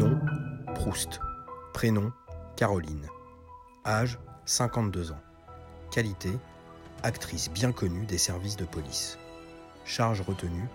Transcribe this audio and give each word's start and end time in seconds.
Nom, 0.00 0.18
Proust. 0.76 1.20
Prénom, 1.74 2.10
Caroline. 2.56 3.06
Âge, 3.84 4.18
52 4.46 5.12
ans. 5.12 5.20
Qualité, 5.90 6.30
actrice 7.02 7.50
bien 7.50 7.70
connue 7.70 8.06
des 8.06 8.16
services 8.16 8.56
de 8.56 8.64
police. 8.64 9.18
Charge 9.84 10.22
retenue, 10.22 10.66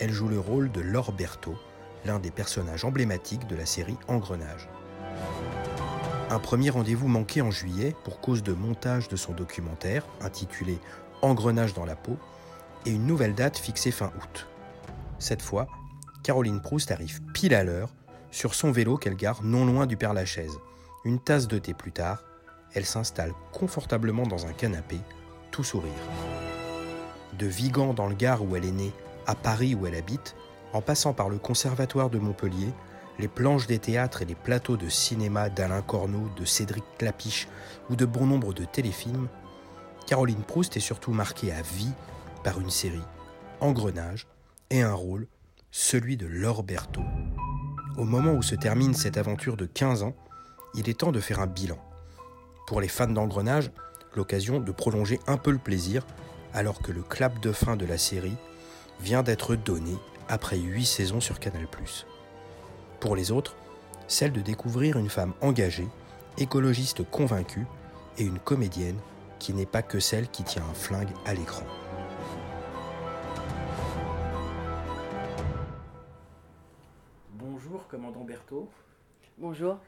elle 0.00 0.10
joue 0.10 0.28
le 0.28 0.40
rôle 0.40 0.72
de 0.72 0.80
Laure 0.80 1.12
Berthaud, 1.12 1.58
l'un 2.06 2.18
des 2.18 2.30
personnages 2.30 2.86
emblématiques 2.86 3.46
de 3.46 3.56
la 3.56 3.66
série 3.66 3.98
Engrenage. 4.08 4.70
Un 6.30 6.38
premier 6.38 6.70
rendez-vous 6.70 7.08
manqué 7.08 7.42
en 7.42 7.50
juillet 7.50 7.94
pour 8.04 8.22
cause 8.22 8.42
de 8.42 8.54
montage 8.54 9.08
de 9.08 9.16
son 9.16 9.34
documentaire 9.34 10.06
intitulé 10.22 10.78
Engrenage 11.20 11.74
dans 11.74 11.84
la 11.84 11.94
peau 11.94 12.16
et 12.86 12.90
une 12.90 13.06
nouvelle 13.06 13.34
date 13.34 13.58
fixée 13.58 13.90
fin 13.90 14.10
août. 14.16 14.46
Cette 15.18 15.42
fois, 15.42 15.66
Caroline 16.22 16.62
Proust 16.62 16.90
arrive 16.90 17.20
pile 17.34 17.54
à 17.54 17.62
l'heure 17.62 17.90
sur 18.36 18.54
son 18.54 18.70
vélo 18.70 18.98
qu'elle 18.98 19.16
gare 19.16 19.42
non 19.42 19.64
loin 19.64 19.86
du 19.86 19.96
Père-Lachaise. 19.96 20.58
Une 21.06 21.18
tasse 21.18 21.48
de 21.48 21.58
thé 21.58 21.72
plus 21.72 21.90
tard, 21.90 22.22
elle 22.74 22.84
s'installe 22.84 23.32
confortablement 23.50 24.26
dans 24.26 24.44
un 24.46 24.52
canapé, 24.52 24.98
tout 25.50 25.64
sourire. 25.64 25.90
De 27.38 27.46
Vigan 27.46 27.94
dans 27.94 28.06
le 28.06 28.14
Gard 28.14 28.44
où 28.44 28.54
elle 28.54 28.66
est 28.66 28.72
née, 28.72 28.92
à 29.26 29.34
Paris 29.34 29.74
où 29.74 29.86
elle 29.86 29.94
habite, 29.94 30.36
en 30.74 30.82
passant 30.82 31.14
par 31.14 31.30
le 31.30 31.38
Conservatoire 31.38 32.10
de 32.10 32.18
Montpellier, 32.18 32.74
les 33.18 33.28
planches 33.28 33.66
des 33.66 33.78
théâtres 33.78 34.20
et 34.20 34.26
les 34.26 34.34
plateaux 34.34 34.76
de 34.76 34.90
cinéma 34.90 35.48
d'Alain 35.48 35.80
Corneau, 35.80 36.28
de 36.36 36.44
Cédric 36.44 36.84
Clapiche 36.98 37.48
ou 37.88 37.96
de 37.96 38.04
bon 38.04 38.26
nombre 38.26 38.52
de 38.52 38.66
téléfilms, 38.66 39.28
Caroline 40.06 40.42
Proust 40.42 40.76
est 40.76 40.80
surtout 40.80 41.12
marquée 41.12 41.52
à 41.52 41.62
vie 41.62 41.92
par 42.44 42.60
une 42.60 42.68
série, 42.68 43.00
Engrenage, 43.60 44.26
et 44.68 44.82
un 44.82 44.92
rôle, 44.92 45.26
celui 45.70 46.18
de 46.18 46.26
Laure 46.26 46.64
Berthaud. 46.64 47.00
Au 47.96 48.04
moment 48.04 48.34
où 48.34 48.42
se 48.42 48.54
termine 48.54 48.92
cette 48.92 49.16
aventure 49.16 49.56
de 49.56 49.64
15 49.64 50.02
ans, 50.02 50.14
il 50.74 50.90
est 50.90 50.98
temps 51.00 51.12
de 51.12 51.20
faire 51.20 51.40
un 51.40 51.46
bilan. 51.46 51.78
Pour 52.66 52.82
les 52.82 52.88
fans 52.88 53.06
d'engrenage, 53.06 53.70
l'occasion 54.14 54.60
de 54.60 54.70
prolonger 54.70 55.18
un 55.26 55.38
peu 55.38 55.50
le 55.50 55.58
plaisir, 55.58 56.06
alors 56.52 56.82
que 56.82 56.92
le 56.92 57.02
clap 57.02 57.40
de 57.40 57.52
fin 57.52 57.74
de 57.74 57.86
la 57.86 57.96
série 57.96 58.36
vient 59.00 59.22
d'être 59.22 59.56
donné 59.56 59.96
après 60.28 60.58
8 60.58 60.84
saisons 60.84 61.20
sur 61.20 61.40
Canal+. 61.40 61.66
Pour 63.00 63.16
les 63.16 63.30
autres, 63.30 63.56
celle 64.08 64.32
de 64.32 64.42
découvrir 64.42 64.98
une 64.98 65.10
femme 65.10 65.32
engagée, 65.40 65.88
écologiste 66.36 67.02
convaincue 67.10 67.66
et 68.18 68.24
une 68.24 68.38
comédienne 68.38 68.98
qui 69.38 69.54
n'est 69.54 69.64
pas 69.64 69.82
que 69.82 70.00
celle 70.00 70.28
qui 70.28 70.44
tient 70.44 70.64
un 70.70 70.74
flingue 70.74 71.14
à 71.24 71.32
l'écran. 71.32 71.64
Bonjour, 77.86 78.02
commandant 78.02 78.24
Berthaud. 78.24 78.68
Bonjour. 79.38 79.78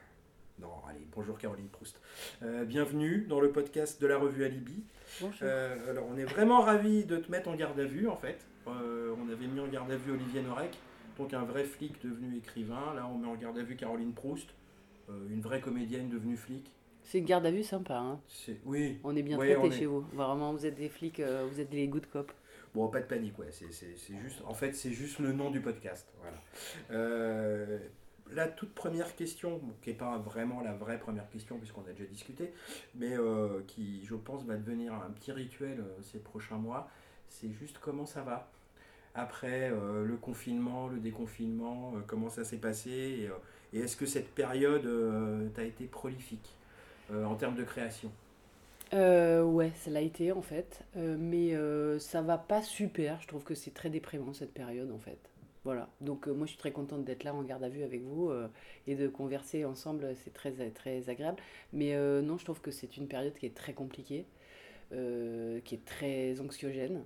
Non, 0.60 0.68
allez, 0.88 1.04
bonjour 1.16 1.36
Caroline 1.36 1.66
Proust. 1.68 2.00
Euh, 2.42 2.64
bienvenue 2.64 3.26
dans 3.28 3.40
le 3.40 3.50
podcast 3.50 4.00
de 4.00 4.06
la 4.06 4.18
revue 4.18 4.44
Alibi. 4.44 4.84
Bonjour. 5.20 5.38
Euh, 5.42 5.90
alors, 5.90 6.04
on 6.08 6.16
est 6.16 6.24
vraiment 6.24 6.60
ravis 6.60 7.04
de 7.04 7.16
te 7.16 7.28
mettre 7.30 7.48
en 7.48 7.56
garde 7.56 7.78
à 7.80 7.84
vue, 7.84 8.06
en 8.08 8.14
fait. 8.16 8.46
Euh, 8.68 9.14
on 9.20 9.28
avait 9.32 9.46
mis 9.48 9.58
en 9.58 9.66
garde 9.66 9.90
à 9.90 9.96
vue 9.96 10.12
Olivier 10.12 10.42
Norek, 10.42 10.78
donc 11.18 11.34
un 11.34 11.42
vrai 11.42 11.64
flic 11.64 12.00
devenu 12.04 12.36
écrivain. 12.36 12.94
Là, 12.94 13.08
on 13.12 13.18
met 13.18 13.26
en 13.26 13.34
garde 13.34 13.58
à 13.58 13.62
vue 13.62 13.74
Caroline 13.74 14.12
Proust, 14.12 14.48
une 15.30 15.40
vraie 15.40 15.60
comédienne 15.60 16.08
devenue 16.08 16.36
flic. 16.36 16.70
C'est 17.02 17.18
une 17.18 17.24
garde 17.24 17.46
à 17.46 17.50
vue 17.50 17.64
sympa. 17.64 17.96
Hein. 17.96 18.20
Oui. 18.64 18.98
On 19.02 19.16
est 19.16 19.22
bien 19.22 19.38
Ouais, 19.38 19.54
traités 19.54 19.74
est- 19.74 19.78
chez 19.78 19.86
vous. 19.86 20.02
Vraiment, 20.12 20.52
vous 20.52 20.66
êtes 20.66 20.76
des 20.76 20.88
flics, 20.88 21.20
vous 21.20 21.60
êtes 21.60 21.70
des 21.70 21.88
good 21.88 22.06
cops. 22.06 22.32
Bon, 22.74 22.88
pas 22.88 23.00
de 23.00 23.06
panique, 23.06 23.38
ouais. 23.38 23.50
C'est, 23.50 24.16
juste, 24.16 24.42
en 24.46 24.54
fait, 24.54 24.72
c'est 24.72 24.92
juste 24.92 25.18
le 25.18 25.32
nom 25.32 25.50
du 25.50 25.60
podcast. 25.60 26.06
Voilà. 26.20 26.36
Euh, 26.90 27.78
la 28.30 28.46
toute 28.46 28.74
première 28.74 29.16
question, 29.16 29.60
qui 29.80 29.90
n'est 29.90 29.96
pas 29.96 30.18
vraiment 30.18 30.60
la 30.60 30.74
vraie 30.74 30.98
première 30.98 31.28
question, 31.30 31.58
puisqu'on 31.58 31.82
a 31.82 31.92
déjà 31.92 32.04
discuté, 32.04 32.52
mais 32.94 33.16
euh, 33.16 33.62
qui, 33.66 34.04
je 34.04 34.14
pense, 34.14 34.44
va 34.44 34.56
devenir 34.56 34.92
un 34.94 35.10
petit 35.10 35.32
rituel 35.32 35.80
euh, 35.80 36.02
ces 36.02 36.18
prochains 36.18 36.58
mois, 36.58 36.90
c'est 37.28 37.50
juste 37.50 37.78
comment 37.80 38.06
ça 38.06 38.22
va 38.22 38.50
après 39.14 39.70
le 39.70 40.16
confinement, 40.16 40.86
le 40.86 41.00
déconfinement, 41.00 41.94
comment 42.06 42.28
ça 42.28 42.44
s'est 42.44 42.58
passé 42.58 42.90
et, 42.90 43.30
et 43.76 43.80
est-ce 43.80 43.96
que 43.96 44.06
cette 44.06 44.32
période 44.32 44.88
t'a 45.54 45.64
été 45.64 45.86
prolifique 45.86 46.54
en 47.12 47.34
termes 47.34 47.56
de 47.56 47.64
création? 47.64 48.12
Euh, 48.94 49.42
ouais, 49.42 49.72
ça 49.76 49.90
l'a 49.90 50.00
été 50.00 50.32
en 50.32 50.42
fait. 50.42 50.84
Euh, 50.96 51.16
mais 51.18 51.54
euh, 51.54 51.98
ça 51.98 52.22
va 52.22 52.38
pas 52.38 52.62
super. 52.62 53.20
Je 53.20 53.28
trouve 53.28 53.44
que 53.44 53.54
c'est 53.54 53.72
très 53.72 53.90
déprimant 53.90 54.32
cette 54.32 54.52
période 54.52 54.90
en 54.90 54.98
fait. 54.98 55.18
Voilà. 55.64 55.88
Donc 56.00 56.26
euh, 56.28 56.32
moi 56.32 56.46
je 56.46 56.52
suis 56.52 56.58
très 56.58 56.72
contente 56.72 57.04
d'être 57.04 57.24
là 57.24 57.34
en 57.34 57.42
garde 57.42 57.62
à 57.62 57.68
vue 57.68 57.82
avec 57.82 58.02
vous 58.02 58.30
euh, 58.30 58.48
et 58.86 58.94
de 58.94 59.08
converser 59.08 59.64
ensemble. 59.64 60.14
C'est 60.24 60.32
très, 60.32 60.52
très 60.70 61.10
agréable. 61.10 61.42
Mais 61.72 61.94
non, 62.22 62.38
je 62.38 62.44
trouve 62.44 62.60
que 62.60 62.70
c'est 62.70 62.96
une 62.96 63.08
période 63.08 63.34
qui 63.34 63.46
est 63.46 63.54
très 63.54 63.74
compliquée, 63.74 64.24
qui 64.90 65.74
est 65.74 65.84
très 65.84 66.40
anxiogène, 66.40 67.04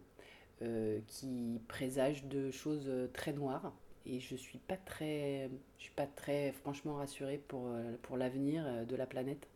qui 1.08 1.60
présage 1.66 2.24
de 2.26 2.50
choses 2.52 2.88
très 3.12 3.32
noires. 3.32 3.72
Et 4.06 4.20
je 4.20 4.36
suis 4.36 4.58
pas 4.58 4.76
très, 4.76 5.50
je 5.78 5.84
suis 5.84 5.94
pas 5.94 6.06
très 6.06 6.52
franchement 6.52 6.94
rassurée 6.94 7.38
pour, 7.48 7.68
pour 8.02 8.16
l'avenir 8.16 8.64
de 8.86 8.96
la 8.96 9.06
planète. 9.06 9.48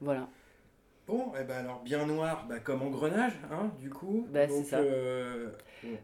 Voilà. 0.00 0.28
Bon, 1.06 1.32
eh 1.38 1.44
ben 1.44 1.58
alors 1.58 1.82
bien 1.82 2.06
noir, 2.06 2.46
bah, 2.48 2.60
comme 2.60 2.82
engrenage, 2.82 3.34
hein, 3.50 3.70
du 3.78 3.90
coup. 3.90 4.26
Bah, 4.32 4.48
c'est 4.48 4.64
ça. 4.64 4.78
euh, 4.78 5.50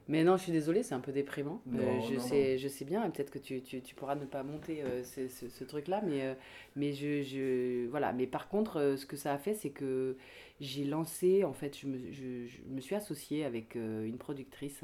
Mais 0.08 0.24
non, 0.24 0.36
je 0.36 0.42
suis 0.42 0.52
désolée, 0.52 0.82
c'est 0.82 0.94
un 0.94 1.00
peu 1.00 1.10
déprimant. 1.12 1.62
Euh, 1.74 1.78
Non, 1.78 2.00
je, 2.08 2.14
non, 2.16 2.20
sais, 2.20 2.58
je 2.58 2.68
sais 2.68 2.84
bien, 2.84 3.08
peut-être 3.10 3.30
que 3.30 3.38
tu, 3.38 3.62
tu, 3.62 3.80
tu 3.80 3.94
pourras 3.94 4.14
ne 4.14 4.26
pas 4.26 4.42
monter 4.42 4.82
euh, 4.82 5.02
ce, 5.02 5.26
ce- 5.28 5.48
ce 5.48 5.64
truc-là, 5.64 6.02
mais, 6.06 6.36
mais 6.76 6.92
je, 6.92 7.22
je- 7.22 7.86
Voilà. 7.88 8.12
Mais 8.12 8.26
par 8.26 8.48
contre, 8.48 8.94
ce 8.98 9.06
que 9.06 9.16
ça 9.16 9.32
a 9.32 9.38
fait, 9.38 9.54
c'est 9.54 9.70
que 9.70 10.16
j'ai 10.60 10.84
lancé, 10.84 11.44
en 11.44 11.54
fait, 11.54 11.78
je 11.78 11.86
me, 11.86 11.98
je, 12.12 12.46
je 12.46 12.58
me 12.68 12.80
suis 12.80 12.94
associée 12.94 13.44
avec 13.44 13.74
une 13.76 14.18
productrice 14.18 14.82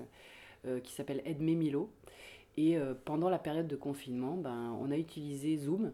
qui 0.82 0.92
s'appelle 0.94 1.22
Edmé 1.24 1.54
Milo. 1.54 1.90
Et 2.56 2.78
pendant 3.04 3.30
la 3.30 3.38
période 3.38 3.68
de 3.68 3.76
confinement, 3.76 4.36
ben, 4.36 4.76
on 4.80 4.90
a 4.90 4.96
utilisé 4.98 5.56
Zoom 5.56 5.92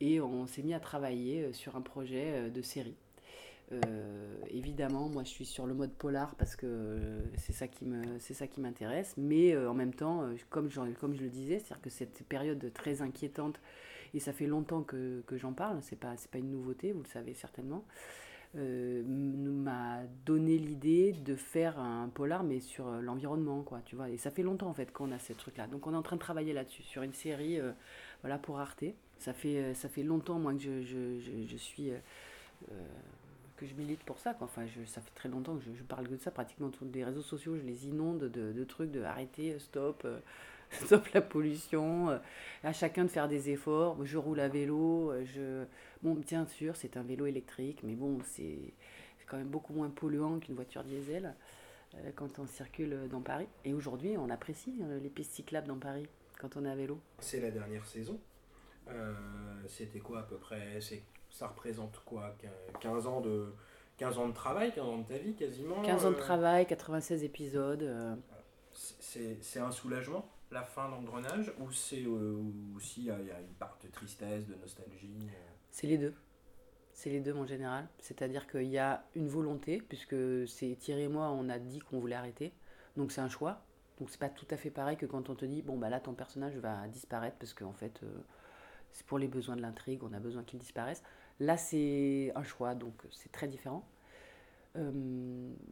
et 0.00 0.20
on 0.20 0.46
s'est 0.46 0.62
mis 0.62 0.74
à 0.74 0.80
travailler 0.80 1.52
sur 1.52 1.76
un 1.76 1.82
projet 1.82 2.50
de 2.50 2.62
série. 2.62 2.96
Euh, 3.72 4.34
évidemment, 4.50 5.08
moi 5.08 5.24
je 5.24 5.28
suis 5.28 5.44
sur 5.44 5.66
le 5.66 5.74
mode 5.74 5.92
polar 5.92 6.34
parce 6.36 6.56
que 6.56 6.66
euh, 6.66 7.20
c'est 7.36 7.52
ça 7.52 7.68
qui 7.68 8.60
m'intéresse. 8.60 9.14
Mais 9.16 9.54
euh, 9.54 9.70
en 9.70 9.74
même 9.74 9.94
temps, 9.94 10.28
comme, 10.50 10.70
je, 10.70 10.80
comme 10.98 11.14
je 11.14 11.22
le 11.22 11.28
disais, 11.28 11.58
c'est-à-dire 11.58 11.82
que 11.82 11.90
cette 11.90 12.24
période 12.24 12.72
très 12.72 13.02
inquiétante 13.02 13.60
et 14.14 14.20
ça 14.20 14.32
fait 14.32 14.46
longtemps 14.46 14.82
que, 14.82 15.22
que 15.26 15.36
j'en 15.36 15.52
parle. 15.52 15.78
C'est 15.82 15.98
pas, 15.98 16.14
pas 16.30 16.38
une 16.38 16.50
nouveauté, 16.50 16.92
vous 16.92 17.02
le 17.02 17.08
savez 17.08 17.34
certainement. 17.34 17.84
m'a 18.54 20.00
donné 20.24 20.56
l'idée 20.56 21.12
de 21.12 21.34
faire 21.36 21.78
un 21.78 22.08
polar 22.08 22.42
mais 22.44 22.60
sur 22.60 22.86
l'environnement 23.02 23.62
quoi 23.62 23.82
tu 23.84 23.94
vois 23.94 24.08
et 24.08 24.16
ça 24.16 24.30
fait 24.30 24.42
longtemps 24.42 24.68
en 24.68 24.74
fait 24.74 24.90
qu'on 24.90 25.12
a 25.12 25.18
ces 25.18 25.34
trucs 25.34 25.58
là 25.58 25.66
donc 25.66 25.86
on 25.86 25.92
est 25.92 25.96
en 25.96 26.02
train 26.02 26.16
de 26.16 26.20
travailler 26.20 26.54
là-dessus 26.54 26.82
sur 26.82 27.02
une 27.02 27.12
série 27.12 27.58
voilà 28.22 28.38
pour 28.38 28.58
Arte 28.58 28.84
ça 29.18 29.34
fait 29.34 29.74
ça 29.74 29.90
fait 29.90 30.02
longtemps 30.02 30.38
moi 30.38 30.54
que 30.54 30.60
je, 30.60 30.82
je, 30.82 31.44
je, 31.46 31.56
suis 31.58 31.92
que 33.58 33.66
je 33.66 33.74
milite 33.74 34.02
pour 34.04 34.18
ça. 34.18 34.34
Quoi. 34.34 34.46
Enfin, 34.46 34.64
je, 34.66 34.84
ça 34.84 35.00
fait 35.00 35.10
très 35.14 35.28
longtemps 35.28 35.56
que 35.56 35.62
je, 35.62 35.82
parle 35.82 36.08
que 36.08 36.14
de 36.14 36.20
ça. 36.20 36.30
Pratiquement 36.30 36.70
tous 36.70 36.86
les 36.92 37.04
réseaux 37.04 37.22
sociaux, 37.22 37.56
je 37.56 37.62
les 37.62 37.86
inonde 37.86 38.20
de, 38.20 38.52
de 38.52 38.64
trucs 38.64 38.90
de 38.90 39.02
arrêter, 39.02 39.52
euh, 39.52 39.58
stop, 39.58 40.02
euh, 40.04 40.20
stop 40.70 41.06
la 41.08 41.20
pollution, 41.20 42.10
euh, 42.10 42.18
à 42.62 42.72
chacun 42.72 43.04
de 43.04 43.10
faire 43.10 43.28
des 43.28 43.50
efforts. 43.50 44.04
Je 44.04 44.16
roule 44.16 44.40
à 44.40 44.48
vélo. 44.48 45.12
Je... 45.24 45.64
Bon, 46.02 46.14
bien 46.14 46.46
sûr, 46.46 46.76
c'est 46.76 46.96
un 46.96 47.02
vélo 47.02 47.26
électrique, 47.26 47.80
mais 47.82 47.94
bon, 47.94 48.18
c'est 48.24 48.72
quand 49.26 49.36
même 49.36 49.48
beaucoup 49.48 49.74
moins 49.74 49.90
polluant 49.90 50.38
qu'une 50.38 50.54
voiture 50.54 50.84
diesel 50.84 51.34
quand 52.16 52.38
on 52.38 52.46
circule 52.46 53.08
dans 53.10 53.20
Paris. 53.20 53.48
Et 53.64 53.74
aujourd'hui, 53.74 54.16
on 54.16 54.30
apprécie 54.30 54.80
les 55.02 55.08
pistes 55.10 55.32
cyclables 55.32 55.66
dans 55.66 55.78
Paris 55.78 56.06
quand 56.38 56.56
on 56.56 56.64
est 56.64 56.70
à 56.70 56.74
vélo. 56.74 56.98
C'est 57.18 57.40
la 57.40 57.50
dernière 57.50 57.84
saison. 57.84 58.18
C'était 59.66 59.98
quoi 59.98 60.20
à 60.20 60.22
peu 60.22 60.36
près? 60.36 60.80
Ça 61.30 61.48
représente 61.48 62.00
quoi 62.04 62.34
quin- 62.40 62.78
15 62.80 63.06
ans, 63.06 63.20
de, 63.20 63.54
15 63.96 64.18
ans 64.18 64.28
de 64.28 64.32
travail, 64.32 64.72
15 64.72 64.84
ans 64.84 64.98
de 64.98 65.06
ta 65.06 65.18
vie 65.18 65.34
quasiment 65.34 65.82
15 65.82 66.06
ans 66.06 66.10
de 66.10 66.16
euh, 66.16 66.18
travail, 66.18 66.66
96 66.66 67.24
épisodes. 67.24 67.82
euh, 67.82 68.14
c'est, 68.72 69.58
un 69.58 69.70
soulagement, 69.70 70.28
la 70.50 70.62
fin 70.62 70.88
d'engrenage 70.88 71.52
Ou 71.58 71.70
c'est 71.72 72.04
euh, 72.04 72.40
aussi 72.76 73.00
il 73.02 73.06
y, 73.06 73.10
a 73.10 73.40
une 73.40 73.54
part 73.58 73.78
de 73.82 73.88
tristesse, 73.88 74.46
de 74.46 74.54
nostalgie 74.54 75.28
C'est 75.70 75.86
les 75.86 75.98
deux. 75.98 76.14
C'est 76.92 77.10
les 77.10 77.20
deux 77.20 77.34
en 77.34 77.46
général. 77.46 77.88
C'est-à-dire 77.98 78.46
qu'il 78.48 78.64
y 78.68 78.78
a 78.78 79.04
une 79.14 79.28
volonté, 79.28 79.80
puisque 79.80 80.16
c'est 80.48 80.76
Thierry 80.76 81.02
et 81.02 81.08
moi, 81.08 81.30
on 81.30 81.48
a 81.48 81.58
dit 81.58 81.78
qu'on 81.78 81.98
voulait 82.00 82.16
arrêter. 82.16 82.52
Donc 82.96 83.12
c'est 83.12 83.20
un 83.20 83.28
choix. 83.28 83.62
Donc 83.98 84.10
c'est 84.10 84.18
pas 84.18 84.28
tout 84.28 84.46
à 84.50 84.56
fait 84.56 84.70
pareil 84.70 84.96
que 84.96 85.06
quand 85.06 85.28
on 85.28 85.34
te 85.34 85.44
dit, 85.44 85.62
bon 85.62 85.76
bah 85.76 85.88
là 85.88 86.00
ton 86.00 86.14
personnage 86.14 86.56
va 86.56 86.86
disparaître 86.88 87.36
parce 87.38 87.52
qu'en 87.52 87.72
fait 87.72 88.00
euh, 88.02 88.06
c'est 88.92 89.04
pour 89.06 89.18
les 89.18 89.28
besoins 89.28 89.56
de 89.56 89.62
l'intrigue, 89.62 90.02
on 90.04 90.12
a 90.12 90.20
besoin 90.20 90.44
qu'il 90.44 90.58
disparaisse. 90.58 91.02
Là 91.40 91.56
c'est 91.56 92.32
un 92.34 92.42
choix, 92.42 92.74
donc 92.74 92.94
c'est 93.10 93.32
très 93.32 93.48
différent. 93.48 93.84
Euh, 94.76 94.90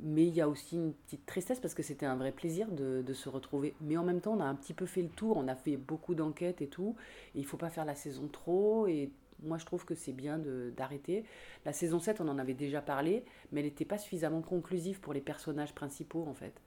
mais 0.00 0.26
il 0.26 0.34
y 0.34 0.40
a 0.40 0.48
aussi 0.48 0.76
une 0.76 0.92
petite 0.92 1.26
tristesse 1.26 1.60
parce 1.60 1.74
que 1.74 1.82
c'était 1.82 2.06
un 2.06 2.16
vrai 2.16 2.32
plaisir 2.32 2.68
de, 2.70 3.12
se 3.12 3.28
retrouver. 3.28 3.74
Mais 3.80 3.96
en 3.96 4.04
même 4.04 4.20
temps, 4.20 4.34
on 4.34 4.40
a 4.40 4.44
un 4.44 4.54
petit 4.54 4.74
peu 4.74 4.86
fait 4.86 5.02
le 5.02 5.08
tour, 5.08 5.36
on 5.36 5.48
a 5.48 5.54
fait 5.54 5.76
beaucoup 5.76 6.14
d'enquêtes 6.14 6.62
et 6.62 6.68
tout. 6.68 6.96
Il 7.34 7.44
faut 7.44 7.56
pas 7.56 7.70
faire 7.70 7.84
la 7.84 7.94
saison 7.94 8.28
trop. 8.28 8.86
Et 8.86 9.10
moi, 9.42 9.58
je 9.58 9.66
trouve 9.66 9.84
que 9.84 9.94
c'est 9.94 10.12
bien 10.12 10.38
d'arrêter. 10.76 11.24
La 11.64 11.72
saison 11.72 12.00
7, 12.00 12.20
on 12.20 12.28
en 12.28 12.38
avait 12.38 12.54
déjà 12.54 12.80
parlé, 12.80 13.24
mais 13.52 13.60
elle 13.60 13.66
n'était 13.66 13.84
pas 13.84 13.98
suffisamment 13.98 14.42
conclusive 14.42 15.00
pour 15.00 15.12
les 15.12 15.20
personnages 15.20 15.74
principaux, 15.74 16.24
en 16.26 16.34
fait. 16.34 16.60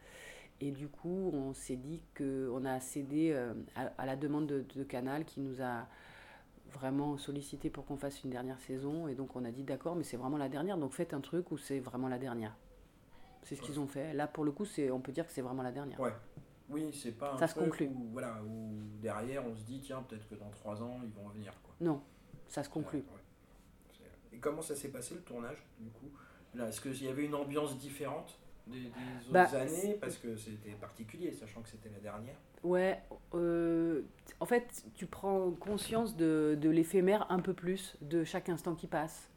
Et 0.61 0.71
du 0.71 0.87
coup, 0.87 1.31
on 1.33 1.53
s'est 1.53 1.77
dit 1.77 2.01
qu'on 2.17 2.65
a 2.65 2.79
cédé 2.79 3.31
euh, 3.31 3.53
à, 3.75 4.05
la 4.05 4.15
demande 4.15 4.45
de, 4.47 4.65
de, 4.75 4.83
Canal 4.83 5.23
qui 5.23 5.39
nous 5.39 5.61
a 5.61 5.87
vraiment 6.71 7.17
sollicité 7.17 7.69
pour 7.69 7.85
qu'on 7.85 7.97
fasse 7.97 8.23
une 8.23 8.29
dernière 8.29 8.59
saison. 8.59 9.07
Et 9.07 9.15
donc, 9.15 9.35
on 9.35 9.45
a 9.45 9.51
dit 9.51 9.63
d'accord, 9.63 9.95
mais 9.95 10.03
c'est 10.03 10.17
vraiment 10.17 10.37
la 10.37 10.49
dernière. 10.49 10.77
Donc, 10.77 10.93
faites 10.93 11.13
un 11.13 11.21
truc 11.21 11.51
où 11.51 11.57
c'est 11.57 11.79
vraiment 11.79 12.07
la 12.07 12.17
dernière. 12.17 12.55
C'est 13.43 13.55
ce 13.55 13.61
qu'ils 13.61 13.79
ont 13.79 13.87
fait. 13.87 14.13
Là, 14.13 14.27
pour 14.27 14.43
le 14.43 14.51
coup, 14.51 14.65
on 14.91 14.99
peut 14.99 15.11
dire 15.11 15.25
que 15.25 15.31
c'est 15.31 15.41
vraiment 15.41 15.63
la 15.63 15.71
dernière. 15.71 15.99
Ouais. 15.99 16.13
Oui, 16.69 16.91
c'est 16.93 17.13
pas 17.13 17.33
un 17.33 17.37
ça 17.37 17.47
se 17.47 17.55
conclut. 17.55 17.87
Où, 17.87 18.09
voilà, 18.11 18.41
où 18.43 18.73
derrière, 19.01 19.45
on 19.45 19.55
se 19.55 19.63
dit, 19.63 19.81
tiens, 19.81 20.03
peut-être 20.07 20.27
que 20.29 20.35
dans 20.35 20.49
trois 20.51 20.81
ans, 20.81 20.99
ils 21.03 21.11
vont 21.11 21.27
revenir. 21.27 21.53
Quoi. 21.63 21.73
Non, 21.81 22.01
ça 22.47 22.63
se 22.63 22.69
conclut. 22.69 23.03
Et 24.31 24.37
comment 24.37 24.61
ça 24.61 24.75
s'est 24.75 24.89
passé 24.89 25.15
le 25.15 25.21
tournage, 25.21 25.57
du 25.79 25.89
coup? 25.89 26.11
Est-ce 26.59 26.81
qu'il 26.81 27.03
y 27.03 27.07
avait 27.07 27.25
une 27.25 27.35
ambiance 27.35 27.77
différente 27.77 28.39
des, 28.67 28.87
autres 28.87 29.31
bah, 29.31 29.47
années? 29.53 29.97
Parce 29.99 30.17
que 30.17 30.35
c'était 30.35 30.71
particulier, 30.71 31.31
sachant 31.31 31.61
que 31.61 31.69
c'était 31.69 31.89
la 31.89 31.99
dernière. 31.99 32.37
Ouais, 32.63 33.01
euh, 33.33 34.03
fait, 34.49 34.83
tu 34.95 35.05
prends 35.05 35.51
conscience 35.51 36.15
de, 36.15 36.57
de 36.59 36.69
l'éphémère 36.69 37.25
un 37.29 37.39
peu 37.39 37.53
plus, 37.53 37.95
de 38.01 38.23
chaque 38.23 38.49
instant 38.49 38.75
qui 38.75 38.87
passe. 38.87 39.29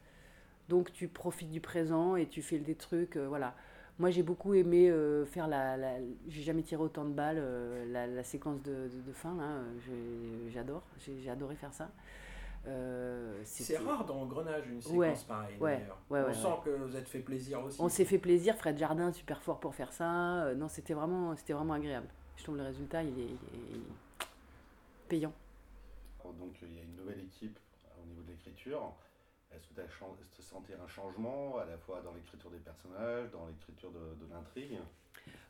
Donc 0.69 0.93
tu 0.93 1.09
profites 1.09 1.51
du 1.51 1.61
présent 1.61 2.17
et 2.17 2.27
tu 2.27 2.43
fais 2.43 2.59
des 2.59 2.75
trucs, 2.75 3.17
euh, 3.17 3.29
voilà. 3.29 3.55
Moi 3.99 4.11
j'ai 4.11 4.23
beaucoup 4.23 4.55
aimé 4.55 4.91
euh, 4.91 5.27
faire 5.27 5.47
la, 5.47 5.77
la 5.77 5.97
j'ai 6.29 6.43
jamais 6.43 6.63
tiré 6.63 6.83
autant 6.83 7.05
de 7.05 7.13
balles, 7.13 7.43
la, 7.91 8.07
la, 8.07 8.25
séquence 8.25 8.63
de, 8.63 8.89
de, 8.89 9.13
fin, 9.13 9.35
là, 9.37 9.61
j'adore, 10.49 10.83
j'ai 10.99 11.31
adoré 11.31 11.57
faire 11.57 11.75
ça. 11.75 11.89
Euh, 12.69 13.41
c'est 13.45 13.77
rare 13.79 14.05
dans 14.05 14.25
Grenage 14.27 14.69
une 14.69 14.81
séquence 14.81 15.25
pareille 15.25 15.57
d'ailleurs. 15.61 15.99
on 16.11 16.33
sent 16.33 16.61
que 16.65 16.71
vous 16.71 16.97
êtes 16.97 17.09
fait 17.09 17.19
plaisir 17.19 17.63
aussi. 17.65 17.81
On 17.81 17.89
s'est 17.89 18.05
fait 18.05 18.19
plaisir, 18.19 18.57
Fred 18.57 18.79
Jardin 18.79 19.13
super 19.13 19.43
fort 19.43 19.59
pour 19.59 19.75
faire 19.75 19.93
ça. 19.93 20.45
Euh, 20.45 20.55
non, 20.55 20.69
c'était 20.69 20.95
vraiment, 20.95 21.35
c'était 21.37 21.55
vraiment 21.55 21.75
agréable. 21.75 22.07
Je 22.37 22.45
trouve 22.45 22.57
le 22.57 22.63
résultat, 22.63 23.03
il 23.03 23.19
est, 23.19 23.37
payant. 25.13 25.35
donc 26.25 26.55
il 26.63 26.75
y 26.75 26.79
a 26.81 26.83
une 26.85 26.97
nouvelle 26.97 27.21
équipe 27.21 27.59
au 28.03 28.07
niveau 28.07 28.23
de 28.23 28.31
l'écriture. 28.31 28.95
Est-ce 29.55 29.69
que 29.69 29.75
tu 29.75 29.81
as 29.83 30.43
senti 30.43 30.73
un 30.73 30.89
changement 30.89 31.59
à 31.59 31.67
la 31.67 31.77
fois 31.77 32.01
dans 32.01 32.15
l'écriture 32.15 32.51
des 32.51 32.61
personnages, 32.61 33.31
dans 33.31 33.47
l'écriture 33.47 33.91
de, 33.91 34.25
de 34.25 34.33
l'intrigue? 34.33 34.79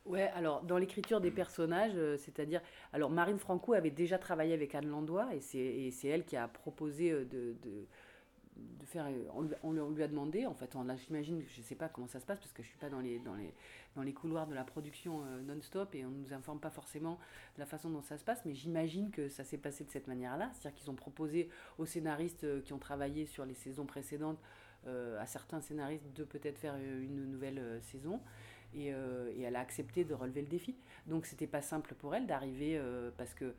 Ouais, 0.05 0.29
alors 0.35 0.63
dans 0.63 0.79
l'écriture 0.79 1.21
des 1.21 1.31
personnages, 1.31 1.93
euh, 1.95 2.17
c'est-à-dire, 2.17 2.61
alors 2.93 3.09
Marine 3.11 3.39
Franco 3.39 3.73
avait 3.73 3.93
déjà 3.93 4.19
travaillé 4.19 4.53
avec 4.53 4.75
Anne 4.75 4.89
Landois 4.89 5.29
et 5.33 5.41
c'est 5.41 6.09
elle 6.09 6.25
qui 6.25 6.37
a 6.37 6.49
proposé 6.49 7.13
euh, 7.13 7.25
de, 7.25 7.55
de, 7.63 7.87
de 8.57 8.85
faire. 8.85 9.07
Euh, 9.07 9.29
on 9.33 9.43
lui, 9.43 9.55
on 9.63 9.91
lui, 9.91 10.03
a 10.03 10.09
demandé, 10.09 10.45
en 10.45 10.55
fait, 10.55 10.77
j'imagine, 11.07 11.41
je 11.47 11.61
ne 11.61 11.65
sais 11.65 11.77
pas 11.77 11.89
comment 11.89 12.09
ça 12.09 12.19
se 12.19 12.27
passe 12.27 12.41
parce 12.41 12.53
que 12.53 12.65
je 12.65 12.69
ne 12.69 12.71
suis 12.71 12.81
pas 12.81 12.89
dans 12.89 12.99
les, 12.99 13.21
dans, 13.21 13.37
les, 13.37 13.55
dans 13.95 14.03
les 14.03 14.13
couloirs 14.13 14.47
de 14.47 14.55
la 14.55 14.65
production 14.65 15.23
non-stop 15.47 15.95
et 15.95 16.05
on 16.05 16.11
ne 16.11 16.17
nous 16.17 16.33
informe 16.33 16.61
pas 16.61 16.71
forcément 16.71 17.19
de 17.57 17.61
la 17.61 17.67
façon 17.67 17.91
dont 17.91 18.03
ça 18.03 18.17
se 18.17 18.25
passe, 18.25 18.43
mais 18.45 18.55
j'imagine 18.55 19.11
que 19.11 19.29
ça 19.29 19.45
s'est 19.45 19.59
passé 19.59 19.85
de 19.85 19.91
cette 19.91 20.07
manière-là, 20.07 20.51
c'est-à-dire 20.53 20.79
qu'ils 20.81 20.91
ont 20.91 20.95
proposé 20.95 21.51
aux 21.79 21.85
scénaristes 21.85 22.63
qui 22.63 22.73
ont 22.73 22.79
travaillé 22.79 23.27
sur 23.27 23.45
les 23.45 23.55
saisons 23.55 23.85
précédentes, 23.85 24.39
à 24.87 25.27
certains 25.27 25.61
scénaristes, 25.61 26.11
de 26.15 26.25
peut-être 26.25 26.59
faire 26.59 26.77
une 26.77 27.31
nouvelle 27.31 27.81
saison. 27.83 28.21
Euh, 28.77 29.31
et, 29.37 29.43
elle 29.43 29.57
a 29.57 29.61
accepté 29.61 30.05
de 30.05 30.15
relever 30.15 30.43
le 30.43 30.49
défi. 30.49 30.77
Donc 31.07 31.27
c'était 31.27 31.47
pas 31.47 31.63
simple 31.63 31.95
pour 31.95 32.15
elle 32.15 32.27
d'arriver 32.27 32.79
euh, 32.79 33.11
parce 33.17 33.35
que 33.35 33.55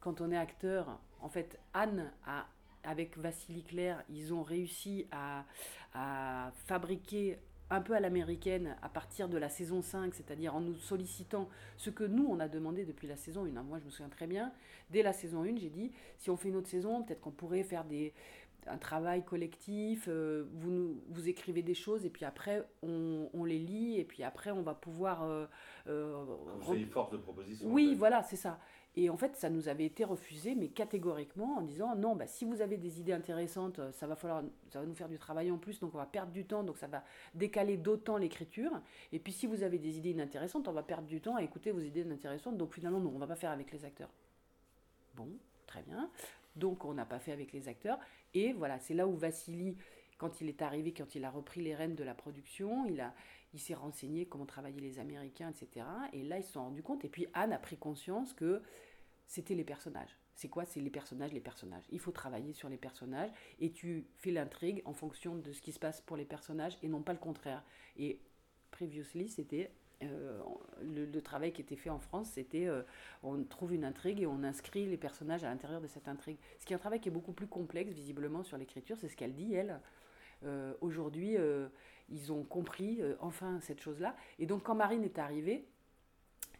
quand 0.00 0.20
on 0.20 0.30
est 0.30 0.36
acteur, 0.36 0.98
en 1.20 1.28
fait, 1.28 1.58
Anne 1.74 2.10
a 2.26 2.46
avec 2.82 3.18
Vassili 3.18 3.62
Claire, 3.62 4.02
ils 4.08 4.32
ont 4.32 4.42
réussi 4.42 5.06
à, 5.12 5.44
à 5.92 6.50
fabriquer 6.66 7.38
un 7.70 7.80
peu 7.80 7.94
à 7.94 8.00
l'américaine 8.00 8.76
à 8.82 8.88
partir 8.88 9.28
de 9.28 9.38
la 9.38 9.48
saison 9.48 9.80
5, 9.80 10.14
c'est-à-dire 10.14 10.54
en 10.54 10.60
nous 10.60 10.76
sollicitant 10.76 11.48
ce 11.76 11.90
que 11.90 12.04
nous, 12.04 12.26
on 12.28 12.40
a 12.40 12.48
demandé 12.48 12.84
depuis 12.84 13.06
la 13.06 13.16
saison 13.16 13.44
1. 13.44 13.62
Moi, 13.62 13.78
je 13.78 13.84
me 13.84 13.90
souviens 13.90 14.08
très 14.08 14.26
bien, 14.26 14.52
dès 14.90 15.02
la 15.02 15.12
saison 15.12 15.42
1, 15.42 15.56
j'ai 15.56 15.70
dit, 15.70 15.92
si 16.18 16.30
on 16.30 16.36
fait 16.36 16.48
une 16.48 16.56
autre 16.56 16.68
saison, 16.68 17.02
peut-être 17.02 17.20
qu'on 17.20 17.30
pourrait 17.30 17.62
faire 17.62 17.84
des, 17.84 18.12
un 18.66 18.78
travail 18.78 19.24
collectif, 19.24 20.06
euh, 20.08 20.44
vous, 20.52 21.00
vous 21.08 21.28
écrivez 21.28 21.62
des 21.62 21.74
choses 21.74 22.04
et 22.04 22.10
puis 22.10 22.24
après 22.24 22.64
on, 22.82 23.28
on, 23.32 23.44
les 23.44 23.58
lit 23.58 23.98
et 23.98 24.04
puis 24.04 24.22
après 24.22 24.50
on 24.50 24.62
va 24.62 24.74
pouvoir... 24.74 25.22
Euh, 25.24 25.46
euh 25.86 26.24
une 26.74 26.86
force 26.86 27.10
de 27.10 27.16
proposition. 27.16 27.66
Oui, 27.68 27.94
voilà, 27.94 28.22
c'est 28.22 28.36
ça. 28.36 28.58
Et 28.96 29.08
en 29.08 29.16
fait, 29.16 29.36
ça 29.36 29.50
nous 29.50 29.68
avait 29.68 29.84
été 29.84 30.04
refusé, 30.04 30.54
mais 30.56 30.68
catégoriquement, 30.68 31.58
en 31.58 31.62
disant 31.62 31.94
non, 31.94 32.16
bah, 32.16 32.26
si 32.26 32.44
vous 32.44 32.60
avez 32.60 32.76
des 32.76 32.98
idées 33.00 33.12
intéressantes, 33.12 33.80
ça 33.92 34.06
va, 34.06 34.16
falloir, 34.16 34.42
ça 34.72 34.80
va 34.80 34.86
nous 34.86 34.94
faire 34.94 35.08
du 35.08 35.18
travail 35.18 35.50
en 35.50 35.58
plus, 35.58 35.78
donc 35.78 35.94
on 35.94 35.98
va 35.98 36.06
perdre 36.06 36.32
du 36.32 36.44
temps, 36.44 36.64
donc 36.64 36.76
ça 36.76 36.88
va 36.88 37.04
décaler 37.34 37.76
d'autant 37.76 38.16
l'écriture. 38.16 38.72
Et 39.12 39.20
puis 39.20 39.32
si 39.32 39.46
vous 39.46 39.62
avez 39.62 39.78
des 39.78 39.98
idées 39.98 40.10
inintéressantes, 40.10 40.66
on 40.66 40.72
va 40.72 40.82
perdre 40.82 41.06
du 41.06 41.20
temps 41.20 41.36
à 41.36 41.42
écouter 41.42 41.70
vos 41.70 41.80
idées 41.80 42.00
inintéressantes, 42.00 42.56
donc 42.56 42.74
finalement, 42.74 42.98
non, 42.98 43.12
on 43.14 43.18
va 43.18 43.28
pas 43.28 43.36
faire 43.36 43.52
avec 43.52 43.70
les 43.70 43.84
acteurs. 43.84 44.10
Bon, 45.14 45.28
très 45.66 45.82
bien. 45.82 46.10
Donc 46.56 46.84
on 46.84 46.94
n'a 46.94 47.04
pas 47.04 47.20
fait 47.20 47.32
avec 47.32 47.52
les 47.52 47.68
acteurs. 47.68 47.98
Et 48.34 48.52
voilà, 48.52 48.80
c'est 48.80 48.94
là 48.94 49.06
où 49.06 49.14
Vassili, 49.14 49.76
quand 50.18 50.40
il 50.40 50.48
est 50.48 50.62
arrivé, 50.62 50.92
quand 50.92 51.14
il 51.14 51.24
a 51.24 51.30
repris 51.30 51.62
les 51.62 51.74
rênes 51.74 51.94
de 51.94 52.04
la 52.04 52.14
production, 52.14 52.86
il, 52.86 53.00
a, 53.00 53.14
il 53.52 53.60
s'est 53.60 53.74
renseigné 53.74 54.26
comment 54.26 54.46
travaillaient 54.46 54.80
les 54.80 54.98
Américains, 54.98 55.50
etc. 55.50 55.86
Et 56.12 56.22
là, 56.22 56.38
ils 56.38 56.44
se 56.44 56.52
sont 56.52 56.62
rendus 56.62 56.82
compte. 56.82 57.04
Et 57.04 57.08
puis 57.08 57.26
Anne 57.34 57.52
a 57.52 57.58
pris 57.58 57.76
conscience 57.76 58.32
que 58.32 58.62
c'était 59.26 59.54
les 59.54 59.64
personnages. 59.64 60.16
C'est 60.34 60.48
quoi? 60.48 60.64
C'est 60.64 60.80
les 60.80 60.90
personnages, 60.90 61.32
les 61.32 61.40
personnages. 61.40 61.84
Il 61.90 62.00
faut 62.00 62.12
travailler 62.12 62.52
sur 62.52 62.68
les 62.68 62.78
personnages 62.78 63.30
et 63.58 63.72
tu 63.72 64.06
fais 64.16 64.30
l'intrigue 64.30 64.82
en 64.84 64.94
fonction 64.94 65.36
de 65.36 65.52
ce 65.52 65.60
qui 65.60 65.72
se 65.72 65.78
passe 65.78 66.00
pour 66.00 66.16
les 66.16 66.24
personnages 66.24 66.78
et 66.82 66.88
non 66.88 67.02
pas 67.02 67.12
le 67.12 67.18
contraire. 67.18 67.62
Et 67.96 68.20
Previously, 68.70 69.28
c'était 69.28 69.70
euh, 70.02 70.40
le, 70.82 71.20
travail 71.20 71.52
qui 71.52 71.60
était 71.60 71.76
fait 71.76 71.90
en 71.90 71.98
France, 71.98 72.30
c'était 72.34 72.66
euh, 72.66 72.82
on 73.22 73.42
trouve 73.44 73.74
une 73.74 73.84
intrigue 73.84 74.22
et 74.22 74.26
on 74.26 74.42
inscrit 74.44 74.86
les 74.86 74.96
personnages 74.96 75.44
à 75.44 75.48
l'intérieur 75.48 75.80
de 75.80 75.86
cette 75.86 76.08
intrigue. 76.08 76.38
Ce 76.58 76.64
qui 76.64 76.72
est 76.72 76.76
un 76.76 76.78
travail 76.78 77.00
qui 77.00 77.08
est 77.08 77.12
beaucoup 77.12 77.32
plus 77.32 77.48
complexe 77.48 77.92
visiblement 77.92 78.42
sur 78.42 78.56
l'écriture, 78.56 78.96
c'est 78.98 79.08
ce 79.08 79.16
qu'elle 79.16 79.34
dit 79.34 79.54
elle. 79.54 79.80
Euh, 80.44 80.72
aujourd'hui, 80.80 81.36
ils 82.10 82.32
ont 82.32 82.42
compris 82.44 83.00
enfin 83.20 83.60
cette 83.60 83.80
chose-là. 83.80 84.16
Et 84.38 84.46
donc 84.46 84.64
quand 84.64 84.74
Marine 84.74 85.04
est 85.04 85.18
arrivée, 85.18 85.66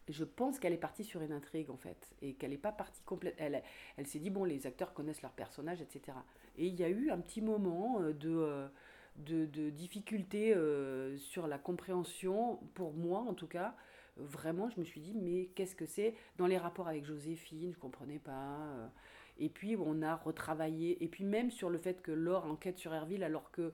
je 0.08 0.25
pense 0.25 0.58
qu'elle 0.58 0.73
est 0.73 0.79
partie 0.79 1.05
sur 1.05 1.23
une 1.23 1.32
intrigue 1.32 1.70
en 1.70 1.76
fait 1.76 2.11
et 2.23 2.35
qu'elle 2.35 2.50
n'est 2.50 2.58
pas 2.58 2.73
partie 2.73 3.02
complète. 3.02 3.35
Elle, 3.38 4.06
s'est 4.06 4.19
dit 4.19 4.31
bon, 4.31 4.44
les 4.44 4.67
acteurs 4.67 4.94
connaissent 4.94 5.22
leurs 5.22 5.32
personnages, 5.32 5.81
etc. 5.81 6.17
Et 6.56 6.67
il 6.67 6.74
y 6.74 6.84
a 6.84 6.89
eu 6.89 7.10
un 7.10 7.19
petit 7.19 7.41
moment 7.41 8.01
de 8.01 8.70
de, 9.17 9.70
difficultés 9.70 10.55
euh, 10.55 11.17
sur 11.19 11.46
la 11.46 11.58
compréhension, 11.58 12.58
pour 12.74 12.93
moi 12.93 13.20
en 13.20 13.34
tout 13.34 13.46
cas. 13.46 13.74
Vraiment, 14.17 14.69
je 14.69 14.79
me 14.79 14.84
suis 14.84 15.01
dit, 15.01 15.15
mais 15.15 15.46
qu'est-ce 15.55 15.74
que 15.74 15.86
c'est? 15.86 16.15
Dans 16.36 16.46
les 16.46 16.58
rapports 16.58 16.89
avec 16.89 17.05
Joséphine, 17.05 17.70
je 17.70 17.77
ne 17.77 17.81
comprenais 17.81 18.19
pas. 18.19 18.58
Euh. 18.58 18.86
Et 19.39 19.48
puis, 19.48 19.77
on 19.79 20.03
a 20.03 20.17
retravaillé. 20.17 21.03
Et 21.03 21.08
puis, 21.08 21.24
même 21.24 21.51
sur 21.51 21.70
le 21.70 21.79
fait 21.79 22.03
que 22.03 22.10
Laure 22.10 22.44
enquête 22.44 22.77
sur 22.77 22.93
Herville, 22.93 23.24
alors 23.24 23.51
que 23.51 23.72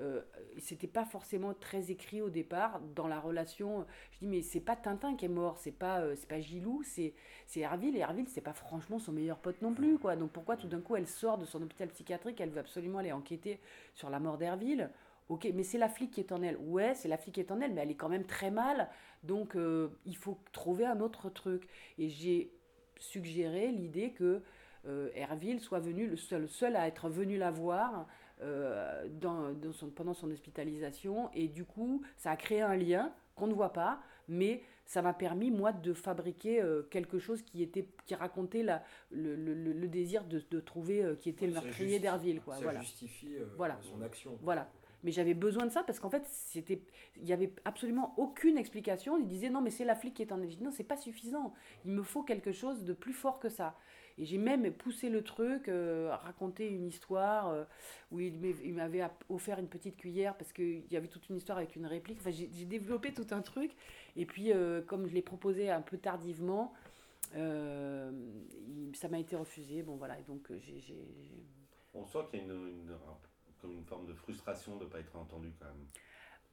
euh, 0.00 0.20
c'était 0.58 0.86
pas 0.86 1.04
forcément 1.06 1.54
très 1.54 1.90
écrit 1.90 2.20
au 2.20 2.28
départ 2.28 2.80
dans 2.94 3.08
la 3.08 3.18
relation. 3.18 3.86
Je 4.12 4.18
dis 4.18 4.26
mais 4.26 4.42
c'est 4.42 4.60
pas 4.60 4.76
Tintin 4.76 5.16
qui 5.16 5.24
est 5.24 5.28
mort, 5.28 5.58
c'est 5.58 5.72
pas 5.72 6.00
euh, 6.00 6.14
c'est 6.16 6.28
pas 6.28 6.40
Gilou, 6.40 6.82
c'est 6.82 7.14
c'est 7.46 7.60
Herville 7.60 7.96
et 7.96 8.00
Herville 8.00 8.28
c'est 8.28 8.42
pas 8.42 8.52
franchement 8.52 8.98
son 8.98 9.12
meilleur 9.12 9.38
pote 9.38 9.62
non 9.62 9.72
plus 9.72 9.98
quoi. 9.98 10.14
Donc 10.16 10.32
pourquoi 10.32 10.56
tout 10.56 10.68
d'un 10.68 10.80
coup 10.80 10.96
elle 10.96 11.06
sort 11.06 11.38
de 11.38 11.46
son 11.46 11.62
hôpital 11.62 11.88
psychiatrique, 11.88 12.40
elle 12.40 12.50
veut 12.50 12.60
absolument 12.60 12.98
aller 12.98 13.12
enquêter 13.12 13.58
sur 13.94 14.10
la 14.10 14.20
mort 14.20 14.36
d'Herville? 14.38 14.90
Ok, 15.28 15.48
mais 15.54 15.64
c'est 15.64 15.78
la 15.78 15.88
flic 15.88 16.12
qui 16.12 16.20
est 16.20 16.30
en 16.30 16.42
elle. 16.42 16.56
Ouais, 16.58 16.94
c'est 16.94 17.08
la 17.08 17.16
flic 17.16 17.34
qui 17.34 17.40
est 17.40 17.50
en 17.50 17.60
elle, 17.60 17.72
mais 17.72 17.80
elle 17.80 17.90
est 17.90 17.96
quand 17.96 18.08
même 18.08 18.26
très 18.26 18.50
mal. 18.50 18.88
Donc 19.24 19.56
euh, 19.56 19.88
il 20.04 20.16
faut 20.16 20.38
trouver 20.52 20.86
un 20.86 21.00
autre 21.00 21.30
truc. 21.30 21.66
Et 21.98 22.08
j'ai 22.08 22.52
suggéré 22.98 23.72
l'idée 23.72 24.12
que 24.12 24.42
Herville 25.16 25.58
soit 25.60 25.80
venu, 25.80 26.06
le 26.06 26.16
seul, 26.16 26.48
seul 26.48 26.76
à 26.76 26.86
être 26.86 27.08
venu 27.08 27.38
la 27.38 27.50
voir, 27.50 28.06
euh, 28.42 29.08
dans, 29.08 29.54
son, 29.72 29.88
pendant 29.90 30.14
son 30.14 30.30
hospitalisation. 30.30 31.30
Et 31.34 31.48
du 31.48 31.64
coup, 31.64 32.02
ça 32.16 32.30
a 32.30 32.36
créé 32.36 32.60
un 32.60 32.76
lien 32.76 33.12
qu'on 33.34 33.46
ne 33.46 33.54
voit 33.54 33.72
pas, 33.72 34.00
mais 34.28 34.62
ça 34.84 35.02
m'a 35.02 35.12
permis, 35.12 35.50
moi, 35.50 35.72
de 35.72 35.92
fabriquer 35.92 36.62
euh, 36.62 36.82
quelque 36.90 37.18
chose 37.18 37.42
qui, 37.42 37.62
était, 37.62 37.88
qui 38.06 38.14
racontait 38.14 38.62
la, 38.62 38.82
le, 39.10 39.34
le, 39.34 39.54
le 39.54 39.88
désir 39.88 40.24
de, 40.24 40.42
de 40.50 40.60
trouver 40.60 41.02
euh, 41.02 41.16
qui 41.16 41.28
était 41.28 41.46
le 41.46 41.54
meurtrier 41.54 41.98
d'Herville. 41.98 42.40
Ça 42.46 42.60
voilà. 42.62 42.80
justifie 42.80 43.36
voilà. 43.56 43.78
son 43.82 44.00
action. 44.02 44.38
Voilà. 44.42 44.70
Mais 45.02 45.12
j'avais 45.12 45.34
besoin 45.34 45.66
de 45.66 45.70
ça 45.70 45.84
parce 45.84 46.00
qu'en 46.00 46.10
fait, 46.10 46.24
c'était, 46.26 46.82
il 47.16 47.24
n'y 47.24 47.32
avait 47.32 47.52
absolument 47.64 48.14
aucune 48.16 48.58
explication. 48.58 49.16
Il 49.18 49.28
disait 49.28 49.50
non, 49.50 49.60
mais 49.60 49.70
c'est 49.70 49.84
la 49.84 49.94
flic 49.94 50.14
qui 50.14 50.22
est 50.22 50.32
en 50.32 50.42
évidence. 50.42 50.64
Non, 50.64 50.70
c'est 50.72 50.84
pas 50.84 50.96
suffisant. 50.96 51.52
Il 51.84 51.92
me 51.92 52.02
faut 52.02 52.22
quelque 52.22 52.50
chose 52.52 52.84
de 52.84 52.92
plus 52.92 53.12
fort 53.12 53.38
que 53.38 53.48
ça. 53.48 53.76
Et 54.18 54.24
j'ai 54.24 54.38
même 54.38 54.72
poussé 54.72 55.10
le 55.10 55.22
truc, 55.22 55.68
euh, 55.68 56.14
raconté 56.22 56.68
une 56.68 56.86
histoire 56.86 57.48
euh, 57.48 57.64
où 58.10 58.20
il 58.20 58.74
m'avait 58.74 59.04
offert 59.28 59.58
une 59.58 59.68
petite 59.68 59.96
cuillère 59.96 60.36
parce 60.36 60.52
qu'il 60.52 60.90
y 60.90 60.96
avait 60.96 61.08
toute 61.08 61.28
une 61.28 61.36
histoire 61.36 61.58
avec 61.58 61.76
une 61.76 61.86
réplique. 61.86 62.18
Enfin, 62.20 62.30
j'ai 62.30 62.64
développé 62.64 63.12
tout 63.12 63.26
un 63.30 63.42
truc. 63.42 63.72
Et 64.16 64.24
puis, 64.24 64.52
euh, 64.52 64.80
comme 64.80 65.06
je 65.06 65.12
l'ai 65.12 65.22
proposé 65.22 65.70
un 65.70 65.82
peu 65.82 65.98
tardivement, 65.98 66.72
ça 67.32 69.08
m'a 69.10 69.18
été 69.18 69.36
refusé. 69.36 69.82
Bon, 69.82 69.96
voilà. 69.96 70.18
Et 70.18 70.22
donc, 70.22 70.50
j'ai. 70.60 70.96
On 71.92 72.06
sent 72.06 72.18
qu'il 72.30 72.40
y 72.40 72.42
a 72.42 72.46
une, 72.46 72.96
comme 73.60 73.72
une 73.72 73.84
forme 73.84 74.06
de 74.06 74.14
frustration 74.14 74.76
de 74.76 74.84
ne 74.84 74.88
pas 74.88 75.00
être 75.00 75.14
entendu 75.16 75.52
quand 75.58 75.66
même. 75.66 75.86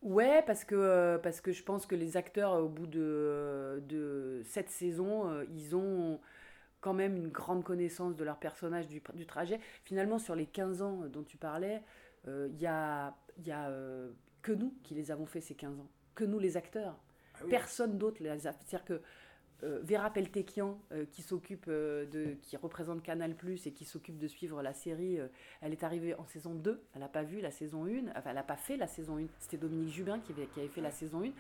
Ouais, 0.02 0.42
parce 0.46 0.66
que, 0.66 1.18
parce 1.24 1.40
que 1.40 1.54
je 1.54 1.64
pense 1.64 1.86
que 1.86 1.96
les 1.96 2.18
acteurs, 2.18 2.62
au 2.62 2.68
bout 2.68 2.88
de, 2.88 3.82
de 3.88 4.42
cette 4.44 4.70
saison, 4.70 5.46
ils 5.50 5.78
ont 5.78 6.20
quand 6.84 6.94
même 6.94 7.16
une 7.16 7.30
grande 7.30 7.64
connaissance 7.64 8.18
de 8.18 8.26
leur 8.26 8.38
personnage, 8.38 8.90
du, 8.90 9.02
du 9.14 9.26
trajet. 9.26 9.62
Finalement, 9.86 10.20
sur 10.20 10.36
les 10.36 10.46
15 10.46 10.82
ans 10.82 11.04
dont 11.08 11.24
tu 11.24 11.38
parlais, 11.38 11.82
il 12.26 12.30
euh, 12.30 12.50
y 12.60 12.68
a, 12.68 13.16
y 13.46 13.52
a 13.52 13.70
euh, 13.70 14.12
que 14.42 14.52
nous 14.52 14.74
qui 14.84 14.94
les 14.94 15.10
avons 15.10 15.26
fait 15.26 15.40
ces 15.40 15.56
15 15.56 15.80
ans, 15.80 15.88
que 16.14 16.26
nous 16.26 16.40
les 16.40 16.58
acteurs. 16.58 17.00
Ah 17.36 17.46
Personne 17.50 17.98
d'autre 17.98 18.22
les 18.22 18.30
a. 18.30 18.38
C'est-à-dire 18.52 18.84
que 18.84 19.02
euh, 19.64 19.80
Vera 19.82 20.12
Peltekian, 20.12 20.78
qui 21.12 21.22
s'occupe 21.22 21.70
de, 21.70 22.36
qui 22.42 22.58
représente 22.58 23.02
Canal 23.02 23.34
et 23.48 23.72
qui 23.72 23.86
s'occupe 23.86 24.18
de 24.18 24.28
suivre 24.28 24.62
la 24.62 24.74
série, 24.74 25.20
elle 25.62 25.72
est 25.72 25.84
arrivée 25.84 26.16
en 26.16 26.26
saison 26.26 26.54
2, 26.54 26.84
elle 26.94 27.00
n'a 27.00 27.08
pas 27.08 27.24
vu 27.24 27.40
la 27.40 27.52
saison 27.52 27.86
1, 27.86 28.10
enfin 28.10 28.32
elle 28.32 28.36
n'a 28.36 28.44
pas 28.44 28.58
fait 28.58 28.76
la 28.76 28.88
saison 28.88 29.20
1, 29.20 29.28
c'était 29.40 29.56
Dominique 29.56 29.94
Jubin 29.94 30.20
qui 30.20 30.34
avait, 30.34 30.48
qui 30.48 30.60
avait 30.60 30.68
fait 30.68 30.82
la 30.82 30.92
saison 30.92 31.24
1. 31.24 31.32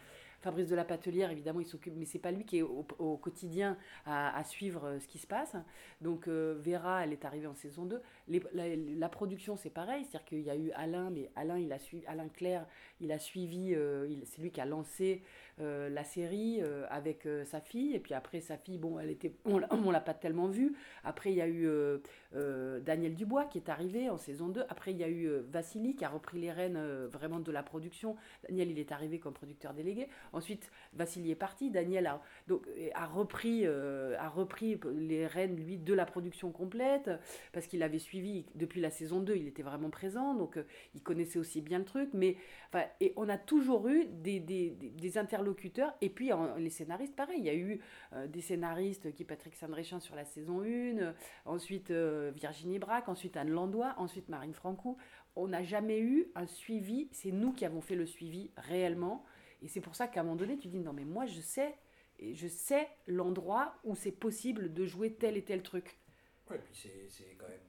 Fabrice 0.43 0.67
de 0.67 0.75
la 0.75 0.83
Patelière, 0.83 1.31
évidemment, 1.31 1.61
il 1.61 1.65
s'occupe, 1.65 1.93
mais 1.95 2.03
c'est 2.03 2.19
pas 2.19 2.31
lui 2.31 2.43
qui 2.43 2.57
est 2.57 2.61
au, 2.61 3.17
quotidien 3.17 3.77
à, 4.05 4.43
suivre 4.43 4.85
euh, 4.85 4.99
ce 4.99 5.07
qui 5.07 5.17
se 5.17 5.25
passe. 5.25 5.55
Donc 6.01 6.27
euh, 6.27 6.59
Vera, 6.59 7.05
elle 7.05 7.13
est 7.13 7.23
arrivée 7.23 7.47
en 7.47 7.53
saison 7.53 7.85
2. 7.85 8.01
la, 8.27 9.09
production, 9.09 9.55
c'est 9.55 9.69
pareil, 9.69 10.03
c'est-à-dire 10.03 10.25
qu'il 10.25 10.41
y 10.41 10.49
a 10.49 10.55
eu 10.57 10.71
Alain, 10.71 11.09
mais 11.11 11.31
Alain, 11.37 11.57
il 11.57 11.71
a 11.71 11.79
suivi, 11.79 12.05
Alain 12.07 12.27
Claire, 12.27 12.67
il 12.99 13.13
a 13.13 13.19
suivi, 13.19 13.73
euh, 13.73 14.05
c'est 14.25 14.41
lui 14.41 14.51
qui 14.51 14.59
a 14.59 14.65
lancé 14.65 15.23
la 15.59 16.03
série 16.03 16.61
avec 16.89 17.27
sa 17.45 17.61
fille. 17.61 17.93
Et 17.95 17.99
puis 17.99 18.13
après, 18.13 18.41
sa 18.41 18.57
fille, 18.57 18.77
bon, 18.77 18.99
elle 18.99 19.09
était, 19.09 19.35
on, 19.45 19.61
on 19.71 19.91
l'a 19.91 20.01
pas 20.01 20.13
tellement 20.13 20.47
vue. 20.47 20.73
Après, 21.03 21.31
il 21.31 21.35
y 21.35 21.41
a 21.41 21.47
eu 21.47 21.67
Daniel 22.81 23.15
Dubois 23.15 23.45
qui 23.45 23.57
est 23.57 23.69
arrivé 23.69 24.09
en 24.09 24.17
saison 24.17 24.49
2. 24.49 24.63
Après, 24.69 24.91
il 24.91 24.97
y 24.97 25.03
a 25.03 25.09
eu 25.09 25.29
Vassili 25.49 25.95
qui 25.95 26.05
a 26.05 26.09
repris 26.09 26.39
les 26.39 26.51
rênes 26.51 26.79
vraiment 27.07 27.39
de 27.39 27.51
la 27.51 27.63
production. 27.63 28.15
Daniel, 28.47 28.71
il 28.71 28.79
est 28.79 28.91
arrivé 28.91 29.19
comme 29.19 29.33
producteur 29.33 29.73
délégué. 29.73 30.07
Ensuite, 30.31 30.71
Vassili 30.93 31.31
est 31.31 31.35
parti. 31.35 31.69
Daniel 31.69 32.07
a, 32.07 32.21
donc, 32.47 32.65
a, 32.93 33.05
repris, 33.05 33.61
euh, 33.65 34.15
a 34.19 34.29
repris 34.29 34.79
les 34.95 35.27
rênes, 35.27 35.55
lui, 35.55 35.77
de 35.77 35.93
la 35.93 36.05
production 36.05 36.51
complète, 36.51 37.09
parce 37.51 37.67
qu'il 37.67 37.83
avait 37.83 37.99
suivi 37.99 38.45
depuis 38.55 38.81
la 38.81 38.89
saison 38.89 39.19
2, 39.19 39.35
il 39.35 39.47
était 39.47 39.63
vraiment 39.63 39.89
présent, 39.89 40.33
donc 40.33 40.57
euh, 40.57 40.63
il 40.95 41.01
connaissait 41.01 41.39
aussi 41.39 41.61
bien 41.61 41.79
le 41.79 41.85
truc. 41.85 42.09
Mais, 42.13 42.37
enfin, 42.69 42.85
et 42.99 43.13
on 43.15 43.29
a 43.29 43.37
toujours 43.37 43.87
eu 43.87 44.05
des, 44.05 44.39
des, 44.39 44.71
des 44.71 45.17
et 46.01 46.09
puis 46.09 46.31
les 46.57 46.69
scénaristes, 46.69 47.15
pareil. 47.15 47.39
Il 47.39 47.45
y 47.45 47.49
a 47.49 47.55
eu 47.55 47.79
euh, 48.13 48.27
des 48.27 48.41
scénaristes 48.41 49.13
qui 49.13 49.23
Patrick 49.23 49.55
Sandréchin 49.55 49.99
sur 49.99 50.15
la 50.15 50.25
saison 50.25 50.61
1, 50.63 51.13
ensuite 51.45 51.91
Virginie 51.91 52.79
Braque, 52.79 53.09
ensuite 53.09 53.37
Anne 53.37 53.49
Landois, 53.49 53.93
ensuite 53.97 54.29
Marine 54.29 54.53
Francou. 54.53 54.97
On 55.35 55.47
n'a 55.47 55.63
jamais 55.63 55.99
eu 55.99 56.27
un 56.35 56.45
suivi, 56.45 57.09
c'est 57.11 57.31
nous 57.31 57.53
qui 57.53 57.65
avons 57.65 57.81
fait 57.81 57.95
le 57.95 58.05
suivi 58.05 58.51
réellement. 58.57 59.25
Et 59.61 59.67
c'est 59.67 59.81
pour 59.81 59.95
ça 59.95 60.07
qu'à 60.07 60.19
un 60.19 60.23
moment 60.23 60.35
donné, 60.35 60.57
tu 60.57 60.67
dis 60.67 60.79
non, 60.79 60.93
mais 60.93 61.05
moi, 61.05 61.25
je 61.25 61.39
sais, 61.39 61.75
et 62.19 62.35
je 62.35 62.47
sais 62.47 62.87
l'endroit 63.07 63.75
où 63.83 63.95
c'est 63.95 64.11
possible 64.11 64.73
de 64.73 64.85
jouer 64.85 65.13
tel 65.13 65.37
et 65.37 65.43
tel 65.43 65.63
truc. 65.63 65.97
Ouais, 66.49 66.57
et 66.57 66.59
puis 66.59 66.75
c'est 67.09 67.35
quand 67.37 67.47
même 67.47 67.59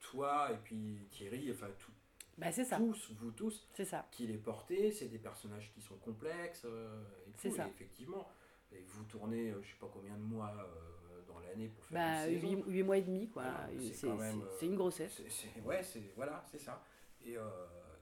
toi 0.00 0.50
et 0.52 0.56
puis 0.56 1.06
Thierry, 1.10 1.50
enfin 1.52 1.68
tout, 1.78 1.92
bah, 2.38 2.52
c'est 2.52 2.64
ça. 2.64 2.76
tous, 2.76 3.12
vous 3.18 3.30
tous, 3.30 3.66
c'est 3.74 3.84
ça. 3.84 4.06
qui 4.10 4.26
les 4.26 4.38
portez, 4.38 4.90
c'est 4.92 5.08
des 5.08 5.18
personnages 5.18 5.70
qui 5.74 5.80
sont 5.80 5.96
complexes, 5.96 6.64
euh, 6.64 7.02
c'est 7.36 7.50
ça. 7.50 7.66
effectivement, 7.66 8.28
et 8.72 8.80
vous 8.86 9.04
tournez, 9.04 9.50
euh, 9.50 9.62
je 9.62 9.68
sais 9.70 9.78
pas 9.80 9.90
combien 9.92 10.16
de 10.16 10.22
mois 10.22 10.54
euh, 10.56 11.20
dans 11.26 11.40
l'année 11.40 11.68
pour 11.68 11.84
faire 11.86 11.98
bah, 11.98 12.28
une 12.28 12.40
saison. 12.40 12.64
8, 12.66 12.82
mois 12.82 12.98
et 12.98 13.02
demi, 13.02 13.28
quoi. 13.28 13.44
c'est 13.92 14.66
une 14.66 14.76
grossesse. 14.76 15.20
ouais, 15.64 15.82
c'est 15.82 16.12
voilà, 16.16 16.44
c'est 16.50 16.60
ça. 16.60 16.82
Et, 17.24 17.36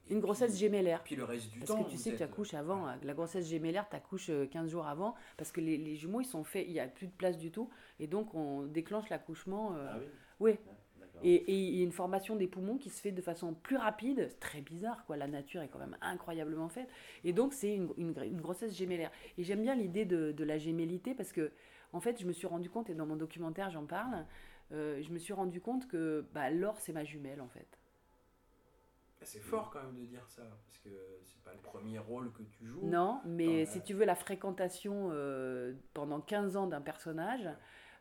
une 0.08 0.20
grossesse 0.20 0.56
gémellaire. 0.56 1.02
Puis 1.02 1.16
le 1.16 1.24
reste 1.24 1.50
du 1.50 1.58
parce 1.58 1.68
temps. 1.68 1.76
Parce 1.78 1.86
que 1.88 1.96
tu 1.96 1.98
sais 1.98 2.12
que 2.12 2.16
tu 2.16 2.22
accouches 2.22 2.54
avant. 2.54 2.94
La 3.02 3.14
grossesse 3.14 3.48
gémellaire, 3.48 3.88
tu 3.88 3.96
accouches 3.96 4.30
15 4.50 4.70
jours 4.70 4.86
avant. 4.86 5.14
Parce 5.36 5.50
que 5.50 5.60
les, 5.60 5.76
les, 5.76 5.96
jumeaux, 5.96 6.20
ils 6.20 6.26
sont 6.26 6.44
faits, 6.44 6.64
il 6.66 6.72
n'y 6.72 6.80
a 6.80 6.86
plus 6.86 7.08
de 7.08 7.12
place 7.12 7.38
du 7.38 7.50
tout. 7.50 7.70
Et 7.98 8.06
donc, 8.06 8.34
on 8.34 8.66
déclenche 8.66 9.08
l'accouchement. 9.08 9.74
Euh, 9.74 9.88
ah 9.90 9.98
oui 9.98 10.06
Oui. 10.38 10.50
Et, 10.52 10.75
et, 11.22 11.52
il 11.52 11.76
y 11.76 11.80
a 11.80 11.84
une 11.84 11.92
formation 11.92 12.36
des 12.36 12.46
poumons 12.46 12.76
qui 12.78 12.90
se 12.90 13.00
fait 13.00 13.12
de 13.12 13.22
façon 13.22 13.54
plus 13.54 13.76
rapide. 13.76 14.26
C'est 14.28 14.40
très 14.40 14.60
bizarre, 14.60 15.04
quoi. 15.06 15.16
La 15.16 15.26
nature 15.26 15.62
est 15.62 15.68
quand 15.68 15.78
même 15.78 15.96
incroyablement 16.00 16.68
faite. 16.68 16.88
Et 17.24 17.32
donc, 17.32 17.52
c'est 17.52 17.74
une, 17.74 17.88
une, 17.96 18.14
une, 18.22 18.40
grossesse 18.40 18.74
gémellaire. 18.74 19.10
Et 19.38 19.44
j'aime 19.44 19.62
bien 19.62 19.74
l'idée 19.74 20.04
de, 20.04 20.32
de, 20.32 20.44
la 20.44 20.58
gémellité 20.58 21.14
parce 21.14 21.32
que, 21.32 21.52
en 21.92 22.00
fait, 22.00 22.20
je 22.20 22.26
me 22.26 22.32
suis 22.32 22.46
rendu 22.46 22.70
compte, 22.70 22.90
et 22.90 22.94
dans 22.94 23.06
mon 23.06 23.16
documentaire, 23.16 23.70
j'en 23.70 23.86
parle, 23.86 24.26
euh, 24.72 25.00
je 25.02 25.10
me 25.10 25.18
suis 25.18 25.32
rendu 25.32 25.60
compte 25.60 25.88
que 25.88 26.26
bah, 26.34 26.50
Laure, 26.50 26.78
c'est 26.80 26.92
ma 26.92 27.04
jumelle, 27.04 27.40
en 27.40 27.48
fait. 27.48 27.78
C'est 29.22 29.40
fort 29.40 29.70
quand 29.70 29.82
même 29.82 29.96
de 29.96 30.04
dire 30.04 30.24
ça, 30.28 30.42
parce 30.42 30.78
que 30.78 30.90
c'est 31.24 31.42
pas 31.42 31.52
le 31.52 31.60
premier 31.60 31.98
rôle 31.98 32.30
que 32.32 32.42
tu 32.42 32.64
joues. 32.66 32.84
Non, 32.84 33.20
mais 33.24 33.64
si 33.64 33.80
tu 33.80 33.94
veux 33.94 34.04
la 34.04 34.14
fréquentation 34.14 35.08
euh, 35.10 35.72
pendant 35.94 36.20
15 36.20 36.56
ans 36.56 36.66
d'un 36.66 36.80
personnage, 36.80 37.48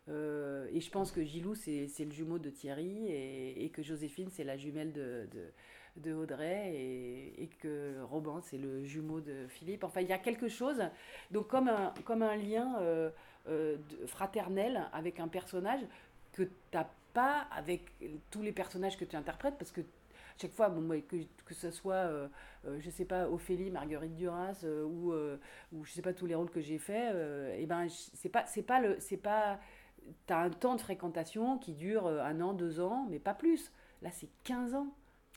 euh, 0.08 0.68
et 0.72 0.82
je 0.82 0.90
pense 0.92 1.12
que 1.12 1.24
Gilou 1.24 1.56
c'est 1.56 1.90
le 2.00 2.12
jumeau 2.12 2.40
de 2.40 2.50
Thierry, 2.50 3.08
et, 3.08 3.70
que 3.74 3.82
Joséphine 3.82 4.30
c'est 4.30 4.44
la 4.44 4.58
jumelle 4.58 4.92
de, 4.92 5.28
de, 5.98 6.14
Audrey, 6.14 6.74
et, 7.38 7.50
que 7.60 8.02
Robin 8.04 8.42
c'est 8.42 8.58
le 8.58 8.84
jumeau 8.84 9.22
de 9.22 9.48
Philippe. 9.48 9.84
Enfin, 9.84 10.02
il 10.02 10.08
y 10.08 10.14
a 10.14 10.20
quelque 10.20 10.48
chose, 10.48 10.82
donc 11.32 11.48
comme 11.48 11.68
un, 11.68 11.94
comme 12.04 12.22
un 12.22 12.36
lien 12.36 12.78
euh, 12.80 13.78
fraternel 14.08 14.88
avec 14.94 15.20
un 15.20 15.28
personnage 15.28 15.82
que 16.34 16.44
tu 16.44 16.50
n'as 16.74 16.88
pas 17.14 17.48
avec 17.52 17.92
tous 18.30 18.42
les 18.42 18.52
personnages 18.52 18.98
que 18.98 19.06
tu 19.06 19.16
interprètes, 19.16 19.58
parce 19.58 19.72
que 19.72 19.82
chaque 20.42 20.52
fois, 20.52 20.70
bon, 20.70 21.02
que, 21.08 21.16
que 21.46 21.54
ce 21.54 21.72
soit, 21.72 21.94
euh, 21.94 22.28
euh, 22.68 22.78
je 22.82 22.90
sais 22.90 23.06
pas, 23.06 23.30
Ophélie, 23.30 23.72
Marguerite 23.72 24.16
Duras, 24.16 24.62
euh, 24.64 24.84
ou, 24.84 25.14
ou 25.74 25.86
je 25.86 25.92
sais 25.92 26.02
pas, 26.02 26.14
tous 26.14 26.26
les 26.26 26.36
rôles 26.36 26.50
que 26.50 26.62
j'ai 26.62 26.78
faits, 26.78 27.16
et 27.16 27.62
eh 27.62 27.66
ben, 27.66 27.88
c'est 27.90 28.30
pas, 28.30 28.46
pas, 29.24 29.60
t'as 30.26 30.44
un 30.44 30.50
temps 30.50 30.76
de 30.76 30.82
fréquentation 30.82 31.58
qui 31.58 31.74
dure 31.74 32.08
un 32.08 32.42
an, 32.42 32.54
deux 32.54 32.80
ans, 32.80 33.08
mais 33.10 33.20
pas 33.20 33.34
plus. 33.34 33.72
Là, 34.02 34.12
c'est 34.12 34.30
15 34.44 34.76
ans. 34.76 34.88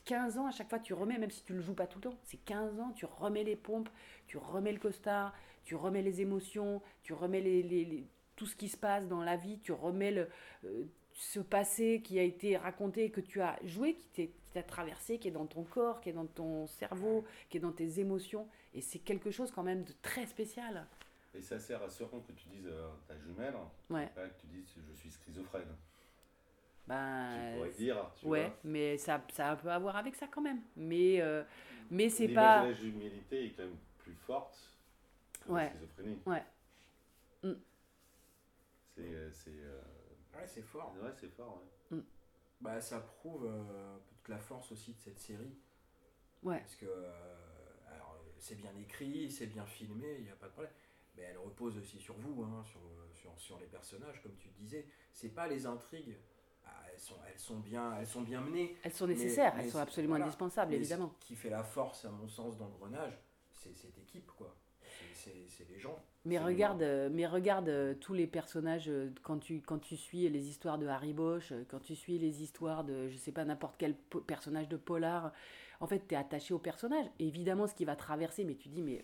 15 0.05 0.37
ans, 0.37 0.47
à 0.47 0.51
chaque 0.51 0.69
fois, 0.69 0.79
tu 0.79 0.93
remets, 0.93 1.17
même 1.17 1.31
si 1.31 1.43
tu 1.43 1.53
le 1.53 1.61
joues 1.61 1.73
pas 1.73 1.87
tout 1.87 1.99
le 1.99 2.09
temps, 2.09 2.17
c'est 2.23 2.43
15 2.43 2.79
ans, 2.79 2.91
tu 2.95 3.05
remets 3.05 3.43
les 3.43 3.55
pompes, 3.55 3.89
tu 4.27 4.37
remets 4.37 4.71
le 4.71 4.79
costard, 4.79 5.33
tu 5.65 5.75
remets 5.75 6.01
les 6.01 6.21
émotions, 6.21 6.81
tu 7.03 7.13
remets 7.13 7.41
les, 7.41 7.61
les, 7.61 8.07
tout 8.35 8.45
ce 8.45 8.55
qui 8.55 8.69
se 8.69 8.77
passe 8.77 9.07
dans 9.07 9.21
la 9.21 9.35
vie, 9.35 9.59
tu 9.59 9.71
remets 9.71 10.11
le, 10.11 10.29
ce 11.13 11.39
passé 11.39 12.01
qui 12.03 12.17
a 12.17 12.23
été 12.23 12.57
raconté, 12.57 13.11
que 13.11 13.21
tu 13.21 13.41
as 13.41 13.59
joué, 13.65 13.97
qui 14.13 14.31
t'a 14.53 14.63
traversé, 14.63 15.19
qui 15.19 15.27
est 15.27 15.31
dans 15.31 15.45
ton 15.45 15.63
corps, 15.63 16.01
qui 16.01 16.09
est 16.09 16.13
dans 16.13 16.25
ton 16.25 16.65
cerveau, 16.65 17.25
qui 17.49 17.57
est 17.57 17.59
dans 17.59 17.73
tes 17.73 17.99
émotions. 17.99 18.47
Et 18.73 18.81
c'est 18.81 18.99
quelque 18.99 19.29
chose 19.29 19.51
quand 19.51 19.63
même 19.63 19.83
de 19.83 19.93
très 20.01 20.25
spécial. 20.25 20.87
Et 21.33 21.41
c'est 21.41 21.55
assez 21.55 21.75
rassurant 21.75 22.19
que 22.21 22.31
tu 22.31 22.47
dises 22.49 22.67
euh, 22.67 22.89
ta 23.07 23.17
jumelle, 23.17 23.55
ouais. 23.89 24.11
que 24.15 24.41
tu 24.41 24.47
dises 24.47 24.73
je 24.87 24.93
suis 24.93 25.11
schizophrène. 25.11 25.75
Ben, 26.87 27.51
tu 27.51 27.55
pourrais 27.57 27.69
dire, 27.71 28.11
tu 28.15 28.25
ouais, 28.25 28.45
vois. 28.45 28.57
mais 28.63 28.97
ça, 28.97 29.23
ça 29.31 29.49
a 29.49 29.51
un 29.51 29.55
peu 29.55 29.69
à 29.69 29.77
voir 29.77 29.95
avec 29.95 30.15
ça 30.15 30.27
quand 30.27 30.41
même. 30.41 30.61
Mais, 30.75 31.21
euh, 31.21 31.43
mais 31.91 32.09
c'est 32.09 32.29
pas. 32.29 32.65
La 32.65 32.73
jumélité 32.73 33.45
est 33.45 33.49
quand 33.51 33.63
même 33.63 33.77
plus 33.99 34.15
forte 34.15 34.57
que 35.45 35.51
ouais. 35.51 35.65
la 35.65 35.69
schizophrénie. 35.69 36.19
Ouais. 36.25 36.43
Mm. 37.43 37.53
C'est. 38.95 39.47
Euh, 39.47 39.81
Ouais, 40.39 40.47
c'est 40.47 40.61
fort. 40.61 40.95
Ouais, 41.01 41.11
c'est 41.15 41.29
fort, 41.29 41.61
ouais. 41.91 41.97
Mm. 41.97 42.03
Bah, 42.61 42.79
ça 42.81 42.99
prouve 42.99 43.45
euh, 43.45 43.97
toute 44.07 44.27
la 44.29 44.37
force 44.37 44.71
aussi 44.71 44.93
de 44.93 44.99
cette 44.99 45.19
série. 45.19 45.57
Ouais. 46.43 46.59
Parce 46.59 46.75
que, 46.75 46.85
euh, 46.85 47.11
alors, 47.93 48.17
c'est 48.37 48.55
bien 48.55 48.73
écrit, 48.77 49.29
c'est 49.29 49.47
bien 49.47 49.65
filmé, 49.65 50.15
il 50.19 50.23
n'y 50.23 50.29
a 50.29 50.35
pas 50.35 50.47
de 50.47 50.51
problème. 50.51 50.73
Mais 51.19 51.25
elle 51.25 51.37
repose 51.37 51.77
aussi 51.77 51.99
sur 51.99 52.15
vous, 52.15 52.43
hein, 52.43 52.63
sur, 52.63 52.79
sur, 53.13 53.37
sur, 53.37 53.59
les 53.59 53.65
personnages, 53.65 54.21
comme 54.23 54.35
tu 54.37 54.47
disais. 54.49 54.87
C'est 55.11 55.29
pas 55.29 55.47
les 55.47 55.65
intrigues. 55.65 56.15
Ah, 56.65 56.69
elles, 56.91 56.99
sont, 56.99 57.15
elles, 57.27 57.37
sont 57.37 57.59
bien, 57.59 57.97
elles 57.99 58.07
sont 58.07 58.21
bien 58.21 58.39
menées. 58.39 58.77
Elles 58.83 58.93
sont 58.93 59.07
nécessaires, 59.07 59.53
elles 59.59 59.69
sont 59.69 59.79
absolument 59.79 60.15
indispensables, 60.15 60.73
évidemment. 60.73 61.13
Ce 61.19 61.27
qui 61.27 61.35
fait 61.35 61.49
la 61.49 61.63
force, 61.63 62.05
à 62.05 62.09
mon 62.09 62.29
sens, 62.29 62.57
d'engrenage, 62.57 63.19
c'est 63.51 63.75
cette 63.75 63.97
équipe, 63.97 64.31
quoi. 64.31 64.55
c'est 65.13 65.67
les 65.69 65.77
gens. 65.77 66.01
Mais 66.25 66.37
regarde, 66.37 66.83
mais 67.11 67.25
regarde 67.25 67.69
euh, 67.69 67.93
tous 67.93 68.13
les 68.13 68.27
personnages 68.27 68.89
euh, 68.89 69.09
quand 69.23 69.39
tu, 69.39 69.61
quand 69.61 69.79
tu 69.79 69.95
suis 69.95 70.27
les 70.27 70.49
histoires 70.49 70.77
de 70.77 70.85
Harry 70.85 71.13
Bosch, 71.13 71.51
euh, 71.53 71.63
quand 71.69 71.79
tu 71.79 71.95
suis 71.95 72.19
les 72.19 72.43
histoires 72.43 72.83
de, 72.83 73.07
je 73.07 73.17
sais 73.17 73.31
pas, 73.31 73.45
n'importe 73.45 73.75
quel 73.77 73.95
personnage 74.27 74.67
de 74.67 74.75
polar. 74.75 75.31
En 75.79 75.87
fait, 75.87 76.07
tu 76.07 76.13
es 76.13 76.17
attaché 76.17 76.53
au 76.53 76.59
personnage. 76.59 77.05
Et 77.19 77.27
évidemment, 77.27 77.67
ce 77.67 77.73
qui 77.73 77.85
va 77.85 77.95
traverser, 77.95 78.43
mais 78.43 78.55
tu 78.55 78.69
dis, 78.69 78.81
mais. 78.81 79.03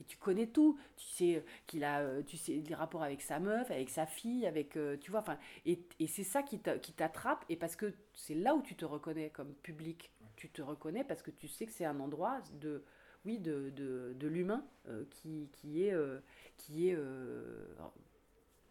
Et 0.00 0.04
tu 0.04 0.16
connais 0.18 0.46
tout. 0.46 0.78
Tu 0.96 1.06
sais 1.06 1.36
euh, 1.36 1.40
qu'il 1.66 1.82
a, 1.84 2.00
euh, 2.00 2.22
tu 2.22 2.36
sais, 2.36 2.52
les 2.56 2.74
rapports 2.74 3.02
avec 3.02 3.22
sa 3.22 3.38
meuf, 3.38 3.70
avec 3.70 3.88
sa 3.90 4.06
fille, 4.06 4.46
avec. 4.46 4.76
euh, 4.76 4.96
tu 4.98 5.10
vois, 5.10 5.20
enfin. 5.20 5.38
Et, 5.64 5.80
et 6.00 6.06
c'est 6.06 6.24
ça 6.24 6.42
qui 6.42 6.58
t'a- 6.58 6.78
qui 6.78 6.92
t'attrape. 6.92 7.44
Et 7.48 7.56
parce 7.56 7.76
que 7.76 7.94
c'est 8.14 8.34
là 8.34 8.54
où 8.54 8.62
tu 8.62 8.74
te 8.76 8.84
reconnais 8.84 9.30
comme 9.30 9.54
public. 9.54 10.10
Tu 10.36 10.50
te 10.50 10.60
reconnais 10.60 11.02
parce 11.02 11.22
que 11.22 11.30
tu 11.30 11.48
sais 11.48 11.64
que 11.66 11.72
c'est 11.72 11.86
un 11.86 11.98
endroit 12.00 12.40
de. 12.60 12.84
Oui, 13.24 13.38
de, 13.38 13.70
de, 13.70 14.12
de 14.14 14.28
l'humain 14.28 14.64
euh, 14.88 15.04
qui, 15.10 15.48
qui 15.52 15.82
est. 15.84 15.92
euh, 15.92 16.20
qui 16.58 16.88
est 16.90 16.94
euh, 16.94 17.66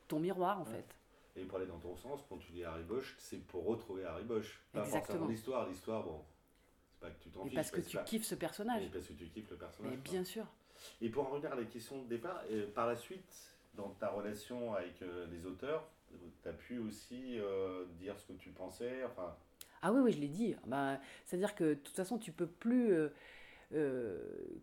ton 0.07 0.19
miroir 0.19 0.59
en 0.61 0.65
Ouais. 0.65 0.71
fait. 0.71 0.95
Et 1.41 1.43
pour 1.45 1.57
aller 1.57 1.67
dans 1.67 1.79
ton 1.79 1.95
sens, 1.97 2.23
quand 2.29 2.37
tu 2.37 2.51
dis 2.53 2.63
Harry 2.63 2.83
Bosch, 2.83 3.15
c'est 3.17 3.39
pour 3.47 3.65
retrouver 3.65 4.05
Harry 4.05 4.23
Bosch. 4.23 4.61
Pas 4.71 4.79
Exactement. 4.85 5.05
forcément 5.05 5.27
l'histoire. 5.27 5.67
L'histoire, 5.67 6.03
bon, 6.03 6.23
c'est 6.91 6.99
pas 6.99 7.09
que 7.09 7.19
tu 7.21 7.29
t'en 7.29 7.41
Et 7.41 7.49
fiches. 7.49 7.55
parce 7.55 7.71
que 7.71 7.81
tu 7.81 7.97
pas- 7.97 8.03
kiffes 8.03 8.23
ce 8.25 8.35
personnage. 8.35 8.83
mais 8.83 8.89
parce 8.89 9.07
que 9.07 9.13
tu 9.13 9.25
kiffes 9.27 9.49
le 9.49 9.57
personnage. 9.57 9.91
Mais 9.91 9.97
bien 9.97 10.23
sûr. 10.23 10.45
Et 11.01 11.09
pour 11.09 11.27
en 11.27 11.31
revenir 11.31 11.51
à 11.51 11.55
la 11.55 11.63
question 11.63 12.01
de 12.03 12.07
départ, 12.07 12.43
euh, 12.51 12.67
par 12.73 12.87
la 12.87 12.95
suite, 12.95 13.51
dans 13.75 13.89
ta 13.99 14.09
relation 14.09 14.73
avec 14.73 15.01
euh, 15.01 15.25
les 15.31 15.45
auteurs, 15.45 15.87
tu 16.43 16.49
as 16.49 16.53
pu 16.53 16.79
aussi 16.79 17.39
euh, 17.39 17.85
dire 17.99 18.17
ce 18.17 18.27
que 18.27 18.33
tu 18.33 18.49
pensais, 18.49 19.03
enfin, 19.05 19.35
Ah 19.81 19.91
oui, 19.91 20.01
oui, 20.01 20.11
je 20.13 20.19
l'ai 20.19 20.29
dit. 20.29 20.55
Bah, 20.65 20.99
C'est-à-dire 21.25 21.55
que 21.55 21.63
de 21.63 21.73
toute 21.75 21.95
façon, 21.95 22.17
tu 22.17 22.31
peux 22.31 22.47
plus. 22.47 22.93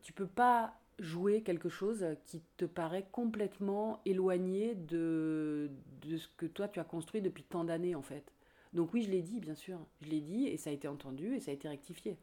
tu 0.02 0.12
peux 0.12 0.26
pas 0.26 0.74
jouer 0.98 1.42
quelque 1.42 1.68
chose 1.68 2.06
qui 2.24 2.40
te 2.56 2.64
paraît 2.64 3.06
complètement 3.10 4.00
éloigné 4.04 4.74
de, 4.74 5.70
de 6.02 6.16
ce 6.16 6.28
que 6.36 6.46
toi 6.46 6.68
tu 6.68 6.78
as 6.80 6.84
construit 6.84 7.20
depuis 7.20 7.42
tant 7.42 7.64
d'années 7.64 7.94
en 7.94 8.02
fait. 8.02 8.32
Donc 8.72 8.94
oui, 8.94 9.02
je 9.02 9.10
l'ai 9.10 9.22
dit, 9.22 9.40
bien 9.40 9.54
sûr. 9.54 9.78
Je 10.00 10.08
l'ai 10.08 10.20
dit 10.20 10.46
et 10.46 10.56
ça 10.56 10.70
a 10.70 10.72
été 10.72 10.88
entendu 10.88 11.34
et 11.34 11.40
ça 11.40 11.50
a 11.50 11.54
été 11.54 11.68
rectifié. 11.68 12.16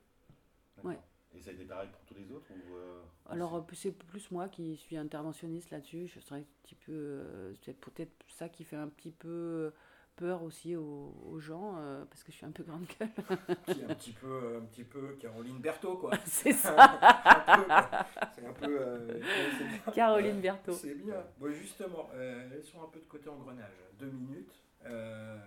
Ouais. 0.83 0.97
Et 1.35 1.39
ça 1.41 1.51
a 1.51 1.53
été 1.53 1.63
pareil 1.65 1.89
pour 1.91 2.01
tous 2.05 2.15
les 2.15 2.31
autres 2.31 2.47
ou, 2.51 2.75
euh, 2.75 3.01
Alors 3.29 3.55
euh, 3.55 3.61
c'est 3.73 3.91
plus 3.91 4.31
moi 4.31 4.47
qui 4.49 4.75
suis 4.77 4.97
interventionniste 4.97 5.69
là-dessus. 5.71 6.07
Je 6.07 6.19
serais 6.19 6.39
un 6.39 6.43
petit 6.63 6.75
peu, 6.75 6.91
euh, 6.91 7.53
c'est 7.63 7.77
peut-être 7.79 8.11
ça 8.27 8.49
qui 8.49 8.63
fait 8.63 8.75
un 8.75 8.87
petit 8.87 9.11
peu 9.11 9.71
peur 10.15 10.43
aussi 10.43 10.75
aux, 10.75 11.15
aux 11.31 11.39
gens 11.39 11.75
euh, 11.77 12.03
parce 12.05 12.23
que 12.23 12.31
je 12.31 12.37
suis 12.37 12.45
un 12.45 12.51
peu 12.51 12.63
grande 12.63 12.85
gueule. 12.99 13.09
Qui 13.67 13.79
est 13.81 13.85
un 13.85 13.95
petit 13.95 14.11
peu, 14.11 14.57
un 14.61 14.65
petit 14.65 14.83
peu 14.83 15.15
Caroline 15.19 15.59
Berthaud, 15.59 15.95
quoi. 15.97 16.11
c'est 16.25 16.51
ça, 16.51 16.75
Un 16.75 17.57
peu, 17.57 17.65
quoi. 17.65 18.05
c'est 18.35 18.45
un 18.45 18.51
peu. 18.53 18.77
euh, 18.81 19.19
bien. 19.19 19.93
Caroline 19.93 20.41
Berthaud. 20.41 20.73
C'est 20.73 20.95
bien. 20.95 21.23
Bon, 21.37 21.49
justement, 21.53 22.09
euh, 22.15 22.49
laissons 22.49 22.83
un 22.83 22.87
peu 22.87 22.99
de 22.99 23.05
côté 23.05 23.29
engrenage. 23.29 23.71
Deux 23.97 24.09
minutes. 24.09 24.51
Euh, 24.85 25.37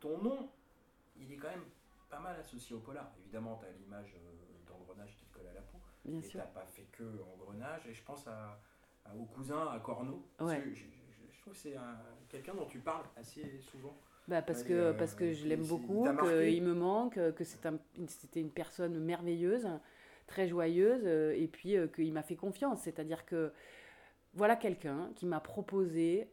ton 0.00 0.18
nom, 0.18 0.50
il 1.16 1.32
est 1.32 1.36
quand 1.36 1.48
même 1.48 1.64
pas 2.10 2.18
mal 2.20 2.38
associé 2.38 2.76
au 2.76 2.80
polar. 2.80 3.10
Évidemment, 3.22 3.56
tu 3.58 3.66
as 3.66 3.72
l'image 3.72 4.14
euh, 4.16 4.68
d'engrenage 4.68 5.16
qui 5.16 5.24
te 5.24 5.32
colle 5.38 5.46
à 5.50 5.54
la 5.54 5.62
peau. 5.62 5.78
Bien 6.04 6.20
et 6.20 6.22
sûr. 6.22 6.40
t'as 6.40 6.46
pas 6.46 6.66
fait 6.66 6.86
que 6.92 7.04
engrenage. 7.34 7.86
Et 7.88 7.94
je 7.94 8.02
pense 8.04 8.26
à, 8.26 8.60
à- 9.04 9.14
au 9.16 9.24
cousin, 9.24 9.66
à 9.68 9.78
Corneau. 9.80 10.22
Ouais. 10.40 10.62
je, 10.66 10.74
je- 10.74 10.84
je 11.32 11.40
trouve 11.40 11.52
que 11.52 11.58
c'est 11.58 11.76
un- 11.76 11.98
quelqu'un 12.28 12.54
dont 12.54 12.66
tu 12.66 12.78
parles 12.78 13.04
assez 13.16 13.58
souvent. 13.60 13.96
Bah 14.26 14.40
parce 14.40 14.62
que 14.62 14.72
euh, 14.72 14.92
parce 14.94 15.14
que 15.14 15.32
je 15.34 15.46
l'aime 15.46 15.66
beaucoup, 15.66 16.06
qu'il 16.18 16.62
me 16.62 16.72
manque, 16.72 17.14
que 17.34 17.44
c'est 17.44 17.66
un, 17.66 17.78
une- 17.98 18.08
c'était 18.08 18.40
une 18.40 18.50
personne 18.50 18.98
merveilleuse, 18.98 19.68
très 20.26 20.48
joyeuse, 20.48 21.02
euh, 21.04 21.34
et 21.36 21.46
puis 21.46 21.76
euh, 21.76 21.86
qu'il 21.88 22.10
m'a 22.14 22.22
fait 22.22 22.36
confiance. 22.36 22.80
C'est-à-dire 22.80 23.26
que 23.26 23.52
voilà 24.32 24.56
quelqu'un 24.56 25.10
qui 25.14 25.26
m'a 25.26 25.40
proposé, 25.40 26.26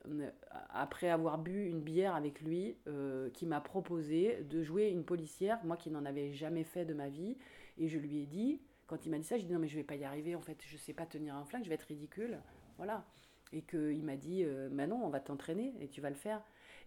après 0.69 1.09
avoir 1.09 1.37
bu 1.37 1.65
une 1.67 1.81
bière 1.81 2.15
avec 2.15 2.39
lui, 2.41 2.77
euh, 2.87 3.29
qui 3.31 3.45
m'a 3.45 3.59
proposé 3.59 4.41
de 4.43 4.63
jouer 4.63 4.87
une 4.89 5.03
policière, 5.03 5.59
moi 5.65 5.75
qui 5.75 5.91
n'en 5.91 6.05
avais 6.05 6.31
jamais 6.31 6.63
fait 6.63 6.85
de 6.85 6.93
ma 6.93 7.09
vie, 7.09 7.37
et 7.77 7.89
je 7.89 7.99
lui 7.99 8.21
ai 8.21 8.25
dit, 8.25 8.61
quand 8.91 9.05
il 9.05 9.09
m'a 9.09 9.17
dit 9.17 9.23
ça, 9.23 9.37
j'ai 9.37 9.45
dit 9.45 9.53
non 9.53 9.59
mais 9.59 9.69
je 9.69 9.77
vais 9.77 9.85
pas 9.85 9.95
y 9.95 10.03
arriver, 10.03 10.35
en 10.35 10.41
fait 10.41 10.61
je 10.67 10.75
sais 10.75 10.91
pas 10.91 11.05
tenir 11.05 11.33
un 11.33 11.45
flingue, 11.45 11.63
je 11.63 11.69
vais 11.69 11.75
être 11.75 11.83
ridicule, 11.83 12.37
voilà. 12.77 13.05
Et 13.53 13.61
qu'il 13.61 14.03
m'a 14.03 14.17
dit, 14.17 14.43
euh, 14.43 14.69
non, 14.69 15.01
on 15.01 15.09
va 15.09 15.21
t'entraîner 15.21 15.73
et 15.79 15.87
tu 15.87 16.01
vas 16.01 16.09
le 16.09 16.15
faire. 16.15 16.41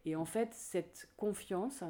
Et 0.05 0.17
en 0.17 0.25
fait, 0.27 0.53
cette 0.53 1.09
confiance, 1.17 1.83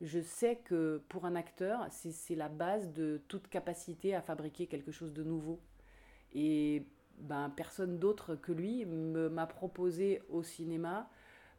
je 0.00 0.20
sais 0.20 0.56
que 0.56 1.02
pour 1.08 1.24
un 1.24 1.36
acteur, 1.36 1.86
c'est 1.90 2.34
la 2.34 2.48
base 2.48 2.92
de 2.92 3.22
toute 3.28 3.48
capacité 3.48 4.14
à 4.14 4.22
fabriquer 4.22 4.66
quelque 4.66 4.90
chose 4.90 5.12
de 5.12 5.22
nouveau. 5.22 5.60
Et 6.32 6.86
ben, 7.18 7.48
personne 7.50 7.98
d'autre 7.98 8.34
que 8.34 8.50
lui 8.50 8.84
m'a 8.86 9.46
proposé 9.46 10.20
au 10.28 10.42
cinéma 10.42 11.08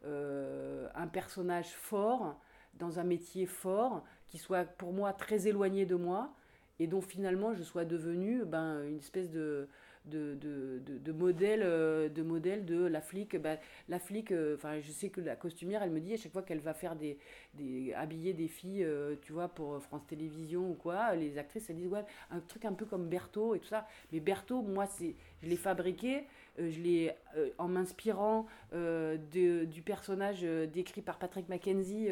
euh, 0.04 0.88
un 0.94 1.06
personnage 1.06 1.70
fort, 1.70 2.38
dans 2.74 2.98
un 2.98 3.04
métier 3.04 3.46
fort, 3.46 4.04
qui 4.26 4.36
soit 4.36 4.64
pour 4.64 4.92
moi 4.92 5.14
très 5.14 5.48
éloigné 5.48 5.86
de 5.86 5.94
moi, 5.94 6.34
et 6.80 6.86
dont 6.86 7.00
finalement 7.00 7.54
je 7.54 7.62
sois 7.62 7.84
devenue 7.84 8.44
ben, 8.44 8.82
une 8.84 8.98
espèce 8.98 9.30
de, 9.30 9.68
de, 10.06 10.34
de, 10.34 10.80
de- 10.98 11.12
modèle, 11.12 11.62
euh, 11.64 12.08
de 12.08 12.22
modèle 12.22 12.64
de 12.64 12.86
la 12.86 13.00
flic. 13.00 13.36
Ben, 13.40 13.58
la 13.88 13.98
flic, 13.98 14.30
euh, 14.32 14.54
enfin 14.54 14.80
je 14.80 14.90
sais 14.90 15.08
que 15.08 15.20
la 15.20 15.36
costumière, 15.36 15.82
elle 15.82 15.90
me 15.90 16.00
dit 16.00 16.14
à 16.14 16.16
chaque 16.16 16.32
fois 16.32 16.42
qu'elle 16.42 16.60
va 16.60 16.74
faire 16.74 16.96
des, 16.96 17.18
des 17.54 17.92
habiller 17.94 18.32
des 18.32 18.48
filles, 18.48 18.84
euh, 18.84 19.16
tu 19.22 19.32
vois, 19.32 19.48
pour 19.48 19.82
France 19.82 20.06
Télévisions 20.06 20.70
ou 20.70 20.74
quoi, 20.74 21.14
les 21.14 21.38
actrices 21.38 21.68
elles 21.70 21.76
disent 21.76 21.88
ouais, 21.88 22.04
un 22.30 22.40
truc 22.40 22.64
un 22.64 22.72
peu 22.72 22.84
comme 22.84 23.08
Berthaud 23.08 23.54
et 23.54 23.58
tout 23.60 23.68
ça. 23.68 23.86
Mais 24.12 24.20
Berthaud, 24.20 24.62
moi, 24.62 24.86
je 25.42 25.48
l'ai 25.48 25.56
fabriqué, 25.56 26.24
je 26.58 26.80
l'ai 26.80 27.12
en 27.58 27.68
m'inspirant 27.68 28.46
euh, 28.72 29.16
du 29.26 29.82
personnage 29.82 30.42
décrit 30.72 31.02
par 31.02 31.18
Patrick 31.18 31.48
Mackenzie 31.48 32.08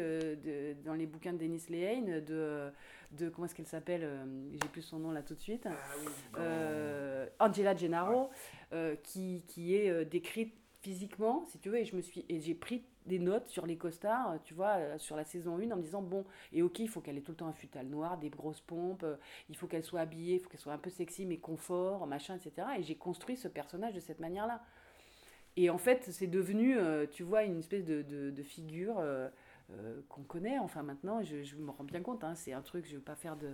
dans 0.83 0.93
les 0.93 1.05
bouquins 1.05 1.33
de 1.33 1.37
Dennis 1.39 1.63
Lehane, 1.69 2.23
de, 2.23 2.69
de 3.15 3.29
comment 3.29 3.45
est-ce 3.45 3.55
qu'elle 3.55 3.67
s'appelle, 3.67 4.01
euh, 4.03 4.25
j'ai 4.51 4.67
plus 4.69 4.81
son 4.81 4.99
nom 4.99 5.11
là 5.11 5.21
tout 5.21 5.35
de 5.35 5.39
suite. 5.39 5.67
Ah 5.69 5.75
oui. 5.99 6.11
Euh, 6.37 7.27
Angela 7.39 7.75
Gennaro, 7.75 8.29
euh, 8.73 8.95
qui, 9.03 9.43
qui 9.47 9.75
est 9.75 10.05
décrite 10.05 10.53
physiquement, 10.81 11.45
si 11.45 11.57
tu 11.59 11.69
veux, 11.69 11.79
et 11.79 11.85
je 11.85 11.95
me 11.95 12.01
suis 12.01 12.25
et 12.29 12.39
j'ai 12.39 12.53
pris 12.53 12.83
des 13.07 13.19
notes 13.19 13.47
sur 13.47 13.65
les 13.65 13.77
costards, 13.77 14.39
tu 14.43 14.53
vois, 14.53 14.97
sur 14.97 15.15
la 15.15 15.23
saison 15.23 15.57
1 15.57 15.71
en 15.71 15.77
me 15.77 15.81
disant 15.81 16.01
bon, 16.01 16.25
et 16.53 16.61
ok, 16.61 16.79
il 16.79 16.89
faut 16.89 17.01
qu'elle 17.01 17.17
ait 17.17 17.21
tout 17.21 17.31
le 17.31 17.37
temps 17.37 17.47
un 17.47 17.53
futal 17.53 17.87
noir, 17.87 18.17
des 18.17 18.29
grosses 18.29 18.61
pompes, 18.61 19.05
il 19.49 19.55
faut 19.55 19.67
qu'elle 19.67 19.83
soit 19.83 20.01
habillée, 20.01 20.35
il 20.35 20.39
faut 20.39 20.49
qu'elle 20.49 20.59
soit 20.59 20.73
un 20.73 20.79
peu 20.79 20.89
sexy 20.89 21.25
mais 21.25 21.37
confort, 21.37 22.05
machin, 22.07 22.35
etc. 22.35 22.67
Et 22.77 22.83
j'ai 22.83 22.95
construit 22.95 23.37
ce 23.37 23.47
personnage 23.47 23.93
de 23.93 23.99
cette 23.99 24.19
manière-là. 24.19 24.61
Et 25.55 25.69
en 25.69 25.77
fait, 25.77 26.03
c'est 26.11 26.27
devenu, 26.27 26.77
tu 27.11 27.23
vois, 27.23 27.43
une 27.43 27.59
espèce 27.59 27.85
de, 27.85 28.01
de, 28.01 28.29
de 28.29 28.43
figure 28.43 28.99
euh, 29.71 30.01
qu'on 30.09 30.23
connaît. 30.23 30.59
Enfin, 30.59 30.83
maintenant, 30.83 31.21
je, 31.23 31.43
je 31.43 31.55
me 31.55 31.71
rends 31.71 31.83
bien 31.83 32.01
compte. 32.01 32.23
hein, 32.23 32.35
c'est 32.35 32.53
un 32.53 32.61
truc, 32.61 32.85
je 32.85 32.91
ne 32.93 32.97
veux 32.97 33.03
pas 33.03 33.15
faire 33.15 33.35
de. 33.37 33.51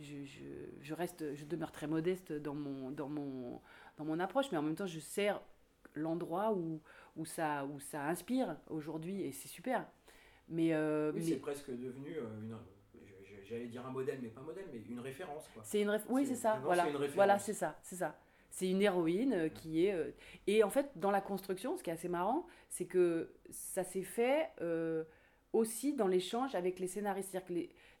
Je, 0.00 0.24
je, 0.24 0.42
je 0.80 0.94
reste, 0.94 1.34
je 1.34 1.44
demeure 1.44 1.70
très 1.70 1.86
modeste 1.86 2.32
dans 2.32 2.54
mon, 2.54 2.90
dans 2.90 3.08
mon, 3.08 3.60
dans 3.96 4.04
mon 4.04 4.18
approche, 4.18 4.46
mais 4.50 4.58
en 4.58 4.62
même 4.62 4.74
temps, 4.74 4.86
je 4.86 4.98
sers 4.98 5.40
l'endroit 5.94 6.52
où, 6.52 6.80
où, 7.16 7.24
ça, 7.24 7.64
où 7.66 7.78
ça 7.78 8.04
inspire 8.08 8.56
aujourd'hui, 8.68 9.22
et 9.22 9.30
c'est 9.30 9.46
super. 9.48 9.86
Mais, 10.48 10.74
euh, 10.74 11.12
Oui, 11.12 11.20
mais 11.20 11.26
c'est 11.26 11.36
presque 11.36 11.70
devenu 11.70 12.16
euh, 12.16 12.40
une. 12.42 12.56
J'allais 13.44 13.66
dire 13.66 13.86
un 13.86 13.90
modèle, 13.90 14.18
mais 14.22 14.28
pas 14.30 14.40
un 14.40 14.44
modèle, 14.44 14.64
mais 14.72 14.80
une 14.88 15.00
référence. 15.00 15.48
Quoi. 15.52 15.62
C'est 15.64 15.82
une 15.82 15.90
réf- 15.90 16.06
oui, 16.08 16.26
C'est- 16.26 16.34
ça. 16.34 16.58
Voilà, 16.64 16.84
c'est 16.84 16.90
référence. 16.90 17.14
voilà, 17.14 17.38
c'est 17.38 17.52
ça, 17.52 17.78
c'est 17.82 17.96
ça. 17.96 18.18
C'est 18.50 18.70
une 18.70 18.80
héroïne 18.82 19.50
qui 19.54 19.84
est 19.86 20.14
et 20.46 20.62
en 20.64 20.70
fait 20.70 20.90
dans 20.96 21.10
la 21.10 21.20
construction, 21.20 21.76
ce 21.76 21.82
qui 21.82 21.90
est 21.90 21.92
assez 21.92 22.08
marrant, 22.08 22.46
c'est 22.68 22.86
que 22.86 23.32
ça 23.50 23.84
s'est 23.84 24.02
fait 24.02 24.48
euh, 24.60 25.04
aussi 25.54 25.94
dans 25.94 26.08
l'échange 26.08 26.54
avec 26.54 26.78
les 26.78 26.88
scénaristes. 26.88 27.38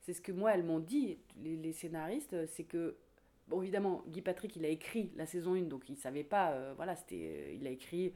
C'est 0.00 0.12
ce 0.12 0.20
que 0.20 0.32
moi 0.32 0.52
elles 0.52 0.64
m'ont 0.64 0.80
dit 0.80 1.18
les, 1.42 1.72
scénaristes, 1.72 2.34
euh, 2.34 2.46
c'est 2.46 2.64
que 2.64 2.96
évidemment 3.62 4.02
Guy 4.08 4.20
Patrick 4.20 4.56
il 4.56 4.64
a 4.64 4.68
écrit 4.68 5.12
la 5.16 5.26
saison 5.26 5.54
1 5.54 5.62
donc 5.62 5.88
il 5.88 5.96
savait 5.96 6.24
pas 6.24 6.52
euh, 6.52 6.72
voilà 6.76 6.96
c'était 6.96 7.46
euh, 7.50 7.52
il 7.52 7.66
a 7.66 7.70
écrit 7.70 8.12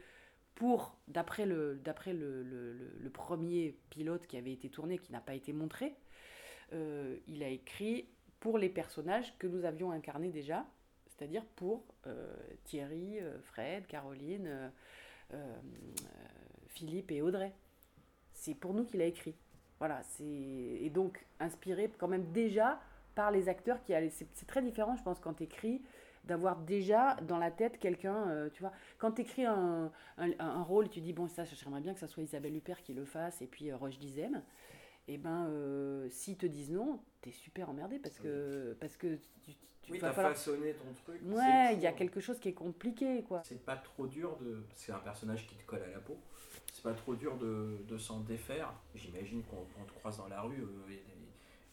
pour 0.54 0.98
d'après 1.06 1.46
le 1.46 1.80
le, 2.02 2.42
le- 2.42 3.10
premier 3.10 3.76
pilote 3.90 4.26
qui 4.26 4.36
avait 4.36 4.52
été 4.52 4.68
tourné 4.70 4.98
qui 4.98 5.12
n'a 5.12 5.20
pas 5.20 5.34
été 5.34 5.52
montré 5.52 5.94
il 6.72 7.42
a 7.42 7.48
écrit 7.48 8.08
pour 8.40 8.58
les 8.58 8.68
personnages 8.68 9.36
que 9.38 9.46
nous 9.46 9.64
avions 9.64 9.90
incarnés 9.90 10.30
déjà, 10.30 10.66
c'est-à-dire 11.06 11.44
pour 11.56 11.82
Thierry, 12.64 13.16
Fred, 13.44 13.86
Caroline, 13.86 14.70
Philippe 16.68 17.10
et 17.10 17.22
Audrey. 17.22 17.54
C'est 18.40 18.54
pour 18.54 18.72
nous 18.74 18.84
qu'il 18.84 19.00
a 19.02 19.04
écrit. 19.06 19.34
Voilà, 19.78 20.02
c'est 20.02 20.24
et 20.24 20.90
donc 20.90 21.24
inspiré 21.40 21.90
quand 21.98 22.08
même 22.08 22.30
déjà 22.32 22.80
par 23.14 23.30
les 23.30 23.48
acteurs 23.48 23.82
qui 23.82 23.94
allaient. 23.94 24.10
C'est 24.10 24.46
très 24.46 24.62
différent, 24.62 24.96
je 24.96 25.02
pense, 25.02 25.18
quand 25.20 25.34
tu 25.34 25.44
écris, 25.44 25.82
d'avoir 26.24 26.56
déjà 26.56 27.14
dans 27.22 27.38
la 27.38 27.50
tête 27.50 27.78
quelqu'un, 27.78 28.28
euh, 28.28 28.48
tu 28.52 28.60
vois. 28.60 28.72
Quand 28.98 29.12
tu 29.12 29.22
écris 29.22 29.44
un, 29.44 29.90
un, 30.18 30.30
un 30.38 30.62
rôle, 30.62 30.88
tu 30.88 31.00
dis, 31.00 31.12
bon, 31.12 31.26
ça, 31.28 31.44
j'aimerais 31.44 31.80
bien 31.80 31.94
que 31.94 32.00
ça 32.00 32.06
soit 32.06 32.22
Isabelle 32.22 32.54
Huppert 32.56 32.82
qui 32.82 32.92
le 32.94 33.04
fasse, 33.04 33.40
et 33.42 33.46
puis 33.46 33.70
euh, 33.70 33.76
Roche 33.76 33.98
Dizem 33.98 34.42
et 35.10 35.16
ben 35.16 35.46
euh, 35.46 36.06
s'ils 36.10 36.36
te 36.36 36.44
disent 36.44 36.70
non, 36.70 37.00
t'es 37.22 37.30
super 37.30 37.70
emmerdé 37.70 37.98
parce 37.98 38.18
que, 38.18 38.76
parce 38.78 38.94
que 38.98 39.16
tu, 39.42 39.54
tu 39.80 39.92
Oui, 39.92 39.98
vas 40.00 40.08
t'as 40.08 40.12
falloir- 40.12 40.34
façonné 40.34 40.74
ton 40.74 40.92
truc. 41.02 41.22
Ouais, 41.24 41.72
il 41.74 41.80
y 41.80 41.86
a 41.86 41.92
quelque 41.92 42.20
chose 42.20 42.38
qui 42.38 42.50
est 42.50 42.52
compliqué, 42.52 43.22
quoi. 43.22 43.40
C'est 43.42 43.64
pas 43.64 43.76
trop 43.76 44.06
dur 44.06 44.36
de. 44.36 44.62
C'est 44.74 44.92
un 44.92 44.98
personnage 44.98 45.46
qui 45.46 45.54
te 45.54 45.64
colle 45.64 45.82
à 45.82 45.88
la 45.90 45.98
peau. 46.00 46.18
C'est 46.78 46.84
pas 46.88 46.94
trop 46.94 47.16
dur 47.16 47.36
de, 47.38 47.76
de 47.88 47.98
s'en 47.98 48.20
défaire. 48.20 48.72
J'imagine 48.94 49.42
qu'on 49.42 49.56
on 49.80 49.84
te 49.84 49.90
croise 49.98 50.16
dans 50.18 50.28
la 50.28 50.40
rue. 50.42 50.60
euh, 50.62 50.92
et- 50.92 51.02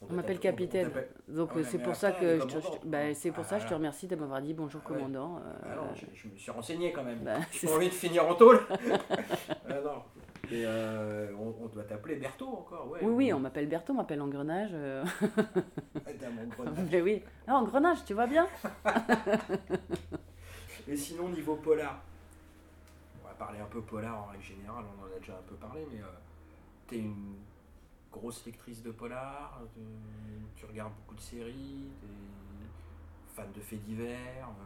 On 0.01 0.13
m'appelle 0.13 0.39
capitaine. 0.39 0.89
Donc 1.27 1.49
Ah 1.53 1.57
ouais, 1.57 1.63
c'est 1.63 1.77
pour 1.77 1.95
ça 1.95 2.11
que 2.11 2.39
je 2.39 2.45
te, 2.47 2.85
bah, 2.87 3.13
c'est 3.13 3.29
pour 3.31 3.43
Ah, 3.45 3.47
ça 3.49 3.57
que 3.57 3.63
je 3.63 3.67
te 3.67 3.73
remercie 3.75 4.07
de 4.07 4.15
m'avoir 4.15 4.41
dit 4.41 4.55
bonjour 4.55 4.81
Ah 4.83 4.89
ouais. 4.89 4.97
commandant. 4.97 5.37
euh, 5.37 5.53
Ah 5.63 5.75
non, 5.75 5.93
je, 5.93 6.05
je 6.15 6.27
me 6.27 6.35
suis 6.35 6.49
renseigné 6.49 6.91
quand 6.91 7.03
même. 7.03 7.19
bah, 7.19 7.37
J'ai 7.51 7.67
envie 7.67 7.89
de 7.89 7.93
finir 7.93 8.27
en 8.27 8.33
tôle. 8.33 8.59
ah 9.69 9.81
non. 9.83 10.01
Et 10.51 10.63
euh, 10.65 11.31
on, 11.39 11.53
on 11.63 11.67
doit 11.67 11.83
t'appeler 11.83 12.15
Berthaud 12.15 12.47
encore, 12.47 12.89
ouais. 12.89 12.99
Oui, 13.03 13.13
oui, 13.27 13.33
on 13.33 13.39
m'appelle 13.39 13.67
Berthaud, 13.67 13.93
on 13.93 13.97
m'appelle 13.97 14.21
Engrenage. 14.23 14.71
euh, 14.73 15.03
Ah, 16.03 16.11
grenade. 16.13 16.87
Mais 16.91 17.01
oui. 17.01 17.21
Ah, 17.45 17.57
Engrenage, 17.57 18.03
tu 18.05 18.15
vois 18.15 18.25
bien 18.27 18.47
Et 20.87 20.97
sinon, 20.97 21.29
niveau 21.29 21.55
polar, 21.57 22.01
parler 23.37 23.59
un 23.59 23.65
peu 23.65 23.81
polar 23.81 24.17
en 24.23 24.25
règle 24.27 24.43
générale, 24.43 24.85
on 24.97 25.03
en 25.03 25.15
a 25.15 25.19
déjà 25.19 25.33
un 25.33 25.43
peu 25.49 25.55
parlé, 25.55 25.85
mais 25.91 26.01
euh, 26.01 26.05
t'es 26.87 26.99
une 26.99 27.35
grosse 28.11 28.45
lectrice 28.45 28.83
de 28.83 28.91
polar, 28.91 29.61
tu 30.55 30.65
regardes 30.65 30.93
beaucoup 30.95 31.15
de 31.15 31.21
séries, 31.21 31.91
t'es 32.01 32.07
fan 33.35 33.51
de 33.53 33.61
faits 33.61 33.83
divers. 33.83 34.49
euh, 34.49 34.63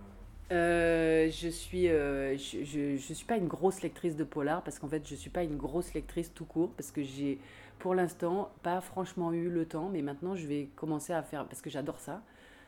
Euh, 0.52 1.30
je 1.30 1.48
suis, 1.48 1.84
je, 1.88 2.64
je, 2.64 2.98
je 2.98 3.14
suis 3.14 3.26
pas 3.26 3.38
une 3.38 3.48
grosse 3.48 3.82
lectrice 3.84 4.16
de 4.16 4.24
polar 4.24 4.64
parce 4.64 4.80
qu'en 4.80 4.88
fait 4.88 5.08
je 5.08 5.14
suis 5.14 5.30
pas 5.30 5.44
une 5.44 5.58
grosse 5.58 5.94
lectrice 5.94 6.34
tout 6.34 6.46
court 6.46 6.72
parce 6.76 6.90
que 6.92 7.04
j'ai 7.04 7.40
pour 7.78 7.94
l'instant 7.94 8.52
pas 8.64 8.82
franchement 8.82 9.32
eu 9.32 9.48
le 9.50 9.68
temps 9.68 9.90
mais 9.90 10.02
maintenant 10.02 10.36
je 10.36 10.48
vais 10.48 10.70
commencer 10.76 11.14
à 11.14 11.22
faire 11.22 11.46
parce 11.48 11.62
que 11.62 11.70
j'adore 11.70 12.00
ça 12.00 12.24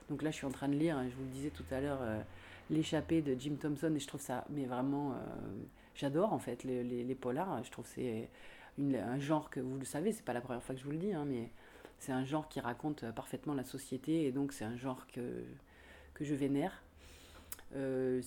donc 0.10 0.22
là 0.22 0.30
je 0.30 0.36
suis 0.36 0.46
en 0.46 0.52
train 0.52 0.68
de 0.70 0.76
lire 0.76 0.98
je 1.10 1.16
vous 1.16 1.24
le 1.24 1.30
disais 1.32 1.50
tout 1.50 1.66
à 1.72 1.82
l'heure 1.82 2.00
l'échappée 2.70 3.24
de 3.24 3.36
Jim 3.40 3.56
Thompson 3.60 3.92
et 3.96 4.00
je 4.00 4.08
trouve 4.08 4.22
ça 4.22 4.46
mais 4.52 4.66
vraiment 4.66 5.16
j'adore 5.96 6.34
en 6.34 6.40
fait 6.40 6.64
les, 6.64 6.84
les, 6.84 7.04
les 7.04 7.16
polars 7.16 7.64
je 7.64 7.72
trouve 7.72 7.86
que 7.86 7.92
c'est 7.92 8.30
un 8.80 9.20
genre 9.20 9.50
que 9.50 9.60
vous 9.60 9.78
le 9.78 9.86
savez 9.86 10.12
c'est 10.12 10.26
pas 10.26 10.34
la 10.34 10.42
première 10.42 10.64
fois 10.64 10.76
que 10.76 10.82
je 10.82 10.86
vous 10.86 10.92
le 10.92 10.98
dis 10.98 11.14
hein, 11.14 11.26
mais 11.28 11.52
c'est 12.00 12.12
un 12.12 12.24
genre 12.24 12.48
qui 12.48 12.60
raconte 12.60 13.04
euh, 13.04 13.12
parfaitement 13.12 13.54
la 13.54 13.64
société 13.64 14.26
et 14.26 14.32
donc 14.32 14.54
c'est 14.54 14.66
un 14.66 14.78
genre 14.78 15.06
que 15.08 15.44
que 16.14 16.24
je 16.24 16.36
vénère 16.36 16.84
euh, 17.76 18.22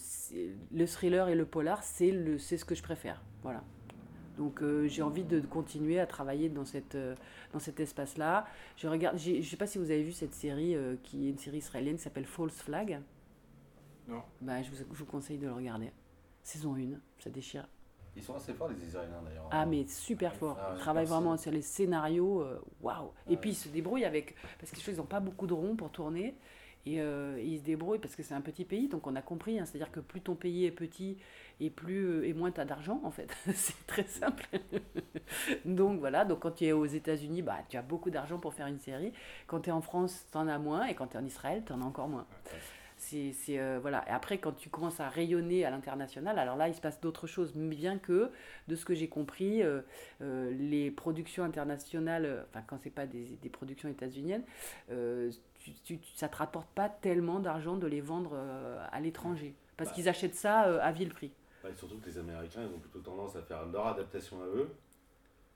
le 0.72 0.87
thriller 0.87 1.29
et 1.29 1.35
le 1.35 1.44
polar, 1.44 1.83
c'est 1.83 2.12
ce 2.38 2.64
que 2.64 2.74
je 2.74 2.83
préfère. 2.83 3.22
Voilà. 3.42 3.62
Donc 4.38 4.62
euh, 4.62 4.88
j'ai 4.88 5.03
envie 5.03 5.22
de 5.22 5.40
continuer 5.40 6.00
à 6.00 6.07
travailler 6.07 6.48
dans, 6.48 6.64
cette, 6.64 6.94
euh, 6.94 7.14
dans 7.53 7.59
cet 7.59 7.79
espace-là. 7.79 8.46
Je 8.77 8.88
regarde, 8.88 9.18
je 9.18 9.42
sais 9.42 9.57
pas 9.57 9.66
si 9.66 9.79
vous 9.79 9.90
avez 9.90 10.03
vu 10.03 10.12
cette 10.12 10.35
série 10.35 10.77
qui 11.03 11.27
est 11.27 11.31
une 11.31 11.38
série 11.38 11.59
israélienne 11.59 11.96
qui 11.96 12.03
s'appelle 12.03 12.27
False 12.27 12.61
Flag. 12.62 13.00
Non. 14.09 14.22
Bah, 14.40 14.62
je, 14.62 14.70
vous, 14.70 14.77
je 14.77 14.98
vous 14.98 15.07
conseille 15.07 15.38
de 15.38 15.46
le 15.46 15.53
regarder. 15.53 15.92
Saison 16.44 16.76
1, 16.76 16.98
ça 17.18 17.30
déchire. 17.30 17.66
Ils 18.16 18.22
sont 18.22 18.37
assez 18.37 18.54
forts, 18.54 18.68
les 18.68 18.87
Israéliens 18.87 19.20
d'ailleurs. 19.24 19.48
Ah 19.50 19.66
mais 19.66 19.87
super. 19.88 20.33
Ah 20.40 20.44
ouais, 20.44 20.54
Ils 20.76 20.78
travaillent 20.78 21.07
vraiment 21.07 21.37
sur 21.37 21.50
les 21.50 21.62
scénarios. 21.62 22.42
euh, 22.42 22.61
Waouh. 22.80 23.11
Et 23.28 23.37
puis 23.37 23.50
ils 23.50 23.54
se 23.57 23.68
débrouillent 23.68 24.04
avec 24.04 24.37
parce 24.61 24.70
qu'ils 24.70 24.96
n'ont 24.96 25.02
pas 25.04 25.18
beaucoup 25.18 25.48
de 25.48 25.54
ronds 25.54 25.74
pour 25.74 25.90
tourner. 25.90 26.37
Et 26.87 27.00
euh, 27.00 27.40
ils 27.42 27.59
se 27.59 27.64
débrouillent 27.64 27.98
parce 27.98 28.14
que 28.14 28.22
c'est 28.22 28.35
un 28.35 28.42
petit 28.42 28.66
pays, 28.66 28.88
donc 28.88 29.07
on 29.07 29.16
a 29.16 29.22
compris. 29.22 29.59
hein, 29.59 29.64
C'est-à-dire 29.64 29.90
que 29.90 30.00
plus 30.00 30.20
ton 30.20 30.35
pays 30.37 30.66
est 30.66 30.70
petit 30.70 31.16
et 31.59 31.70
plus 31.70 32.04
euh, 32.07 32.26
et 32.28 32.35
moins 32.35 32.52
tu 32.52 32.61
as 32.61 32.66
d'argent 32.66 33.00
en 33.02 33.11
fait. 33.11 33.35
c'est 33.54 33.87
très 33.88 34.04
simple. 34.04 34.44
donc 35.64 35.98
voilà. 35.98 36.24
Donc 36.24 36.40
quand 36.40 36.50
tu 36.52 36.66
es 36.66 36.72
aux 36.72 36.85
États-Unis, 36.85 37.42
bah 37.42 37.59
tu 37.68 37.76
as 37.76 37.83
beaucoup 37.83 38.11
d'argent 38.11 38.38
pour 38.38 38.54
faire 38.54 38.66
une 38.66 38.78
série. 38.78 39.12
Quand 39.46 39.61
tu 39.61 39.70
es 39.70 39.72
en 39.72 39.80
France, 39.80 40.26
tu 40.30 40.38
en 40.38 40.46
as 40.46 40.59
moins, 40.59 40.87
et 40.87 40.94
quand 40.94 41.07
tu 41.09 41.16
es 41.16 41.20
en 41.20 41.24
Israël, 41.24 41.62
tu 41.66 41.72
en 41.72 41.80
as 41.80 41.85
encore 41.85 42.09
moins. 42.09 42.26
C'est, 43.07 43.33
c'est, 43.33 43.59
euh, 43.59 43.79
voilà. 43.83 44.03
Et 44.09 44.12
après, 44.12 44.38
quand 44.38 44.53
tu 44.53 44.71
commences 44.71 44.99
à 44.99 45.11
rayonner 45.11 45.67
à 45.67 45.71
l'international, 45.71 46.38
alors 46.38 46.57
là, 46.57 46.69
il 46.69 46.75
se 46.75 46.81
passe 46.81 47.01
d'autres 47.03 47.27
choses. 47.27 47.53
Bien 47.55 47.99
que, 47.99 48.31
de 48.67 48.77
ce 48.77 48.87
que 48.87 48.95
j'ai 48.95 49.09
compris, 49.09 49.62
euh, 49.62 49.83
euh, 50.23 50.51
les 50.53 50.90
productions 50.90 51.45
internationales, 51.45 52.47
enfin, 52.49 52.64
quand 52.67 52.79
c'est 52.83 52.88
pas 52.90 53.07
des, 53.07 53.25
des 53.43 53.49
productions 53.51 53.90
états-uniennes, 53.90 54.43
tu, 55.59 55.73
tu- 55.85 55.99
ça 56.14 56.29
te 56.29 56.37
rapporte 56.37 56.69
pas 56.75 56.88
tellement 56.88 57.40
d'argent 57.40 57.77
de 57.77 57.87
les 57.87 58.01
vendre 58.01 58.38
à 58.90 59.01
l'étranger. 59.01 59.55
Parce 59.77 59.90
Bah. 59.90 59.95
qu'ils 59.97 60.09
achètent 60.09 60.35
ça 60.35 60.61
à 60.83 60.93
vil 60.93 61.11
prix. 61.12 61.31
Ouais, 61.62 61.75
surtout 61.75 61.99
que 61.99 62.07
les 62.07 62.17
Américains, 62.19 62.62
ils 62.62 62.75
ont 62.75 62.79
plutôt 62.79 63.01
tendance 63.01 63.37
à 63.37 63.43
faire 63.43 63.67
leur 63.67 63.87
adaptation 63.88 64.40
à 64.43 64.47
eux 64.47 64.71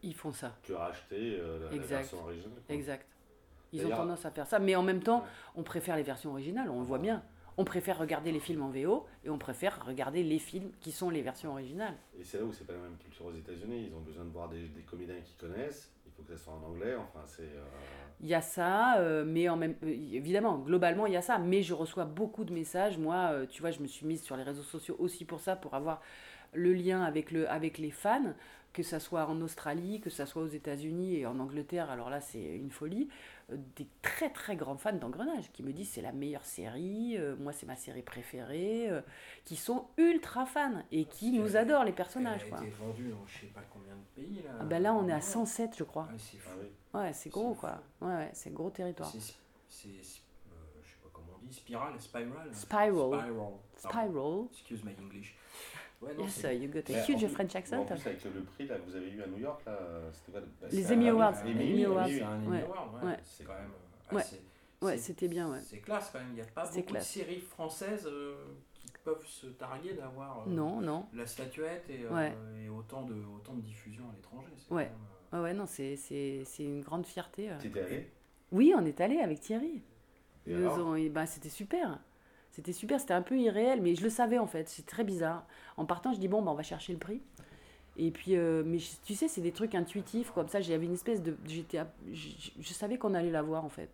Ils 0.02 0.14
font 0.14 0.32
ça. 0.32 0.54
que 0.64 0.74
racheter 0.74 1.38
la, 1.38 1.76
la 1.76 1.82
version 1.82 2.18
originale. 2.22 2.50
quoi. 2.66 2.74
Exact. 2.74 3.06
Ils 3.72 3.86
ont 3.86 3.90
tendance 3.90 4.24
à 4.26 4.30
faire 4.30 4.46
ça. 4.46 4.58
Mais 4.58 4.74
en 4.76 4.82
même 4.82 5.02
temps, 5.02 5.20
Ouais. 5.20 5.26
on 5.56 5.62
préfère 5.62 5.96
les 5.96 6.02
versions 6.02 6.30
originales, 6.32 6.68
on 6.70 6.80
le 6.80 6.86
voit 6.86 6.98
bien. 6.98 7.22
On 7.58 7.64
préfère 7.64 7.98
regarder 7.98 8.32
les 8.32 8.38
films 8.40 8.62
en 8.62 8.68
VO 8.70 9.04
et 9.24 9.30
on 9.30 9.38
préfère 9.38 9.84
regarder 9.84 10.22
les 10.22 10.38
films 10.38 10.70
qui 10.80 10.92
sont 10.92 11.10
les 11.10 11.22
versions 11.22 11.50
originales. 11.50 11.96
Et 12.18 12.24
c'est 12.24 12.38
là 12.38 12.44
où 12.44 12.52
c'est 12.52 12.66
pas 12.66 12.72
la 12.72 12.78
même 12.78 12.96
culture 12.96 13.26
aux 13.26 13.32
États-Unis. 13.32 13.88
Ils 13.90 13.94
ont 13.94 14.00
besoin 14.00 14.24
de 14.24 14.30
voir 14.30 14.48
des, 14.48 14.68
des 14.68 14.82
comédiens 14.82 15.16
qu'ils 15.24 15.36
connaissent. 15.36 15.92
Il 16.06 16.12
faut 16.12 16.22
que 16.22 16.36
ça 16.36 16.44
soit 16.44 16.52
en 16.54 16.62
anglais. 16.64 16.94
Enfin, 16.96 17.24
c'est. 17.26 17.42
euh, 17.42 17.64
Il 18.20 18.28
y 18.28 18.34
a 18.34 18.40
ça, 18.40 18.98
euh, 19.00 19.24
mais 19.26 19.48
en 19.48 19.56
même 19.56 19.74
euh, 19.82 19.88
évidemment, 20.12 20.58
globalement, 20.58 21.06
il 21.06 21.12
y 21.12 21.16
a 21.16 21.22
ça. 21.22 21.38
Mais 21.38 21.62
je 21.62 21.74
reçois 21.74 22.04
beaucoup 22.04 22.44
de 22.44 22.52
messages. 22.52 22.96
Moi, 22.96 23.32
tu 23.50 23.60
vois, 23.60 23.72
je 23.72 23.80
me 23.80 23.88
suis 23.88 24.06
mise 24.06 24.22
sur 24.22 24.36
les 24.36 24.44
réseaux 24.44 24.62
sociaux 24.62 24.96
aussi 25.00 25.24
pour 25.24 25.40
ça, 25.40 25.56
pour 25.56 25.74
avoir 25.74 26.00
le 26.54 26.72
lien 26.72 27.02
avec, 27.02 27.30
le, 27.32 27.48
avec 27.50 27.78
les 27.78 27.90
fans, 27.90 28.34
que 28.72 28.82
ça 28.82 29.00
soit 29.00 29.26
en 29.26 29.40
Australie, 29.40 30.00
que 30.00 30.10
ça 30.10 30.26
soit 30.26 30.42
aux 30.42 30.48
États-Unis 30.48 31.16
et 31.16 31.26
en 31.26 31.38
Angleterre. 31.40 31.90
Alors 31.90 32.08
là, 32.10 32.20
c'est 32.20 32.40
une 32.56 32.70
folie. 32.70 33.08
Des 33.50 33.88
très 34.02 34.28
très 34.28 34.56
grands 34.56 34.76
fans 34.76 34.92
d'Engrenage 34.92 35.50
qui 35.52 35.62
me 35.62 35.72
disent 35.72 35.88
c'est 35.90 36.02
la 36.02 36.12
meilleure 36.12 36.44
série, 36.44 37.16
euh, 37.16 37.34
moi 37.36 37.52
c'est 37.54 37.64
ma 37.64 37.76
série 37.76 38.02
préférée, 38.02 38.90
euh, 38.90 39.00
qui 39.46 39.56
sont 39.56 39.86
ultra 39.96 40.44
fans 40.44 40.82
et 40.92 41.06
qui 41.06 41.32
nous 41.32 41.56
adorent 41.56 41.84
les 41.84 41.92
personnages. 41.92 42.42
Elle 42.44 42.50
Quoi. 42.50 42.58
a 42.58 42.62
été 42.64 42.70
vendue 42.72 43.08
dans 43.08 43.26
je 43.26 43.38
sais 43.40 43.46
pas 43.46 43.62
combien 43.72 43.94
de 43.94 44.02
pays 44.14 44.42
là. 44.42 44.50
Ah 44.60 44.64
ben 44.64 44.82
là, 44.82 44.92
on 44.92 45.08
est 45.08 45.12
à 45.12 45.16
Ouais. 45.16 45.20
107, 45.22 45.76
je 45.78 45.84
crois. 45.84 46.04
Ouais, 46.12 46.18
c'est 46.18 46.36
fou. 46.36 46.50
ah. 46.92 46.98
Ouais, 46.98 47.12
c'est 47.14 47.30
gros 47.30 47.54
C'est 47.54 47.60
quoi. 47.60 47.82
Ouais, 48.02 48.14
ouais, 48.16 48.30
c'est 48.34 48.52
gros 48.52 48.68
territoire. 48.68 49.10
C'est, 49.10 49.34
c'est, 49.66 49.88
euh, 49.88 49.92
je 50.82 50.90
sais 50.90 50.96
pas 51.02 51.08
comment 51.10 51.32
on 51.42 51.46
dit, 51.46 51.54
spiral, 51.54 51.98
spiral. 51.98 52.54
Spiral. 52.54 52.92
Spiral. 53.18 53.52
Spiral. 53.78 54.44
Excuse 54.52 54.84
my 54.84 54.92
English. 55.02 55.34
Ouais, 56.00 56.14
non, 56.14 56.24
Yes, 56.24 56.32
c'est- 56.34 56.56
you 56.58 56.68
got 56.70 56.78
a 56.78 56.82
Mais 56.90 57.04
huge 57.08 57.24
en 57.24 57.28
French 57.28 57.54
En 57.54 57.58
accent. 57.58 57.84
plus, 57.84 58.06
avec 58.06 58.24
le 58.24 58.42
prix 58.44 58.66
là, 58.68 58.76
que 58.78 58.82
vous 58.88 58.94
avez 58.96 59.10
eu 59.10 59.20
à 59.22 59.26
New 59.26 59.38
York, 59.38 59.62
là, 59.66 59.78
c'était 60.12 60.30
quoi 60.32 60.40
bah, 60.60 60.68
Les 60.70 60.92
Emmy 60.92 61.08
Awards, 61.08 61.34
Emmy, 61.44 61.84
Awards, 61.84 62.06
c'est 62.08 62.22
un 62.22 62.36
Emmy 62.36 62.46
ouais. 62.48 62.62
Award, 62.62 62.94
ouais. 62.94 63.10
Ouais. 63.10 63.18
C'est 63.24 63.44
quand 63.44 63.54
même. 63.54 63.70
Ouais. 64.12 64.20
assez- 64.20 64.40
Ouais, 64.80 64.92
c'est- 64.96 65.02
c'était 65.02 65.26
bien, 65.28 65.50
ouais. 65.50 65.58
C'est 65.60 65.78
classe 65.78 66.10
quand 66.12 66.20
même. 66.20 66.28
Il 66.30 66.34
n'y 66.36 66.40
a 66.40 66.44
pas 66.44 66.64
C'est 66.66 66.80
beaucoup 66.82 66.92
classe. 66.92 67.04
de 67.14 67.20
séries 67.20 67.40
françaises 67.40 68.06
euh, 68.06 68.36
qui 68.74 68.86
peuvent 69.02 69.26
se 69.26 69.48
targuer 69.48 69.94
d'avoir 69.94 70.46
euh, 70.46 70.50
Non, 70.50 70.80
non. 70.80 71.06
la 71.14 71.26
statuette 71.26 71.90
et, 71.90 72.04
euh, 72.04 72.14
Ouais. 72.14 72.32
et 72.64 72.68
autant, 72.68 73.02
de, 73.02 73.14
autant 73.34 73.54
de 73.54 73.60
diffusion 73.62 74.04
à 74.08 74.14
l'étranger. 74.14 74.46
C'est 74.56 74.72
Ouais. 74.72 74.84
même, 74.84 74.92
euh, 75.34 75.36
Ouais, 75.38 75.42
ouais, 75.42 75.52
non, 75.54 75.66
c'est, 75.66 75.96
c'est, 75.96 76.42
c'est 76.44 76.62
une 76.62 76.80
grande 76.80 77.06
fierté. 77.06 77.50
euh. 77.50 77.58
T'étais 77.58 77.82
allé? 77.82 78.10
Oui, 78.52 78.72
on 78.78 78.84
est 78.86 79.00
allé 79.00 79.18
avec 79.18 79.40
Thierry. 79.40 79.82
Et 80.46 80.54
nous 80.54 80.64
alors 80.70 80.86
ont- 80.90 80.94
et 80.94 81.08
ben, 81.08 81.26
c'était 81.26 81.48
super. 81.50 81.98
C'était 82.58 82.72
super, 82.72 82.98
c'était 82.98 83.14
un 83.14 83.22
peu 83.22 83.38
irréel, 83.38 83.80
mais 83.80 83.94
je 83.94 84.02
le 84.02 84.10
savais 84.10 84.36
en 84.38 84.48
fait, 84.48 84.68
c'est 84.68 84.84
très 84.84 85.04
bizarre. 85.04 85.46
En 85.76 85.84
partant, 85.86 86.12
je 86.12 86.18
dis 86.18 86.26
bon, 86.26 86.42
ben, 86.42 86.50
on 86.50 86.54
va 86.54 86.64
chercher 86.64 86.92
le 86.92 86.98
prix. 86.98 87.20
Et 87.96 88.10
puis, 88.10 88.36
euh, 88.36 88.64
mais 88.66 88.78
tu 89.04 89.14
sais, 89.14 89.28
c'est 89.28 89.40
des 89.40 89.52
trucs 89.52 89.74
intuitifs 89.76 90.30
comme 90.32 90.48
ça. 90.48 90.60
J'avais 90.60 90.86
une 90.86 90.94
espèce 90.94 91.22
de. 91.22 91.36
Je- 91.46 92.50
je 92.60 92.72
savais 92.72 92.98
qu'on 92.98 93.14
allait 93.14 93.30
la 93.30 93.42
voir 93.42 93.64
en 93.64 93.68
fait. 93.68 93.90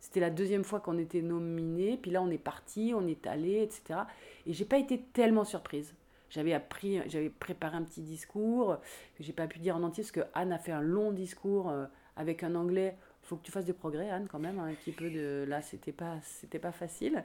C'était 0.00 0.20
la 0.20 0.30
deuxième 0.30 0.64
fois 0.64 0.80
qu'on 0.80 0.98
était 0.98 1.22
nominé, 1.22 1.96
puis 1.96 2.10
là 2.10 2.22
on 2.22 2.30
est 2.30 2.38
parti, 2.38 2.92
on 2.94 3.06
est 3.06 3.26
allé, 3.26 3.62
etc. 3.62 4.00
Et 4.46 4.52
j'ai 4.52 4.66
pas 4.66 4.78
été 4.78 5.00
tellement 5.14 5.44
surprise. 5.44 5.94
J'avais 6.30 6.52
appris, 6.52 7.00
j'avais 7.08 7.30
préparé 7.30 7.76
un 7.78 7.82
petit 7.84 8.02
discours 8.02 8.76
que 9.16 9.24
j'ai 9.24 9.32
pas 9.32 9.46
pu 9.46 9.60
dire 9.60 9.76
en 9.76 9.82
entier 9.82 10.04
parce 10.04 10.12
que 10.12 10.20
Anne 10.34 10.52
a 10.52 10.58
fait 10.58 10.72
un 10.72 10.82
long 10.82 11.10
discours 11.12 11.70
euh, 11.70 11.86
avec 12.16 12.42
un 12.42 12.54
anglais. 12.54 12.96
Faut 13.28 13.36
que 13.36 13.42
tu 13.42 13.52
fasses 13.52 13.66
des 13.66 13.74
progrès, 13.74 14.08
Anne, 14.08 14.26
quand 14.26 14.38
même, 14.38 14.58
un 14.58 14.72
petit 14.72 14.90
peu 14.90 15.10
de. 15.10 15.44
Là, 15.46 15.60
c'était 15.60 15.92
pas, 15.92 16.14
c'était 16.22 16.58
pas 16.58 16.72
facile, 16.72 17.22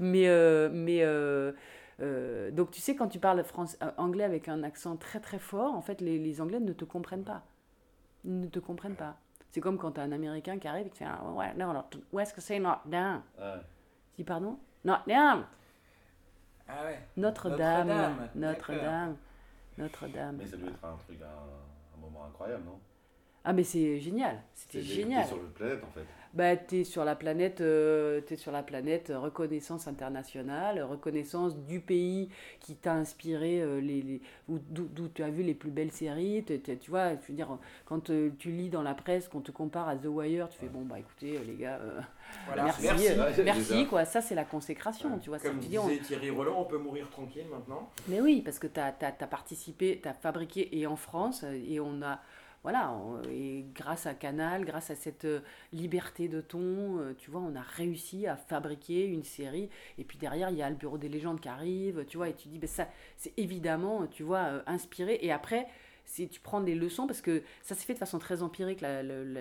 mais 0.00 0.26
euh, 0.26 0.68
mais 0.72 1.04
euh, 1.04 1.52
euh, 2.00 2.50
donc 2.50 2.72
tu 2.72 2.80
sais 2.80 2.96
quand 2.96 3.06
tu 3.06 3.20
parles 3.20 3.44
anglais 3.96 4.24
avec 4.24 4.48
un 4.48 4.64
accent 4.64 4.96
très 4.96 5.20
très 5.20 5.38
fort, 5.38 5.72
en 5.72 5.80
fait 5.80 6.00
les, 6.00 6.18
les 6.18 6.40
Anglais 6.40 6.58
ne 6.58 6.72
te 6.72 6.84
comprennent 6.84 7.22
pas, 7.22 7.44
ils 8.24 8.40
ne 8.40 8.48
te 8.48 8.58
comprennent 8.58 8.96
pas. 8.96 9.16
C'est 9.52 9.60
comme 9.60 9.78
quand 9.78 9.92
tu 9.92 10.00
as 10.00 10.02
un 10.02 10.10
Américain 10.10 10.58
qui 10.58 10.66
arrive 10.66 10.88
et 10.88 10.90
qui 10.90 10.98
fait 10.98 11.04
ah, 11.06 11.22
ouais 11.30 11.54
non 11.54 11.72
non 11.72 11.84
où 12.12 12.18
est-ce 12.18 12.34
que 12.34 12.40
c'est 12.40 12.58
not 12.58 12.78
down 12.86 13.22
Ouais. 13.38 13.60
Tu 14.10 14.22
dis 14.22 14.24
pardon? 14.24 14.58
Not 14.84 15.06
down 15.06 15.44
Ah 16.66 16.84
ouais. 16.84 16.98
Notre-Dame. 17.16 17.86
Notre-Dame, 17.86 18.26
Notre-Dame. 18.34 19.16
Notre-Dame. 19.78 20.36
Mais 20.36 20.46
ça 20.46 20.56
doit 20.56 20.70
être 20.70 20.84
un 20.84 20.96
truc, 20.96 21.20
un, 21.22 21.96
un 21.96 22.00
moment 22.00 22.24
incroyable, 22.24 22.64
non? 22.64 22.80
Ah, 23.44 23.52
mais 23.52 23.64
c'est 23.64 23.98
génial. 23.98 24.42
C'était 24.54 24.80
génial. 24.82 25.26
sur 25.26 25.36
le 25.36 25.48
planète 25.48 25.82
en 25.84 25.90
fait. 25.92 26.04
Bah, 26.32 26.56
tu 26.56 26.80
es 26.80 26.84
sur 26.84 27.04
la 27.04 27.14
planète, 27.14 27.60
euh, 27.60 28.20
t'es 28.22 28.34
sur 28.34 28.50
la 28.50 28.64
planète 28.64 29.10
euh, 29.10 29.20
reconnaissance 29.20 29.86
internationale, 29.86 30.82
reconnaissance 30.82 31.56
du 31.56 31.78
pays 31.78 32.28
qui 32.58 32.74
t'a 32.74 32.94
inspiré, 32.94 33.62
euh, 33.62 33.80
les, 33.80 34.02
les- 34.02 34.20
où- 34.48 34.58
d'où 34.58 35.06
tu 35.08 35.22
as 35.22 35.28
vu 35.30 35.44
les 35.44 35.54
plus 35.54 35.70
belles 35.70 35.92
séries. 35.92 36.42
t'es- 36.44 36.58
t'es- 36.58 36.76
tu 36.76 36.90
vois, 36.90 37.10
je 37.10 37.28
veux 37.28 37.34
dire, 37.34 37.56
quand 37.84 38.10
euh, 38.10 38.30
tu 38.36 38.50
lis 38.50 38.68
dans 38.68 38.82
la 38.82 38.94
presse, 38.94 39.28
qu'on 39.28 39.42
te 39.42 39.52
compare 39.52 39.88
à 39.88 39.94
The 39.94 40.06
Wire, 40.06 40.48
tu 40.48 40.58
fais 40.58 40.66
bon, 40.66 40.82
bah 40.82 40.98
écoutez, 40.98 41.38
les 41.46 41.54
gars, 41.54 41.78
euh, 41.80 42.00
Voilà, 42.46 42.64
merci, 42.64 42.82
merci. 43.44 43.82
euh, 43.82 43.84
quoi. 43.84 44.04
Ça, 44.04 44.20
c'est 44.20 44.34
la 44.34 44.44
consécration, 44.44 45.16
tu 45.20 45.28
vois. 45.28 45.38
Comme 45.38 45.60
tu 45.60 45.68
dis, 45.68 45.78
disait 45.78 45.78
on- 45.78 46.04
Thierry 46.04 46.30
Roland, 46.30 46.56
on 46.58 46.64
peut 46.64 46.78
mourir 46.78 47.08
tranquille 47.10 47.46
maintenant. 47.48 47.90
Mais 48.08 48.20
oui, 48.20 48.42
parce 48.44 48.58
que 48.58 48.66
tu 48.66 48.80
as, 48.80 48.90
participé, 49.28 50.00
tu 50.02 50.08
as 50.08 50.14
fabriqué, 50.14 50.76
et 50.76 50.88
en 50.88 50.96
France, 50.96 51.44
et 51.44 51.78
on 51.78 52.02
a, 52.02 52.20
voilà, 52.64 52.90
on- 52.92 53.22
et 53.30 53.66
grâce 53.74 54.06
à 54.06 54.14
Canal, 54.14 54.64
grâce 54.64 54.90
à 54.90 54.96
cette 54.96 55.24
euh, 55.26 55.40
liberté 55.72 56.26
de 56.28 56.40
ton, 56.40 56.98
euh, 56.98 57.14
tu 57.16 57.30
vois, 57.30 57.40
on 57.42 57.54
a 57.54 57.60
réussi 57.60 58.26
à 58.26 58.36
fabriquer 58.36 59.06
une 59.06 59.22
série, 59.22 59.68
et 59.98 60.04
puis 60.04 60.18
derrière, 60.18 60.50
il 60.50 60.56
y 60.56 60.62
a 60.62 60.70
le 60.70 60.76
Bureau 60.76 60.98
des 60.98 61.08
légendes 61.10 61.40
qui 61.40 61.48
arrive, 61.48 62.04
tu 62.06 62.16
vois, 62.16 62.30
et 62.30 62.34
tu 62.34 62.48
dis, 62.48 62.58
ben 62.58 62.66
ça, 62.66 62.88
c'est 63.16 63.32
évidemment, 63.38 64.06
tu 64.08 64.24
vois, 64.24 64.44
euh, 64.46 64.62
inspiré, 64.66 65.18
et 65.22 65.30
après, 65.30 65.68
si 66.06 66.28
tu 66.28 66.40
prends 66.40 66.60
des 66.62 66.74
leçons, 66.74 67.06
parce 67.06 67.20
que 67.22 67.42
ça 67.62 67.74
s'est 67.74 67.84
fait 67.86 67.94
de 67.94 67.98
façon 67.98 68.18
très 68.18 68.42
empirique, 68.42 68.80
la, 68.80 69.02
la, 69.02 69.22
la- 69.24 69.40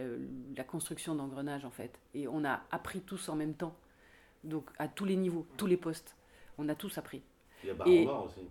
la 0.56 0.64
construction 0.64 1.16
d'engrenage, 1.16 1.66
en 1.66 1.72
fait, 1.72 2.00
et 2.14 2.28
on 2.28 2.46
a 2.46 2.62
appris 2.72 3.02
tous 3.02 3.30
en 3.30 3.36
même 3.36 3.54
temps, 3.56 3.76
donc 4.44 4.70
à 4.80 4.88
tous 4.90 5.06
les 5.06 5.16
niveaux, 5.16 5.48
tous 5.58 5.66
les 5.68 5.78
postes, 5.78 6.16
on 6.58 6.68
a 6.70 6.76
tous 6.76 6.98
appris. 6.98 7.22
Il 7.64 7.68
y 7.68 7.70
a 7.72 7.74
Baron 7.74 7.92
Et- 7.92 8.06
Noir 8.06 8.26
aussi. 8.26 8.42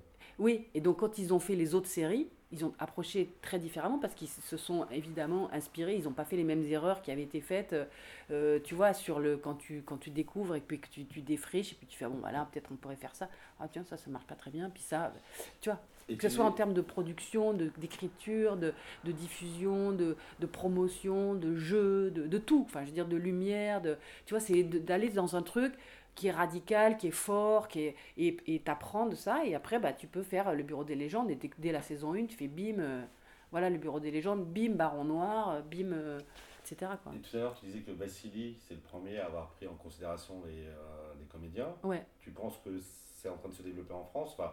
Oui, 0.42 0.66
et 0.74 0.80
donc 0.80 0.98
quand 0.98 1.18
ils 1.18 1.32
ont 1.32 1.38
fait 1.38 1.54
les 1.54 1.72
autres 1.76 1.86
séries, 1.86 2.26
ils 2.50 2.64
ont 2.64 2.74
approché 2.80 3.30
très 3.42 3.60
différemment 3.60 3.98
parce 4.00 4.12
qu'ils 4.14 4.26
se 4.28 4.56
sont 4.56 4.86
évidemment 4.90 5.48
inspirés, 5.52 5.94
ils 5.94 6.02
n'ont 6.04 6.12
pas 6.12 6.24
fait 6.24 6.34
les 6.36 6.42
mêmes 6.42 6.64
erreurs 6.64 7.00
qui 7.00 7.12
avaient 7.12 7.22
été 7.22 7.40
faites, 7.40 7.72
euh, 7.72 7.84
euh, 8.32 8.58
tu 8.62 8.74
vois, 8.74 8.92
sur 8.92 9.20
le, 9.20 9.36
quand, 9.36 9.54
tu, 9.54 9.82
quand 9.86 9.98
tu 9.98 10.10
découvres 10.10 10.56
et 10.56 10.60
puis 10.60 10.80
que 10.80 10.88
tu, 10.88 11.04
tu 11.06 11.20
défriches 11.20 11.72
et 11.72 11.76
puis 11.76 11.86
tu 11.86 11.96
fais, 11.96 12.06
bon, 12.06 12.18
voilà, 12.18 12.48
peut-être 12.52 12.70
on 12.72 12.74
pourrait 12.74 12.96
faire 12.96 13.14
ça, 13.14 13.28
ah 13.60 13.68
tiens, 13.68 13.84
ça, 13.84 13.96
ça 13.96 14.10
marche 14.10 14.26
pas 14.26 14.34
très 14.34 14.50
bien, 14.50 14.68
puis 14.68 14.82
ça, 14.82 15.12
tu 15.60 15.70
vois, 15.70 15.78
Et 16.08 16.16
que 16.16 16.28
ce 16.28 16.34
soit 16.34 16.44
en 16.44 16.50
termes 16.52 16.74
de 16.74 16.80
production, 16.82 17.54
de- 17.54 17.70
d'écriture, 17.78 18.56
de, 18.56 18.74
de 19.04 19.12
diffusion, 19.12 19.92
de, 19.92 20.16
de 20.40 20.46
promotion, 20.46 21.34
de 21.36 21.54
jeu, 21.54 22.10
de, 22.10 22.26
de 22.26 22.38
tout, 22.38 22.64
enfin 22.66 22.80
je 22.82 22.86
veux 22.88 22.92
dire 22.94 23.06
de 23.06 23.16
lumière, 23.16 23.80
de, 23.80 23.96
tu 24.26 24.34
vois, 24.34 24.40
c'est 24.40 24.64
d'aller 24.64 25.08
dans 25.08 25.36
un 25.36 25.42
truc 25.42 25.72
qui 26.14 26.28
est 26.28 26.32
radical, 26.32 26.96
qui 26.96 27.08
est 27.08 27.10
fort, 27.10 27.68
qui 27.68 27.80
est, 27.86 27.96
et 28.16 28.60
t'apprends 28.60 29.06
de 29.06 29.14
ça, 29.14 29.44
et 29.44 29.54
après 29.54 29.78
bah, 29.78 29.92
tu 29.92 30.06
peux 30.06 30.22
faire 30.22 30.54
le 30.54 30.62
Bureau 30.62 30.84
des 30.84 30.94
légendes, 30.94 31.30
et 31.30 31.36
dès, 31.36 31.50
dès 31.58 31.72
la 31.72 31.82
saison 31.82 32.14
1, 32.14 32.26
tu 32.26 32.36
fais 32.36 32.48
bim, 32.48 32.78
euh, 32.78 33.04
voilà 33.50 33.70
le 33.70 33.78
Bureau 33.78 34.00
des 34.00 34.10
légendes, 34.10 34.44
bim, 34.46 34.70
Baron 34.74 35.04
Noir, 35.04 35.50
euh, 35.50 35.60
bim, 35.62 35.92
euh, 35.92 36.20
etc. 36.64 36.92
Quoi. 37.02 37.12
Et 37.14 37.20
tout 37.20 37.36
à 37.36 37.40
l'heure, 37.40 37.54
tu 37.58 37.66
disais 37.66 37.80
que 37.80 37.92
Vassili, 37.92 38.56
c'est 38.60 38.74
le 38.74 38.80
premier 38.80 39.18
à 39.18 39.26
avoir 39.26 39.50
pris 39.50 39.66
en 39.66 39.74
considération 39.74 40.42
les, 40.46 40.66
euh, 40.66 41.14
les 41.18 41.26
comédiens. 41.26 41.74
Ouais. 41.82 42.04
Tu 42.20 42.30
penses 42.30 42.58
que 42.64 42.78
c'est 42.80 43.28
en 43.28 43.36
train 43.36 43.48
de 43.48 43.54
se 43.54 43.62
développer 43.62 43.92
en 43.92 44.04
France? 44.04 44.34
Enfin, 44.38 44.52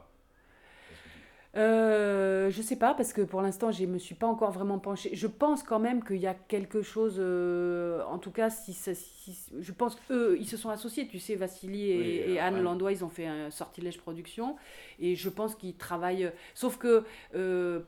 Euh, 1.56 2.52
je 2.52 2.62
sais 2.62 2.76
pas 2.76 2.94
parce 2.94 3.12
que 3.12 3.22
pour 3.22 3.42
l'instant 3.42 3.72
je 3.72 3.84
me 3.86 3.98
suis 3.98 4.14
pas 4.14 4.28
encore 4.28 4.52
vraiment 4.52 4.78
penchée. 4.78 5.10
Je 5.14 5.26
pense 5.26 5.64
quand 5.64 5.80
même 5.80 6.04
qu'il 6.04 6.18
y 6.18 6.28
a 6.28 6.36
quelque 6.36 6.82
chose. 6.84 7.16
euh, 7.18 8.04
en 8.06 8.20
tout 8.20 8.30
cas, 8.32 8.50
si, 8.52 8.74
ça- 8.74 8.94
si- 8.94 9.52
je 9.60 9.72
pense 9.72 9.96
qu'eux 9.96 10.38
ils 10.40 10.48
se 10.48 10.58
sont 10.58 10.70
associés. 10.70 11.08
Tu 11.08 11.18
sais, 11.20 11.36
Vassili 11.36 11.90
et, 11.92 11.98
Oui, 12.28 12.34
et 12.34 12.40
Anne 12.40 12.56
Anne. 12.58 12.64
Landois, 12.64 12.92
ils 12.92 13.04
ont 13.04 13.10
fait 13.10 13.26
un 13.26 13.50
sortilège 13.50 13.98
production 14.00 14.58
et 15.00 15.16
je 15.16 15.30
pense 15.30 15.56
qu'ils 15.56 15.76
travaillent. 15.76 16.32
Sauf 16.54 16.78
que 16.78 17.04
euh, 17.36 17.80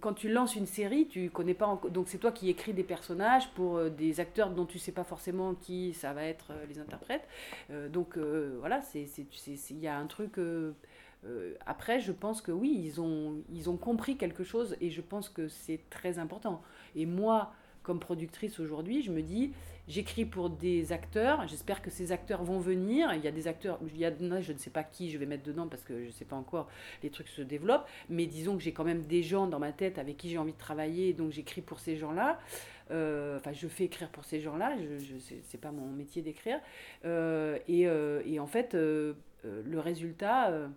quand 0.00 0.14
tu 0.14 0.28
lances 0.28 0.54
une 0.56 0.66
série, 0.66 1.06
tu 1.08 1.30
connais 1.30 1.54
pas 1.54 1.66
encore. 1.66 1.90
Donc 1.90 2.08
c'est 2.08 2.18
toi 2.18 2.30
qui 2.32 2.48
écris 2.48 2.74
des 2.74 2.84
personnages 2.84 3.50
pour 3.54 3.76
euh, 3.76 3.88
des 3.90 4.20
acteurs 4.20 4.50
dont 4.50 4.66
tu 4.66 4.78
sais 4.78 4.92
pas 4.92 5.04
forcément 5.04 5.54
qui 5.54 5.94
ça 5.94 6.12
va 6.12 6.24
être 6.24 6.52
les 6.68 6.78
interprètes. 6.78 7.26
Euh, 7.70 7.88
donc 7.88 8.16
euh, 8.18 8.56
voilà, 8.60 8.82
c'est- 8.82 9.08
il 9.70 9.78
y 9.80 9.88
a 9.88 9.96
un 9.96 10.06
truc. 10.06 10.38
euh, 10.38 10.72
euh, 11.26 11.54
après, 11.66 12.00
je 12.00 12.12
pense 12.12 12.40
que 12.40 12.52
oui, 12.52 12.80
ils 12.82 13.00
ont, 13.00 13.42
ils 13.52 13.68
ont 13.68 13.76
compris 13.76 14.16
quelque 14.16 14.44
chose 14.44 14.76
et 14.80 14.90
je 14.90 15.00
pense 15.02 15.28
que 15.28 15.48
c'est 15.48 15.80
très 15.90 16.18
important. 16.18 16.62
Et 16.96 17.06
moi, 17.06 17.52
comme 17.82 18.00
productrice 18.00 18.60
aujourd'hui, 18.60 19.02
je 19.02 19.10
me 19.10 19.22
dis, 19.22 19.52
j'écris 19.88 20.24
pour 20.24 20.50
des 20.50 20.92
acteurs, 20.92 21.46
j'espère 21.48 21.82
que 21.82 21.90
ces 21.90 22.12
acteurs 22.12 22.42
vont 22.44 22.58
venir. 22.58 23.12
Il 23.14 23.22
y 23.22 23.28
a 23.28 23.32
des 23.32 23.48
acteurs, 23.48 23.78
il 23.86 23.98
y 23.98 24.04
a, 24.04 24.12
je 24.40 24.52
ne 24.52 24.58
sais 24.58 24.70
pas 24.70 24.82
qui 24.84 25.10
je 25.10 25.18
vais 25.18 25.26
mettre 25.26 25.42
dedans 25.42 25.66
parce 25.68 25.82
que 25.82 26.00
je 26.00 26.06
ne 26.06 26.10
sais 26.12 26.24
pas 26.24 26.36
encore, 26.36 26.68
les 27.02 27.10
trucs 27.10 27.28
se 27.28 27.42
développent, 27.42 27.86
mais 28.08 28.26
disons 28.26 28.56
que 28.56 28.62
j'ai 28.62 28.72
quand 28.72 28.84
même 28.84 29.02
des 29.02 29.22
gens 29.22 29.46
dans 29.46 29.58
ma 29.58 29.72
tête 29.72 29.98
avec 29.98 30.16
qui 30.16 30.28
j'ai 30.30 30.38
envie 30.38 30.52
de 30.52 30.58
travailler, 30.58 31.12
donc 31.12 31.32
j'écris 31.32 31.62
pour 31.62 31.80
ces 31.80 31.96
gens-là. 31.96 32.38
Euh, 32.90 33.36
Enfin, 33.38 33.52
je 33.52 33.68
fais 33.68 33.84
écrire 33.84 34.08
pour 34.10 34.24
ces 34.24 34.40
gens-là, 34.40 34.76
je, 34.78 34.98
je, 35.04 35.14
c'est- 35.18 35.58
pas 35.58 35.70
mon 35.72 35.86
métier 35.90 36.22
d'écrire. 36.22 36.58
Euh, 37.04 37.58
et, 37.68 37.82
et 38.32 38.40
en 38.40 38.46
fait, 38.46 38.74
le 38.74 39.14
résultat. 39.78 40.68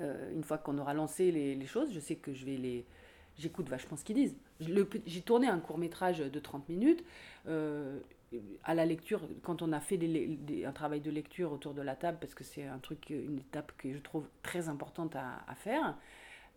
Euh, 0.00 0.32
une 0.34 0.44
fois 0.44 0.58
qu'on 0.58 0.78
aura 0.78 0.94
lancé 0.94 1.30
les, 1.30 1.66
choses, 1.66 1.92
je 1.92 2.00
sais 2.00 2.16
que 2.16 2.32
je 2.32 2.44
vais 2.44 2.56
les. 2.56 2.84
J'écoute 3.38 3.68
vachement 3.68 3.96
ce 3.96 4.04
qu'ils 4.04 4.16
disent. 4.16 4.36
J'ai 5.06 5.22
tourné 5.22 5.46
un 5.46 5.60
court 5.60 5.78
métrage 5.78 6.18
de 6.18 6.40
30 6.40 6.68
minutes. 6.68 7.04
euh, 7.46 8.00
à 8.62 8.74
la 8.74 8.84
lecture, 8.84 9.22
quand 9.42 9.62
on 9.62 9.72
a 9.72 9.80
fait 9.80 9.98
un 10.66 10.72
travail 10.72 11.00
de 11.00 11.10
lecture 11.10 11.50
autour 11.50 11.72
de 11.72 11.80
la 11.80 11.96
table, 11.96 12.18
parce 12.20 12.34
que 12.34 12.44
c'est 12.44 12.66
une 13.08 13.38
étape 13.38 13.72
que 13.78 13.90
je 13.90 13.98
trouve 14.00 14.28
très 14.42 14.68
importante 14.68 15.16
à 15.16 15.54
faire, 15.54 15.96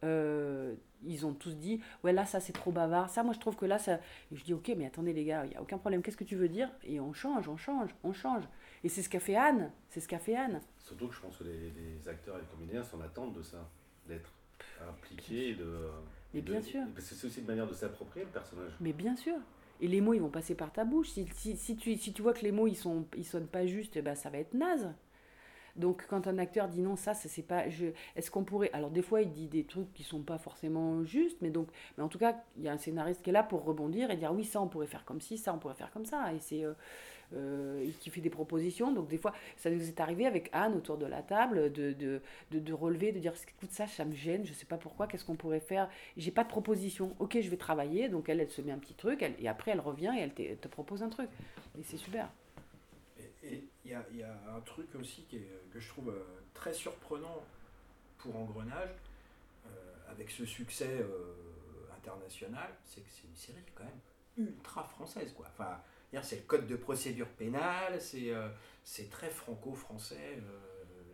euh, 0.04 0.76
ils 1.04 1.26
ont 1.26 1.34
tous 1.34 1.56
dit 1.56 1.82
ouais 2.04 2.14
là 2.14 2.26
ça 2.26 2.40
c'est 2.40 2.54
trop 2.54 2.72
bavard 2.72 3.10
ça 3.10 3.24
moi 3.24 3.34
je 3.34 3.40
trouve 3.40 3.56
que 3.56 3.66
là 3.66 3.80
ça 3.80 3.96
et 4.32 4.36
je 4.36 4.44
dis 4.44 4.54
ok 4.54 4.72
mais 4.78 4.86
attendez 4.86 5.14
les 5.14 5.26
gars 5.26 5.46
il 5.46 5.52
y 5.54 5.56
a 5.56 5.62
aucun 5.62 5.78
problème 5.78 6.02
qu'est-ce 6.02 6.18
que 6.18 6.24
tu 6.24 6.36
veux 6.36 6.50
dire? 6.50 6.70
Et 6.84 7.00
on 7.00 7.14
change 7.14 7.48
on 7.48 7.58
change 7.58 7.90
on 8.04 8.14
change 8.14 8.44
et 8.84 8.90
c'est 8.90 9.02
ce 9.02 9.10
qu'a 9.10 9.20
fait 9.20 9.36
Anne 9.36 9.72
c'est 9.90 10.00
ce 10.00 10.08
qu'a 10.08 10.20
fait 10.20 10.36
Anne 10.36 10.62
Surtout 10.80 11.08
que 11.08 11.16
je 11.16 11.22
pense 11.22 11.38
que 11.38 11.44
les, 11.46 11.72
les 11.72 12.08
acteurs 12.10 12.38
et 12.38 12.42
les 12.42 12.48
comédiens 12.48 12.84
s'en 12.84 13.00
attendent 13.02 13.34
de 13.34 13.42
ça, 13.44 13.70
d'être 14.08 14.30
impliqués 14.90 15.54
de. 15.56 15.90
Mais 16.34 16.42
de- 16.42 16.52
bien 16.52 16.62
sûr. 16.62 16.82
Parce 16.94 17.08
que 17.10 17.16
c'est 17.16 17.28
aussi 17.28 17.40
une 17.40 17.46
manière 17.48 17.68
de 17.68 17.74
s'approprier 17.74 18.26
le 18.26 18.32
personnage. 18.32 18.72
Mais 18.82 18.92
bien 18.94 19.16
sûr. 19.16 19.36
Et 19.80 19.88
les 19.88 20.02
mots, 20.02 20.14
ils 20.14 20.22
vont 20.22 20.30
passer 20.30 20.54
par 20.56 20.72
ta 20.72 20.84
bouche. 20.84 21.10
Si, 21.10 21.28
si, 21.34 21.56
si 21.58 21.76
tu, 21.78 21.96
si 21.98 22.14
tu 22.14 22.22
vois 22.22 22.34
que 22.34 22.42
les 22.42 22.52
mots, 22.52 22.68
ils 22.68 22.76
sont, 22.76 23.06
ils 23.16 23.26
sonnent 23.26 23.48
pas 23.48 23.66
justes, 23.66 23.96
eh 23.96 24.02
ben, 24.02 24.16
ça 24.16 24.30
va 24.30 24.38
être 24.38 24.54
naze. 24.54 24.92
Donc, 25.76 26.06
quand 26.08 26.28
un 26.28 26.38
acteur 26.38 26.68
dit 26.68 26.82
non, 26.82 26.96
ça, 26.96 27.14
ça 27.14 27.30
c'est 27.30 27.42
pas. 27.42 27.70
Je... 27.70 27.88
Est-ce 28.16 28.32
qu'on 28.32 28.44
pourrait. 28.44 28.70
Alors, 28.74 28.92
des 28.92 29.02
fois, 29.02 29.22
il 29.22 29.32
dit 29.32 29.48
des 29.48 29.64
trucs 29.64 29.94
qui 29.94 30.04
sont 30.04 30.22
pas 30.22 30.38
forcément 30.38 31.04
justes, 31.04 31.38
mais 31.42 31.50
donc. 31.50 31.68
Mais 31.98 32.04
en 32.04 32.10
tout 32.10 32.20
cas, 32.20 32.36
il 32.58 32.64
y 32.64 32.70
a 32.70 32.74
un 32.74 32.78
scénariste 32.78 33.22
qui 33.22 33.30
est 33.30 33.34
là 33.34 33.44
pour 33.44 33.64
rebondir 33.64 34.12
et 34.12 34.18
dire 34.18 34.34
oui, 34.34 34.44
ça, 34.46 34.62
on 34.62 34.68
pourrait 34.68 34.88
faire 34.88 35.06
comme 35.06 35.22
ci, 35.22 35.38
ça, 35.38 35.54
on 35.54 35.60
pourrait 35.60 35.76
faire 35.76 35.92
comme 35.92 36.06
ça. 36.06 36.34
Et 36.34 36.40
c'est. 36.40 36.64
euh, 36.64 36.74
euh, 37.34 37.90
qui 38.02 38.10
fait 38.10 38.22
des 38.22 38.30
propositions. 38.30 38.92
Donc, 38.92 39.08
des 39.08 39.18
fois, 39.18 39.34
ça 39.58 39.70
nous 39.70 39.88
est 39.88 40.00
arrivé 40.00 40.26
avec 40.26 40.50
Anne 40.54 40.74
autour 40.76 40.98
de 40.98 41.06
la 41.06 41.22
table 41.22 41.72
de, 41.72 41.94
de, 41.94 42.22
de, 42.52 42.74
relever, 42.74 43.12
de 43.12 43.20
dire 43.20 43.34
écoute, 43.58 43.72
ça, 43.72 43.88
ça 43.88 44.06
me 44.06 44.14
gêne, 44.14 44.46
je 44.46 44.54
sais 44.54 44.66
pas 44.66 44.78
pourquoi, 44.78 45.08
qu'est-ce 45.08 45.24
qu'on 45.26 45.36
pourrait 45.36 45.60
faire? 45.62 45.90
J'ai 46.18 46.32
pas 46.32 46.44
de 46.44 46.50
proposition. 46.50 47.16
Ok, 47.20 47.38
je 47.40 47.50
vais 47.50 47.58
travailler. 47.58 48.10
Donc 48.10 48.30
elle, 48.30 48.42
elle 48.42 48.50
se 48.50 48.62
met 48.62 48.72
un 48.72 48.80
petit 48.80 48.96
truc, 48.96 49.22
elle- 49.22 49.36
et 49.40 49.48
après 49.48 49.72
elle 49.72 49.80
revient 49.80 50.12
et 50.18 50.22
elle 50.22 50.34
te, 50.34 50.56
te 50.56 50.68
propose 50.68 51.04
un 51.04 51.10
truc. 51.10 51.30
Et 51.80 51.84
c'est 51.84 51.98
super. 51.98 52.30
Il 53.86 53.92
y 53.92 53.94
a, 53.96 54.06
y 54.14 54.24
a 54.24 54.36
un 54.56 54.62
truc 54.62 54.94
aussi 54.96 55.24
qui 55.24 55.38
est- 55.38 55.70
que 55.74 55.80
je 55.80 55.88
trouve 55.90 56.10
euh, 56.10 56.24
très 56.54 56.74
surprenant 56.74 57.44
pour 58.20 58.36
Engrenage, 58.36 58.92
euh, 59.66 59.70
avec 60.10 60.30
ce 60.30 60.46
succès 60.46 61.00
euh, 61.02 61.34
international, 61.98 62.70
c'est 62.86 63.02
que 63.02 63.10
c'est 63.10 63.28
une 63.28 63.36
série 63.36 63.64
quand 63.76 63.84
même 63.84 64.48
ultra 64.48 64.84
française. 64.84 65.34
Quoi. 65.34 65.48
Enfin, 65.50 65.80
c'est 66.24 66.38
le 66.38 66.42
code 66.44 66.68
de 66.68 66.76
procédure 66.76 67.28
pénale, 67.30 68.00
c'est 68.02 69.10
très 69.10 69.30
franco-français, 69.30 70.40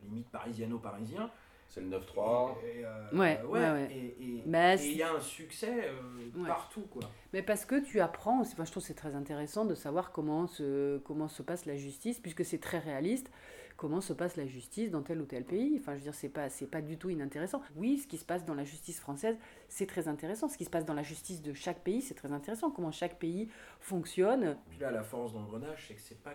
limite 0.03 0.30
parisiano-parisien. 0.30 1.30
C'est 1.69 1.82
le 1.82 1.88
9-3. 1.89 2.58
Et, 2.63 2.80
et, 2.80 2.86
euh, 2.86 3.10
Ouais, 3.13 3.41
ouais, 3.43 3.60
ouais. 3.71 3.88
Et 3.91 4.23
et- 4.38 4.43
Mais 4.45 4.75
et 4.75 4.77
c'est- 4.77 4.91
il 4.91 4.97
y 4.97 5.03
a 5.03 5.13
un 5.13 5.19
succès 5.19 5.89
euh, 5.89 6.39
Ouais. 6.41 6.47
partout. 6.47 6.88
Quoi. 6.89 7.03
Mais 7.34 7.41
parce 7.43 7.65
que 7.65 7.80
tu 7.84 7.99
apprends, 7.99 8.39
enfin, 8.41 8.63
je 8.65 8.71
trouve 8.71 8.82
que 8.84 8.88
c'est 8.88 8.93
très 8.93 9.15
intéressant 9.15 9.65
de 9.65 9.75
savoir 9.75 10.12
comment 10.12 10.47
se, 10.47 10.97
comment 10.99 11.27
se 11.27 11.43
passe 11.43 11.65
la 11.65 11.75
justice, 11.75 12.19
puisque 12.19 12.45
c'est 12.45 12.58
très 12.60 12.80
réaliste, 12.80 13.30
comment 13.75 14.01
se 14.01 14.13
passe 14.13 14.38
la 14.38 14.47
justice 14.47 14.89
dans 14.89 15.03
tel 15.03 15.21
ou 15.21 15.25
tel 15.25 15.43
pays. 15.43 15.77
Enfin, 15.80 15.91
je 15.91 15.97
veux 15.97 16.03
dire, 16.03 16.15
c'est 16.15 16.30
pas, 16.30 16.49
c'est 16.49 16.65
pas 16.65 16.82
du 16.82 16.97
tout 16.97 17.10
inintéressant. 17.10 17.62
Oui, 17.75 17.99
ce 17.99 18.08
qui 18.08 18.17
se 18.17 18.25
passe 18.25 18.43
dans 18.45 18.56
la 18.56 18.63
justice 18.63 18.99
française, 18.99 19.38
c'est 19.67 19.86
très 19.86 20.08
intéressant. 20.08 20.47
Ce 20.47 20.58
qui 20.58 20.65
se 20.65 20.69
passe 20.71 20.86
dans 20.86 20.93
la 20.95 21.03
justice 21.03 21.41
de 21.43 21.53
chaque 21.53 21.84
pays, 21.84 22.01
c'est 22.01 22.15
très 22.15 22.32
intéressant. 22.32 22.71
Comment 22.71 22.91
chaque 22.91 23.19
pays 23.19 23.49
fonctionne. 23.82 24.58
Puis 24.69 24.80
là, 24.80 24.89
la 24.89 25.03
force 25.03 25.34
d'engrenage, 25.34 25.86
c'est 25.88 25.93
que 25.95 26.01
c'est 26.01 26.23
pas 26.23 26.34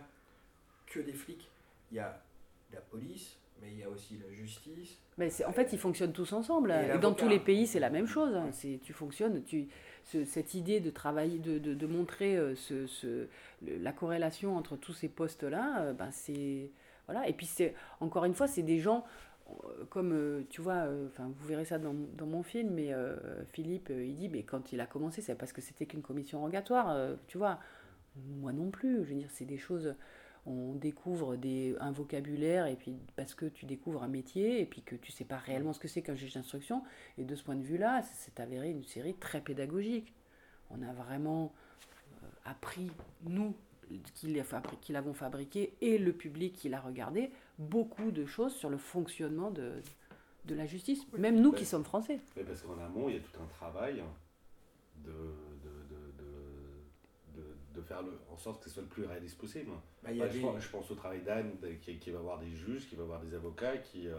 que 0.87 1.01
des 1.01 1.15
flics. 1.15 1.51
Il 1.91 1.97
y 1.97 2.01
a 2.01 2.23
la 2.73 2.81
police, 2.81 3.39
mais 3.63 3.71
il 3.73 3.79
y 3.79 3.83
a 3.85 3.89
aussi 3.89 4.19
la 4.19 4.33
justice. 4.35 4.99
Mais 5.19 5.31
c'est- 5.31 5.45
en 5.45 5.53
fait, 5.53 5.73
ils 5.73 5.79
fonctionnent 5.79 6.13
tous 6.13 6.33
ensemble. 6.33 6.71
Et 6.73 6.95
Et, 6.97 6.99
dans 6.99 7.13
tous 7.15 7.29
les 7.29 7.39
pays, 7.39 7.67
c'est 7.67 7.81
la 7.81 7.91
même 7.91 8.07
chose. 8.07 8.35
hein. 8.35 8.49
C'est, 8.53 8.81
tu 8.83 8.93
fonctionnes, 8.93 9.43
tu, 9.45 9.69
ce- 10.05 10.25
cette 10.25 10.55
idée 10.55 10.81
de 10.81 10.91
travailler, 10.91 11.39
de, 11.39 11.59
de, 11.59 11.75
de 11.75 11.87
montrer 11.87 12.37
euh, 12.37 12.55
ce, 12.57 12.87
ce- 12.87 13.29
le- 13.65 13.79
la 13.79 13.93
corrélation 13.93 14.57
entre 14.57 14.77
tous 14.77 14.93
ces 14.95 15.09
postes-là, 15.09 15.83
euh, 15.83 15.93
ben 15.93 16.11
c'est 16.11 16.71
voilà. 17.07 17.29
Et 17.29 17.33
puis 17.33 17.47
c'est 17.47 17.75
encore 18.01 18.25
une 18.25 18.35
fois, 18.35 18.47
c'est 18.49 18.63
des 18.63 18.79
gens. 18.79 19.05
comme 19.91 20.45
tu 20.49 20.63
vois, 20.63 20.87
enfin 21.09 21.31
vous 21.37 21.47
verrez 21.47 21.67
ça 21.67 21.79
dans, 21.79 21.95
dans 22.17 22.25
mon 22.27 22.43
film, 22.43 22.71
mais 22.71 22.91
Philippe, 23.53 23.91
il 23.95 24.15
dit, 24.17 24.29
mais 24.31 24.45
quand 24.45 24.73
il 24.73 24.81
a 24.81 24.87
commencé, 24.87 25.21
c'est 25.21 25.35
parce 25.35 25.53
que 25.53 25.61
c'était 25.61 25.85
qu'une 25.85 26.01
commission 26.01 26.41
rogatoire, 26.41 26.97
tu 27.27 27.37
vois. 27.39 27.59
Moi 28.41 28.53
non 28.53 28.71
plus, 28.71 29.05
je 29.05 29.11
veux 29.11 29.15
dire, 29.15 29.29
c'est 29.31 29.45
des 29.45 29.59
choses 29.59 29.95
on 30.47 30.75
découvre 30.75 31.37
des, 31.37 31.77
un 31.81 31.93
vocabulaire 31.93 32.67
et 32.67 32.77
puis 32.77 32.97
parce 33.17 33.35
que 33.35 33.47
tu 33.47 33.65
découvres 33.65 34.03
un 34.03 34.09
métier 34.09 34.61
et 34.61 34.67
puis 34.67 34.83
que 34.83 34.97
tu 34.97 35.13
sais 35.13 35.25
pas 35.25 35.37
réellement 35.37 35.73
ce 35.73 35.79
que 35.79 35.89
c'est 35.89 36.03
qu'un 36.03 36.17
juge 36.17 36.35
d'instruction. 36.35 36.83
Et 37.19 37.25
de 37.25 37.35
ce 37.35 37.45
point 37.45 37.57
de 37.57 37.63
vue-là 37.63 38.03
c'est 38.03 38.41
avéré 38.41 38.71
une 38.71 38.85
série 38.85 39.15
très 39.15 39.41
pédagogique. 39.41 40.13
On 40.71 40.83
a 40.83 40.93
vraiment 40.93 41.53
euh, 42.23 42.27
appris 42.45 42.91
nous 43.25 43.55
qui 44.15 44.35
l'avons 44.93 45.13
fabriqué 45.13 45.75
et 45.81 45.99
le 45.99 46.13
public 46.13 46.55
qui 46.55 46.69
l'a 46.69 46.81
regardé 46.81 47.31
beaucoup 47.59 48.11
de 48.11 48.25
choses 48.25 48.55
sur 48.55 48.71
le 48.71 48.79
fonctionnement 48.79 49.51
de, 49.51 49.83
de 50.47 50.55
la 50.55 50.67
justice. 50.67 51.07
Même 51.19 51.41
nous 51.41 51.53
qui 51.53 51.67
sommes 51.67 51.85
français. 51.85 52.21
mais 52.37 52.43
parce 52.43 52.63
qu'en 52.63 52.79
amont 52.79 53.09
il 53.09 53.17
y 53.17 53.19
a 53.19 53.21
tout 53.21 53.43
un 53.43 53.47
travail 53.47 54.03
de 55.05 55.13
de 57.75 57.81
faire 57.81 58.03
le, 58.03 58.13
en 58.33 58.37
sorte 58.37 58.63
que 58.63 58.69
ce 58.69 58.75
soit 58.75 58.83
le 58.83 58.89
plus 58.89 59.05
réaliste 59.05 59.39
possible. 59.39 59.71
Bah, 60.03 60.11
je, 60.13 60.69
pense, 60.69 60.91
au 60.91 60.95
travail 60.95 61.23
d'Anne 61.23 61.53
qui, 61.81 61.99
qui, 61.99 62.11
va 62.11 62.21
voir 62.21 62.39
des 62.39 62.51
juges, 62.51 62.89
qui 62.89 62.97
va 62.97 63.05
voir 63.05 63.21
des 63.21 63.35
avocats, 63.35 63.79
qui 63.79 64.09
euh, 64.09 64.17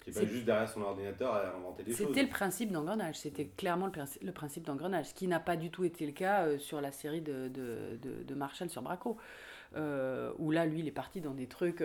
qui 0.00 0.10
n'est 0.10 0.20
pas 0.20 0.26
juste 0.26 0.44
derrière 0.44 0.68
son 0.68 0.82
ordinateur 0.82 1.34
à 1.34 1.56
inventer 1.56 1.82
des 1.82 1.92
choses. 1.92 2.06
C'était 2.06 2.22
le 2.22 2.28
principe 2.28 2.70
d'engrenage, 2.70 3.16
c'était 3.16 3.46
clairement 3.46 3.86
le, 3.86 4.32
principe 4.32 4.64
d'engrenage, 4.64 5.06
ce 5.06 5.14
qui 5.14 5.26
n'a 5.26 5.40
pas 5.40 5.56
du 5.56 5.70
tout 5.70 5.84
été 5.84 6.06
le 6.06 6.12
cas 6.12 6.46
euh, 6.46 6.58
sur 6.58 6.80
la 6.80 6.92
série 6.92 7.20
de, 7.20 7.48
de, 7.48 7.98
de, 8.22 8.34
Marshall 8.34 8.70
sur 8.70 8.82
Braco. 8.82 9.16
Euh, 9.74 10.32
où 10.38 10.52
là, 10.52 10.64
lui, 10.64 10.78
il 10.78 10.86
est 10.86 10.92
parti 10.92 11.20
dans 11.20 11.34
des 11.34 11.48
trucs 11.48 11.82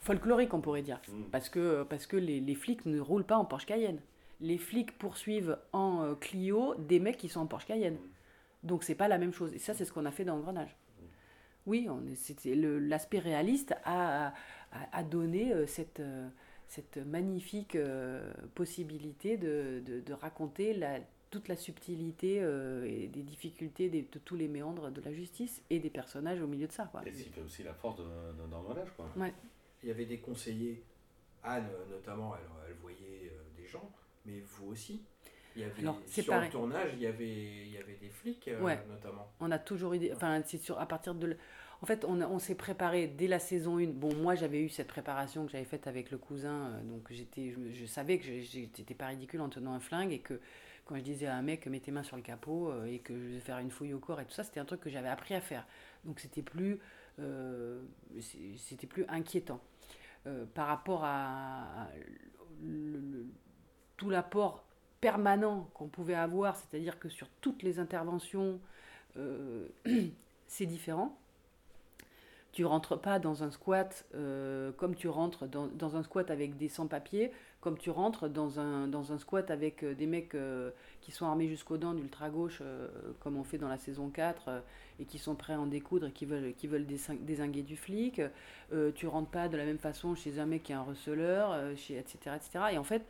folkloriques, 0.00 0.54
on 0.54 0.62
pourrait 0.62 0.82
dire. 0.82 1.00
Mm. 1.08 1.24
Parce 1.30 1.50
que, 1.50 1.82
parce 1.82 2.06
que 2.06 2.16
les, 2.16 2.40
les, 2.40 2.54
flics 2.54 2.86
ne 2.86 2.98
roulent 2.98 3.26
pas 3.26 3.36
en 3.36 3.44
Porsche 3.44 3.66
Cayenne. 3.66 4.00
Les 4.40 4.56
flics 4.56 4.96
poursuivent 4.98 5.58
en 5.72 6.14
Clio 6.14 6.74
des 6.78 7.00
mecs 7.00 7.18
qui 7.18 7.28
sont 7.28 7.40
en 7.40 7.46
Porsche 7.46 7.66
Cayenne. 7.66 7.94
Mm. 7.94 8.13
Donc 8.64 8.82
c'est 8.82 8.94
pas 8.94 9.08
la 9.08 9.18
même 9.18 9.32
chose. 9.32 9.52
Et 9.54 9.58
ça, 9.58 9.74
c'est 9.74 9.84
ce 9.84 9.92
qu'on 9.92 10.06
a 10.06 10.10
fait 10.10 10.24
dans 10.24 10.36
Engrenage. 10.36 10.76
Oui, 11.66 11.88
l'aspect 12.52 13.18
réaliste 13.18 13.74
a, 13.84 14.34
a, 14.92 15.02
donné 15.02 15.52
euh, 15.52 15.66
cette, 15.66 16.00
euh, 16.00 16.28
cette 16.68 16.98
magnifique 16.98 17.74
euh, 17.74 18.32
possibilité 18.54 19.38
de, 19.38 19.82
de, 19.86 20.12
raconter 20.12 20.74
la, 20.74 21.00
toute 21.30 21.48
la 21.48 21.56
subtilité 21.56 22.36
et 22.86 23.08
des 23.08 23.22
difficultés 23.22 23.88
de, 23.88 24.18
tous 24.18 24.36
les 24.36 24.48
méandres 24.48 24.90
de 24.90 25.00
la 25.00 25.12
justice 25.12 25.62
et 25.70 25.78
des 25.78 25.90
personnages 25.90 26.42
au 26.42 26.46
milieu 26.46 26.66
de 26.66 26.72
ça. 26.72 26.84
Quoi. 26.84 27.02
Et 27.06 27.12
c'est 27.12 27.40
aussi 27.40 27.62
la 27.62 27.72
force 27.72 28.00
d'Engrenage. 28.50 28.90
Quoi. 28.94 29.06
Ouais. 29.16 29.32
Il 29.82 29.88
y 29.88 29.92
avait 29.92 30.06
des 30.06 30.18
conseillers, 30.18 30.82
Anne 31.42 31.68
notamment, 31.90 32.34
elle, 32.36 32.68
elle 32.68 32.76
voyait 32.76 33.32
des 33.56 33.66
gens, 33.66 33.90
mais 34.26 34.40
vous 34.40 34.68
aussi. 34.68 35.02
Il 35.56 35.62
y 35.62 35.64
avait, 35.64 35.82
sur 36.06 36.40
le 36.40 36.48
tournage, 36.48 36.90
il 36.94 37.00
y 37.00 37.06
avait, 37.06 37.28
il 37.28 37.72
y 37.72 37.78
avait 37.78 37.94
des 37.94 38.08
flics, 38.08 38.48
euh, 38.48 38.76
notamment. 38.88 39.30
On 39.40 39.50
a 39.50 39.58
toujours 39.58 39.94
eu 39.94 40.12
Enfin, 40.12 40.42
c'est 40.44 40.58
sur, 40.58 40.80
à 40.80 40.86
partir 40.86 41.14
de... 41.14 41.36
En 41.80 41.86
fait, 41.86 42.04
on, 42.04 42.20
on 42.22 42.38
s'est 42.38 42.54
préparé 42.54 43.06
dès 43.06 43.28
la 43.28 43.38
saison 43.38 43.78
1. 43.78 43.86
Bon, 43.88 44.14
moi, 44.16 44.34
j'avais 44.34 44.60
eu 44.60 44.68
cette 44.68 44.88
préparation 44.88 45.44
que 45.44 45.52
j'avais 45.52 45.64
faite 45.64 45.86
avec 45.86 46.10
le 46.10 46.18
cousin. 46.18 46.70
Euh, 46.70 46.82
donc, 46.82 47.06
j'étais, 47.10 47.54
je, 47.72 47.86
savais 47.86 48.18
que 48.18 48.24
j'étais 48.24 48.94
pas 48.94 49.06
ridicule 49.06 49.40
en 49.40 49.48
tenant 49.48 49.74
un 49.74 49.80
flingue 49.80 50.12
et 50.12 50.20
que 50.20 50.40
quand 50.86 50.96
je 50.96 51.02
disais 51.02 51.26
à 51.26 51.36
un 51.36 51.42
mec, 51.42 51.66
mets 51.66 51.80
tes 51.80 51.92
mains 51.92 52.02
sur 52.02 52.16
le 52.16 52.22
capot 52.22 52.70
euh, 52.70 52.86
et 52.86 52.98
que 52.98 53.14
je 53.14 53.34
vais 53.34 53.40
faire 53.40 53.58
une 53.58 53.70
fouille 53.70 53.94
au 53.94 53.98
corps 54.00 54.20
et 54.20 54.24
tout 54.24 54.32
ça, 54.32 54.44
c'était 54.44 54.60
un 54.60 54.64
truc 54.64 54.80
que 54.80 54.90
j'avais 54.90 55.08
appris 55.08 55.34
à 55.34 55.40
faire. 55.40 55.66
Donc, 56.04 56.18
c'était 56.18 56.42
plus, 56.42 56.80
c'était 58.18 58.86
plus 58.88 59.04
inquiétant. 59.08 59.60
par 60.54 60.66
rapport 60.66 61.02
à, 61.04 61.88
tout 63.96 64.10
l'apport 64.10 64.64
permanent 65.04 65.68
qu'on 65.74 65.88
pouvait 65.88 66.14
avoir, 66.14 66.56
c'est-à-dire 66.56 66.98
que 66.98 67.10
sur 67.10 67.28
toutes 67.42 67.62
les 67.62 67.78
interventions, 67.78 68.58
euh, 69.18 69.68
c'est 70.46 70.64
différent. 70.64 71.14
Tu 72.52 72.64
rentres 72.64 72.98
pas 72.98 73.18
dans 73.18 73.42
un 73.42 73.50
squat 73.50 74.06
euh, 74.14 74.72
comme 74.72 74.94
tu 74.94 75.08
rentres 75.08 75.46
dans, 75.46 75.96
un 75.96 76.02
squat 76.04 76.30
avec 76.30 76.56
des 76.56 76.68
sans-papiers, 76.70 77.32
comme 77.60 77.76
tu 77.76 77.90
rentres 77.90 78.30
dans 78.30 78.60
un, 78.60 78.88
dans 78.88 79.12
un 79.12 79.18
squat 79.18 79.50
avec 79.50 79.82
euh, 79.82 79.94
des 79.94 80.06
mecs 80.06 80.34
qui 81.02 81.12
sont 81.12 81.26
armés 81.26 81.48
jusqu'aux 81.48 81.76
dents 81.76 81.92
d'ultra-gauche, 81.92 82.62
comme 83.20 83.36
on 83.36 83.44
fait 83.44 83.58
dans 83.58 83.68
la 83.68 83.76
saison 83.76 84.08
4, 84.08 84.62
et 85.00 85.04
qui 85.04 85.18
sont 85.18 85.34
prêts 85.34 85.52
à 85.52 85.60
en 85.60 85.66
découdre 85.66 86.06
et 86.06 86.12
qui 86.12 86.24
veulent, 86.24 86.54
qui 86.54 86.66
veulent 86.66 86.86
désinguer 86.86 87.62
du 87.62 87.76
flic. 87.76 88.22
tu 88.94 89.06
rentres 89.06 89.30
pas 89.30 89.48
de 89.48 89.58
la 89.58 89.66
même 89.66 89.76
façon 89.76 90.14
chez 90.14 90.38
un 90.38 90.46
mec 90.46 90.62
qui 90.62 90.72
est 90.72 90.76
un 90.76 90.82
receleur, 90.82 91.76
chez, 91.76 91.98
etc., 91.98 92.36
etc. 92.36 92.64
Et 92.72 92.78
en 92.78 92.84
fait, 92.84 93.04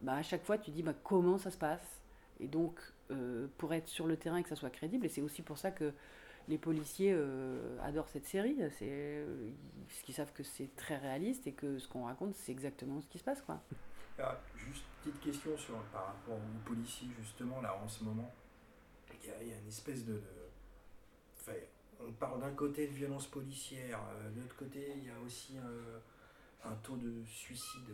bah, 0.00 0.14
à 0.14 0.22
chaque 0.22 0.44
fois, 0.44 0.58
tu 0.58 0.70
dis 0.70 0.82
bah, 0.82 0.94
comment 1.02 1.38
ça 1.38 1.50
se 1.50 1.58
passe? 1.58 2.00
Et 2.40 2.48
donc, 2.48 2.78
euh, 3.10 3.46
pour 3.58 3.72
être 3.72 3.88
sur 3.88 4.06
le 4.06 4.16
terrain 4.16 4.38
et 4.38 4.42
que 4.42 4.48
ça 4.48 4.56
soit 4.56 4.70
crédible, 4.70 5.06
et 5.06 5.08
c'est 5.08 5.22
aussi 5.22 5.42
pour 5.42 5.58
ça 5.58 5.70
que 5.70 5.92
les 6.48 6.58
policiers 6.58 7.12
euh, 7.14 7.78
adorent 7.82 8.08
cette 8.08 8.26
série, 8.26 8.56
c'est 8.78 8.88
euh, 8.88 9.50
parce 9.88 10.00
qu'ils 10.02 10.14
savent 10.14 10.32
que 10.32 10.42
c'est 10.42 10.74
très 10.76 10.96
réaliste 10.96 11.46
et 11.46 11.52
que 11.52 11.78
ce 11.78 11.88
qu'on 11.88 12.04
raconte, 12.04 12.34
c'est 12.36 12.52
exactement 12.52 13.00
ce 13.00 13.08
qui 13.08 13.18
se 13.18 13.24
passe. 13.24 13.42
Quoi. 13.42 13.60
Alors, 14.18 14.36
juste 14.56 14.84
petite 15.02 15.20
question 15.20 15.56
sur, 15.56 15.76
par 15.92 16.06
rapport 16.06 16.34
aux 16.36 16.68
policiers, 16.68 17.08
justement, 17.20 17.60
là, 17.60 17.76
en 17.82 17.88
ce 17.88 18.04
moment. 18.04 18.32
Il 19.22 19.48
y 19.48 19.52
a, 19.52 19.58
une 19.58 19.68
espèce 19.68 20.04
de. 20.04 20.20
Enfin, 21.40 21.52
on 22.00 22.12
parle 22.12 22.40
d'un 22.40 22.52
côté 22.52 22.86
de 22.86 22.92
violence 22.92 23.26
policière, 23.26 23.98
de 24.34 24.40
l'autre 24.40 24.56
côté, 24.56 24.92
il 24.96 25.04
y 25.04 25.10
a 25.10 25.18
aussi 25.24 25.56
un 26.64 26.74
taux 26.82 26.96
de 26.96 27.24
suicide 27.24 27.90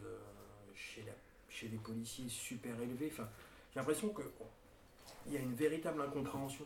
chez 0.74 1.02
la 1.04 1.12
chez 1.52 1.68
les 1.68 1.78
policiers 1.78 2.28
super 2.28 2.80
élevé. 2.80 3.10
Enfin, 3.12 3.28
j'ai 3.72 3.80
l'impression 3.80 4.08
qu'il 4.08 5.32
y 5.32 5.36
a 5.36 5.40
une 5.40 5.54
véritable 5.54 6.00
incompréhension 6.00 6.64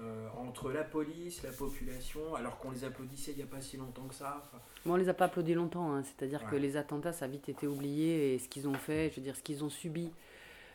euh, 0.00 0.28
entre 0.36 0.72
la 0.72 0.82
police, 0.82 1.42
la 1.42 1.52
population, 1.52 2.34
alors 2.34 2.58
qu'on 2.58 2.70
les 2.70 2.84
applaudissait 2.84 3.32
il 3.32 3.36
n'y 3.36 3.42
a 3.42 3.46
pas 3.46 3.60
si 3.60 3.76
longtemps 3.76 4.06
que 4.06 4.14
ça. 4.14 4.42
Enfin, 4.46 4.62
bon, 4.86 4.94
on 4.94 4.96
les 4.96 5.08
a 5.08 5.14
pas 5.14 5.26
applaudis 5.26 5.54
longtemps, 5.54 5.92
hein. 5.92 6.02
c'est-à-dire 6.02 6.46
que 6.48 6.56
les 6.56 6.76
attentats, 6.76 7.12
ça 7.12 7.26
a 7.26 7.28
vite 7.28 7.48
été 7.48 7.66
oublié, 7.66 8.34
et 8.34 8.38
ce 8.38 8.48
qu'ils 8.48 8.66
ont 8.66 8.74
fait, 8.74 9.10
je 9.10 9.16
veux 9.16 9.22
dire, 9.22 9.36
ce 9.36 9.42
qu'ils 9.42 9.62
ont 9.62 9.68
subi, 9.68 10.10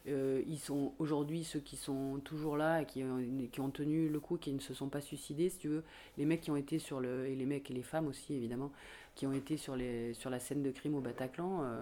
euh, 0.07 0.41
ils 0.47 0.59
sont 0.59 0.93
aujourd'hui 0.99 1.43
ceux 1.43 1.59
qui 1.59 1.75
sont 1.75 2.19
toujours 2.23 2.55
là 2.55 2.81
et 2.81 2.85
qui, 2.85 3.03
qui, 3.51 3.59
ont 3.59 3.69
tenu 3.69 4.09
le 4.09 4.19
coup, 4.19 4.37
qui 4.37 4.53
ne 4.53 4.59
se 4.59 4.73
sont 4.73 4.89
pas 4.89 5.01
suicidés, 5.01 5.49
si 5.49 5.57
tu 5.57 5.67
veux. 5.67 5.83
Les 6.17 6.25
mecs 6.25 6.41
qui 6.41 6.51
ont 6.51 6.55
été 6.55 6.79
sur 6.79 6.99
le. 6.99 7.27
et 7.27 7.35
les 7.35 7.45
mecs 7.45 7.69
et 7.69 7.73
les 7.73 7.83
femmes 7.83 8.07
aussi, 8.07 8.33
évidemment, 8.33 8.71
qui 9.15 9.27
ont 9.27 9.33
été 9.33 9.57
sur, 9.57 9.75
les, 9.75 10.13
sur 10.13 10.29
la 10.29 10.39
scène 10.39 10.63
de 10.63 10.71
crime 10.71 10.95
au 10.95 11.01
Bataclan. 11.01 11.63
Euh, 11.63 11.81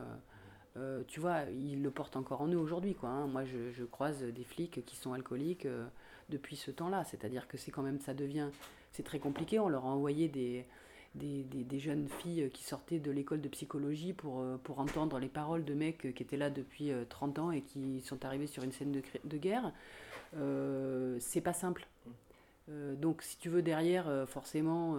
euh, 0.78 1.02
tu 1.08 1.20
vois, 1.20 1.44
ils 1.52 1.82
le 1.82 1.90
portent 1.90 2.16
encore 2.16 2.42
en 2.42 2.48
eux 2.48 2.58
aujourd'hui. 2.58 2.94
Quoi, 2.94 3.10
hein. 3.10 3.28
Moi, 3.28 3.44
je, 3.46 3.84
croise 3.84 4.22
des 4.22 4.44
flics 4.44 4.86
qui 4.86 4.96
sont 4.96 5.14
alcooliques 5.14 5.66
euh, 5.66 5.86
depuis 6.30 6.56
ce 6.56 6.72
temps-là. 6.72 7.04
C'est-à-dire 7.04 7.48
que 7.48 7.58
c'est 7.58 7.72
quand 7.72 7.82
même, 7.82 8.00
ça 8.00 8.14
devient, 8.14 8.50
c'est 8.92 9.04
très 9.04 9.20
compliqué. 9.20 9.60
On 9.60 9.70
leur 9.70 9.86
a 9.86 9.90
envoyé 9.90 10.28
des, 10.28 10.66
des, 11.16 11.44
des, 11.44 11.80
jeunes 11.80 12.08
filles 12.08 12.50
qui 12.54 12.64
sortaient 12.64 13.00
de 13.00 13.12
l'école 13.12 13.42
de 13.42 13.50
psychologie 13.50 14.14
pour, 14.14 14.42
euh, 14.42 14.58
pour 14.64 14.80
entendre 14.80 15.20
les 15.20 15.30
paroles 15.30 15.66
de 15.66 15.74
mecs 15.74 16.14
qui 16.14 16.24
étaient 16.24 16.38
là 16.38 16.50
depuis 16.50 16.92
30 17.10 17.40
ans 17.40 17.52
et 17.52 17.62
qui 17.62 18.02
sont 18.02 18.24
arrivés 18.24 18.48
sur 18.48 18.64
une 18.64 18.72
scène 18.72 18.92
de, 18.92 19.02
de 19.24 19.38
guerre. 19.38 19.72
c'est 21.20 21.42
pas 21.42 21.54
simple. 21.54 21.88
donc, 22.68 23.24
si 23.24 23.38
tu 23.38 23.50
veux, 23.50 23.64
derrière, 23.64 24.28
forcément 24.28 24.98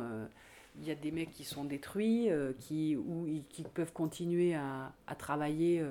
il 0.81 0.87
y 0.87 0.91
a 0.91 0.95
des 0.95 1.11
mecs 1.11 1.31
qui 1.31 1.45
sont 1.45 1.65
détruits, 1.65 2.31
euh, 2.31 2.53
qui, 2.59 2.97
ou, 2.97 3.27
qui 3.49 3.63
peuvent 3.63 3.93
continuer 3.93 4.55
à, 4.55 4.93
à 5.07 5.15
travailler 5.15 5.81
euh, 5.81 5.91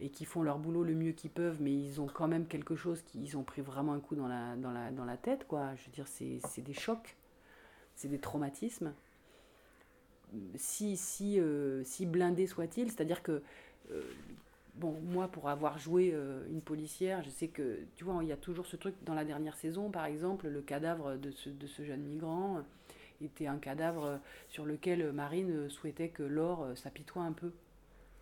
et 0.00 0.08
qui 0.08 0.24
font 0.24 0.42
leur 0.42 0.58
boulot 0.58 0.82
le 0.82 0.94
mieux 0.94 1.12
qu'ils 1.12 1.30
peuvent, 1.30 1.58
mais 1.60 1.72
ils 1.72 2.00
ont 2.00 2.06
quand 2.06 2.28
même 2.28 2.46
quelque 2.46 2.76
chose, 2.76 3.02
qui, 3.02 3.22
ils 3.22 3.36
ont 3.36 3.44
pris 3.44 3.62
vraiment 3.62 3.92
un 3.92 4.00
coup 4.00 4.14
dans 4.14 4.28
la, 4.28 4.56
dans 4.56 4.72
la, 4.72 4.90
dans 4.90 5.04
la 5.04 5.16
tête, 5.16 5.46
quoi. 5.46 5.74
Je 5.76 5.84
veux 5.86 5.92
dire, 5.92 6.06
c'est 6.08 6.62
des 6.62 6.74
chocs, 6.74 7.16
c'est 7.94 8.08
des 8.08 8.18
traumatismes. 8.18 8.92
Si, 10.56 10.96
si, 10.96 11.40
euh, 11.40 11.82
si 11.84 12.04
blindé 12.04 12.46
soit-il, 12.46 12.90
c'est-à-dire 12.90 13.22
que, 13.22 13.42
bon, 14.74 14.96
moi, 15.04 15.28
pour 15.28 15.48
avoir 15.48 15.78
joué 15.78 16.14
une 16.50 16.60
policière, 16.60 17.22
je 17.22 17.30
sais 17.30 17.48
que, 17.48 17.78
tu 17.94 18.04
vois, 18.04 18.18
il 18.22 18.28
y 18.28 18.32
a 18.32 18.36
toujours 18.36 18.66
ce 18.66 18.76
truc 18.76 18.96
dans 19.04 19.14
la 19.14 19.24
dernière 19.24 19.56
saison, 19.56 19.88
par 19.90 20.04
exemple, 20.04 20.48
le 20.48 20.60
cadavre 20.60 21.16
de 21.16 21.30
ce, 21.30 21.48
de 21.48 21.66
ce 21.66 21.84
jeune 21.84 22.02
migrant 22.02 22.64
était 23.20 23.46
un 23.46 23.58
cadavre 23.58 24.20
sur 24.48 24.64
lequel 24.64 25.12
Marine 25.12 25.68
souhaitait 25.68 26.08
que 26.08 26.22
Laure 26.22 26.76
s'apitoie 26.76 27.22
un 27.22 27.32
peu. 27.32 27.52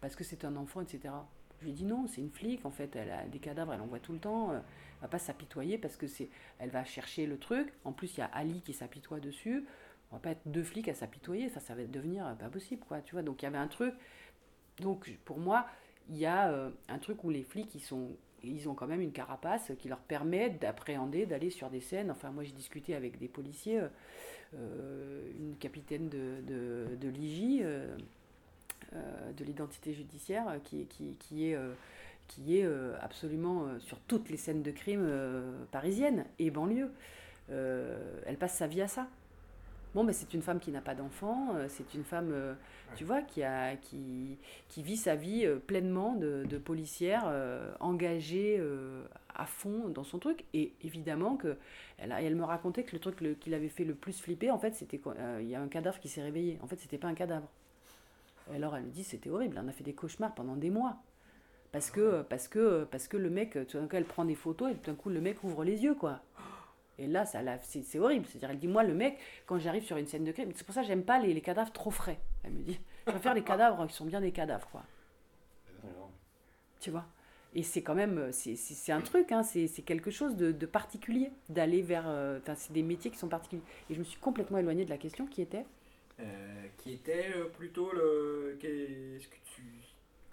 Parce 0.00 0.16
que 0.16 0.24
c'est 0.24 0.44
un 0.44 0.56
enfant, 0.56 0.80
etc. 0.80 1.14
Je 1.60 1.64
lui 1.64 1.72
ai 1.72 1.74
dit 1.74 1.84
non, 1.84 2.06
c'est 2.06 2.20
une 2.20 2.30
flic, 2.30 2.64
en 2.66 2.70
fait, 2.70 2.94
elle 2.96 3.10
a 3.10 3.26
des 3.26 3.38
cadavres, 3.38 3.72
elle 3.72 3.80
en 3.80 3.86
voit 3.86 4.00
tout 4.00 4.12
le 4.12 4.18
temps, 4.18 4.52
elle 4.52 4.62
va 5.00 5.08
pas 5.08 5.18
s'apitoyer 5.18 5.78
parce 5.78 5.96
que 5.96 6.06
c'est, 6.06 6.28
elle 6.58 6.70
va 6.70 6.84
chercher 6.84 7.26
le 7.26 7.38
truc. 7.38 7.72
En 7.84 7.92
plus, 7.92 8.16
il 8.16 8.20
y 8.20 8.22
a 8.22 8.26
Ali 8.26 8.60
qui 8.60 8.72
s'apitoie 8.72 9.20
dessus. 9.20 9.64
On 10.10 10.16
va 10.16 10.20
pas 10.20 10.30
être 10.30 10.42
deux 10.46 10.62
flics 10.62 10.88
à 10.88 10.94
s'apitoyer, 10.94 11.48
ça, 11.48 11.60
ça 11.60 11.74
va 11.74 11.84
devenir 11.84 12.36
pas 12.38 12.48
possible, 12.48 12.82
quoi, 12.86 13.00
tu 13.00 13.12
vois. 13.12 13.22
Donc 13.22 13.42
il 13.42 13.46
y 13.46 13.48
avait 13.48 13.58
un 13.58 13.68
truc. 13.68 13.94
Donc 14.80 15.10
pour 15.24 15.38
moi, 15.38 15.66
il 16.10 16.16
y 16.16 16.26
a 16.26 16.50
euh, 16.50 16.70
un 16.88 16.98
truc 16.98 17.24
où 17.24 17.30
les 17.30 17.42
flics, 17.42 17.74
ils 17.74 17.80
sont 17.80 18.10
ils 18.46 18.68
ont 18.68 18.74
quand 18.74 18.86
même 18.86 19.00
une 19.00 19.12
carapace 19.12 19.72
qui 19.78 19.88
leur 19.88 20.00
permet 20.00 20.50
d'appréhender, 20.50 21.26
d'aller 21.26 21.50
sur 21.50 21.70
des 21.70 21.80
scènes. 21.80 22.10
Enfin, 22.10 22.30
moi, 22.30 22.44
j'ai 22.44 22.52
discuté 22.52 22.94
avec 22.94 23.18
des 23.18 23.28
policiers, 23.28 23.80
euh, 23.80 23.88
une 25.38 25.56
capitaine 25.58 26.08
de, 26.08 26.40
de, 26.46 26.96
de 27.00 27.08
l'IJ, 27.08 27.60
euh, 27.62 27.96
de 29.36 29.44
l'identité 29.44 29.92
judiciaire 29.92 30.58
qui, 30.64 30.86
qui, 30.86 31.16
qui 31.18 31.50
est 31.50 31.58
qui 32.26 32.56
est 32.58 32.66
absolument 33.02 33.66
sur 33.80 33.98
toutes 34.00 34.30
les 34.30 34.38
scènes 34.38 34.62
de 34.62 34.70
crime 34.70 35.06
parisiennes 35.70 36.24
et 36.38 36.50
banlieues. 36.50 36.90
elle 37.50 38.38
passe 38.38 38.54
sa 38.54 38.66
vie 38.66 38.80
à 38.80 38.88
ça. 38.88 39.08
Bon, 39.94 40.02
mais 40.02 40.12
c'est 40.12 40.34
une 40.34 40.42
femme 40.42 40.58
qui 40.58 40.72
n'a 40.72 40.80
pas 40.80 40.96
d'enfant, 40.96 41.54
euh, 41.54 41.66
c'est 41.68 41.94
une 41.94 42.02
femme, 42.02 42.30
euh, 42.32 42.54
tu 42.96 43.04
vois, 43.04 43.22
qui, 43.22 43.44
a, 43.44 43.76
qui, 43.76 44.38
qui 44.68 44.82
vit 44.82 44.96
sa 44.96 45.14
vie 45.14 45.46
euh, 45.46 45.56
pleinement 45.56 46.16
de, 46.16 46.44
de 46.48 46.58
policière, 46.58 47.32
engagée 47.78 48.60
à 49.34 49.46
fond 49.46 49.88
dans 49.88 50.02
son 50.02 50.18
truc. 50.18 50.44
Et 50.52 50.72
évidemment 50.82 51.36
que 51.36 51.56
elle, 51.98 52.12
elle 52.18 52.34
me 52.34 52.44
racontait 52.44 52.82
que 52.82 52.92
le 52.92 52.98
truc 52.98 53.38
qui 53.38 53.50
l'avait 53.50 53.68
fait 53.68 53.84
le 53.84 53.94
plus 53.94 54.20
flipper, 54.20 54.50
en 54.50 54.58
fait, 54.58 54.74
c'était 54.74 55.00
il 55.40 55.48
y 55.48 55.54
a 55.54 55.60
un 55.60 55.68
cadavre 55.68 56.00
qui 56.00 56.08
s'est 56.08 56.22
réveillé. 56.22 56.58
En 56.62 56.66
fait, 56.66 56.76
c'était 56.80 56.98
pas 56.98 57.08
un 57.08 57.14
cadavre. 57.14 57.48
alors 58.52 58.76
elle 58.76 58.84
me 58.84 58.90
dit, 58.90 59.04
c'était 59.04 59.30
horrible, 59.30 59.60
on 59.62 59.68
a 59.68 59.72
fait 59.72 59.84
des 59.84 59.94
cauchemars 59.94 60.34
pendant 60.34 60.56
des 60.56 60.70
mois. 60.70 60.96
Parce 61.72 61.90
que, 61.90 62.22
parce 62.22 62.48
que, 62.48 62.84
parce 62.90 63.08
que 63.08 63.16
le 63.16 63.30
mec, 63.30 63.58
tout 63.68 63.78
d'un 63.78 63.86
coup, 63.86 63.96
elle 63.96 64.04
prend 64.04 64.24
des 64.24 64.36
photos 64.36 64.72
et 64.72 64.74
tout 64.74 64.90
d'un 64.90 64.96
coup, 64.96 65.10
le 65.10 65.20
mec 65.20 65.42
ouvre 65.44 65.64
les 65.64 65.82
yeux, 65.82 65.94
quoi. 65.94 66.20
Et 66.98 67.06
là, 67.06 67.24
ça, 67.24 67.40
c'est 67.60 67.98
horrible. 67.98 68.26
C'est-à-dire, 68.26 68.50
elle 68.50 68.58
dit, 68.58 68.68
moi, 68.68 68.82
le 68.82 68.94
mec, 68.94 69.18
quand 69.46 69.58
j'arrive 69.58 69.84
sur 69.84 69.96
une 69.96 70.06
scène 70.06 70.24
de 70.24 70.32
crime, 70.32 70.50
c'est 70.54 70.64
pour 70.64 70.74
ça 70.74 70.82
que 70.82 70.86
j'aime 70.86 71.04
pas 71.04 71.18
les, 71.18 71.40
cadavres 71.40 71.72
trop 71.72 71.90
frais. 71.90 72.18
Elle 72.44 72.52
me 72.52 72.62
dit, 72.62 72.78
je 73.06 73.10
préfère 73.10 73.34
les 73.34 73.42
cadavres 73.42 73.86
qui 73.86 73.94
sont 73.94 74.04
bien 74.04 74.20
des 74.20 74.32
cadavres, 74.32 74.68
quoi. 74.70 74.84
Tu 76.80 76.90
vois? 76.90 77.06
Et 77.54 77.62
c'est 77.62 77.82
quand 77.82 77.94
même, 77.94 78.30
c'est 78.32 78.92
un 78.92 79.00
truc, 79.00 79.30
hein, 79.30 79.42
c'est 79.42 79.68
quelque 79.82 80.10
chose 80.10 80.36
de, 80.36 80.50
de 80.50 80.66
particulier, 80.66 81.30
d'aller 81.48 81.82
vers, 81.82 82.04
euh, 82.06 82.38
enfin, 82.42 82.54
c'est 82.56 82.72
des 82.72 82.82
métiers 82.82 83.10
qui 83.10 83.18
sont 83.18 83.28
particuliers. 83.28 83.62
Et 83.88 83.94
je 83.94 83.98
me 84.00 84.04
suis 84.04 84.18
complètement 84.18 84.58
éloignée 84.58 84.84
de 84.84 84.90
la 84.90 84.98
question 84.98 85.26
qui 85.26 85.40
était? 85.40 85.64
Euh, 86.20 86.66
Qui 86.78 86.92
était 86.92 87.32
euh, 87.36 87.44
plutôt 87.44 87.92
le... 87.92 88.56
Qu'est-ce 88.60 89.28
que 89.28 89.36
tu 89.44 89.62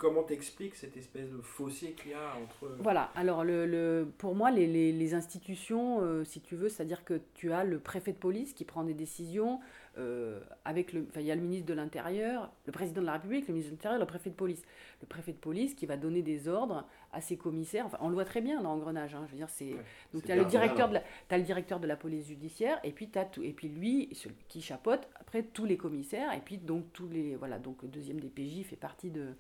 comment 0.01 0.23
t'expliques 0.23 0.73
cette 0.73 0.97
espèce 0.97 1.29
de 1.29 1.39
fossé 1.41 1.91
qu'il 1.91 2.09
y 2.09 2.13
a 2.15 2.35
entre... 2.41 2.75
Voilà, 2.79 3.11
alors 3.13 3.43
le, 3.43 3.67
le 3.67 4.07
pour 4.17 4.33
moi, 4.33 4.49
les, 4.49 4.65
les, 4.65 4.91
les 4.91 5.13
institutions, 5.13 6.01
euh, 6.01 6.23
si 6.23 6.41
tu 6.41 6.55
veux, 6.55 6.69
c'est-à-dire 6.69 7.05
que 7.05 7.21
tu 7.35 7.53
as 7.53 7.63
le 7.63 7.77
préfet 7.77 8.11
de 8.11 8.17
police 8.17 8.55
qui 8.55 8.65
prend 8.65 8.83
des 8.83 8.95
décisions 8.95 9.59
euh, 9.99 10.39
avec 10.65 10.93
le... 10.93 11.05
Enfin, 11.07 11.19
il 11.19 11.27
y 11.27 11.31
a 11.31 11.35
le 11.35 11.41
ministre 11.41 11.67
de 11.67 11.75
l'Intérieur, 11.75 12.51
le 12.65 12.71
président 12.71 13.01
de 13.01 13.05
la 13.05 13.13
République, 13.13 13.47
le 13.47 13.53
ministre 13.53 13.73
de 13.73 13.75
l'Intérieur, 13.75 13.99
le 13.99 14.07
préfet 14.07 14.31
de 14.31 14.35
police. 14.35 14.63
Le 15.01 15.07
préfet 15.07 15.33
de 15.33 15.37
police 15.37 15.75
qui 15.75 15.85
va 15.85 15.97
donner 15.97 16.23
des 16.23 16.47
ordres 16.47 16.87
à 17.13 17.21
ses 17.21 17.37
commissaires. 17.37 17.85
Enfin, 17.85 17.99
on 18.01 18.09
le 18.09 18.15
voit 18.15 18.25
très 18.25 18.41
bien 18.41 18.59
dans 18.63 18.71
Engrenage. 18.71 19.13
Hein, 19.13 19.25
je 19.27 19.33
veux 19.33 19.37
dire, 19.37 19.49
c'est... 19.49 19.75
Donc, 20.15 20.23
tu 20.23 20.31
as, 20.31 20.35
le 20.35 20.45
directeur 20.45 20.89
de 20.89 20.95
la, 20.95 21.03
as 21.29 21.37
le 21.37 21.43
directeur 21.43 21.79
de 21.79 21.85
la 21.85 21.95
police 21.95 22.25
judiciaire 22.25 22.79
et 22.83 22.91
puis, 22.91 23.07
as 23.13 23.25
tout, 23.25 23.43
et 23.43 23.53
puis 23.53 23.69
lui 23.69 24.09
qui 24.47 24.63
chapeaute 24.63 25.07
après 25.19 25.43
tous 25.43 25.65
les 25.65 25.77
commissaires 25.77 26.33
et 26.33 26.39
puis 26.39 26.57
donc 26.57 26.91
tous 26.91 27.07
les... 27.07 27.35
Voilà, 27.35 27.59
donc 27.59 27.83
le 27.83 27.87
deuxième 27.87 28.19
DPJ 28.19 28.63
fait 28.63 28.75
partie 28.75 29.11
de 29.11 29.35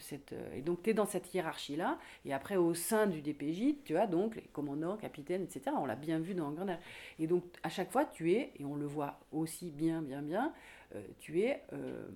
cette, 0.00 0.32
euh, 0.32 0.54
et 0.54 0.62
donc 0.62 0.82
tu 0.82 0.90
es 0.90 0.94
dans 0.94 1.06
cette 1.06 1.32
hiérarchie-là, 1.32 1.98
et 2.24 2.32
après 2.32 2.56
au 2.56 2.74
sein 2.74 3.06
du 3.06 3.22
DPJ, 3.22 3.82
tu 3.84 3.96
as 3.96 4.06
donc 4.06 4.36
les 4.36 4.42
commandants, 4.42 4.96
capitaines, 4.96 5.42
etc. 5.42 5.76
On 5.78 5.86
l'a 5.86 5.96
bien 5.96 6.18
vu 6.18 6.34
dans 6.34 6.50
Grenade. 6.50 6.80
Et 7.18 7.26
donc 7.26 7.44
à 7.62 7.68
chaque 7.68 7.90
fois, 7.90 8.04
tu 8.04 8.32
es, 8.32 8.52
et 8.58 8.64
on 8.64 8.76
le 8.76 8.86
voit 8.86 9.20
aussi 9.32 9.70
bien, 9.70 10.02
bien, 10.02 10.22
bien, 10.22 10.52
euh, 10.94 11.02
tu 11.18 11.40
es, 11.40 11.62
euh, 11.72 12.06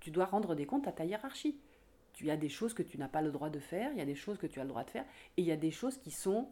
tu 0.00 0.10
dois 0.10 0.24
rendre 0.24 0.54
des 0.54 0.66
comptes 0.66 0.86
à 0.86 0.92
ta 0.92 1.04
hiérarchie. 1.04 1.58
Tu 2.12 2.30
as 2.30 2.36
des 2.36 2.48
choses 2.48 2.74
que 2.74 2.82
tu 2.82 2.98
n'as 2.98 3.08
pas 3.08 3.22
le 3.22 3.30
droit 3.30 3.50
de 3.50 3.60
faire, 3.60 3.90
il 3.92 3.98
y 3.98 4.02
a 4.02 4.06
des 4.06 4.14
choses 4.14 4.38
que 4.38 4.46
tu 4.46 4.60
as 4.60 4.64
le 4.64 4.68
droit 4.68 4.84
de 4.84 4.90
faire, 4.90 5.04
et 5.36 5.42
il 5.42 5.46
y 5.46 5.52
a 5.52 5.56
des 5.56 5.70
choses 5.70 5.96
qui 5.96 6.10
sont 6.10 6.48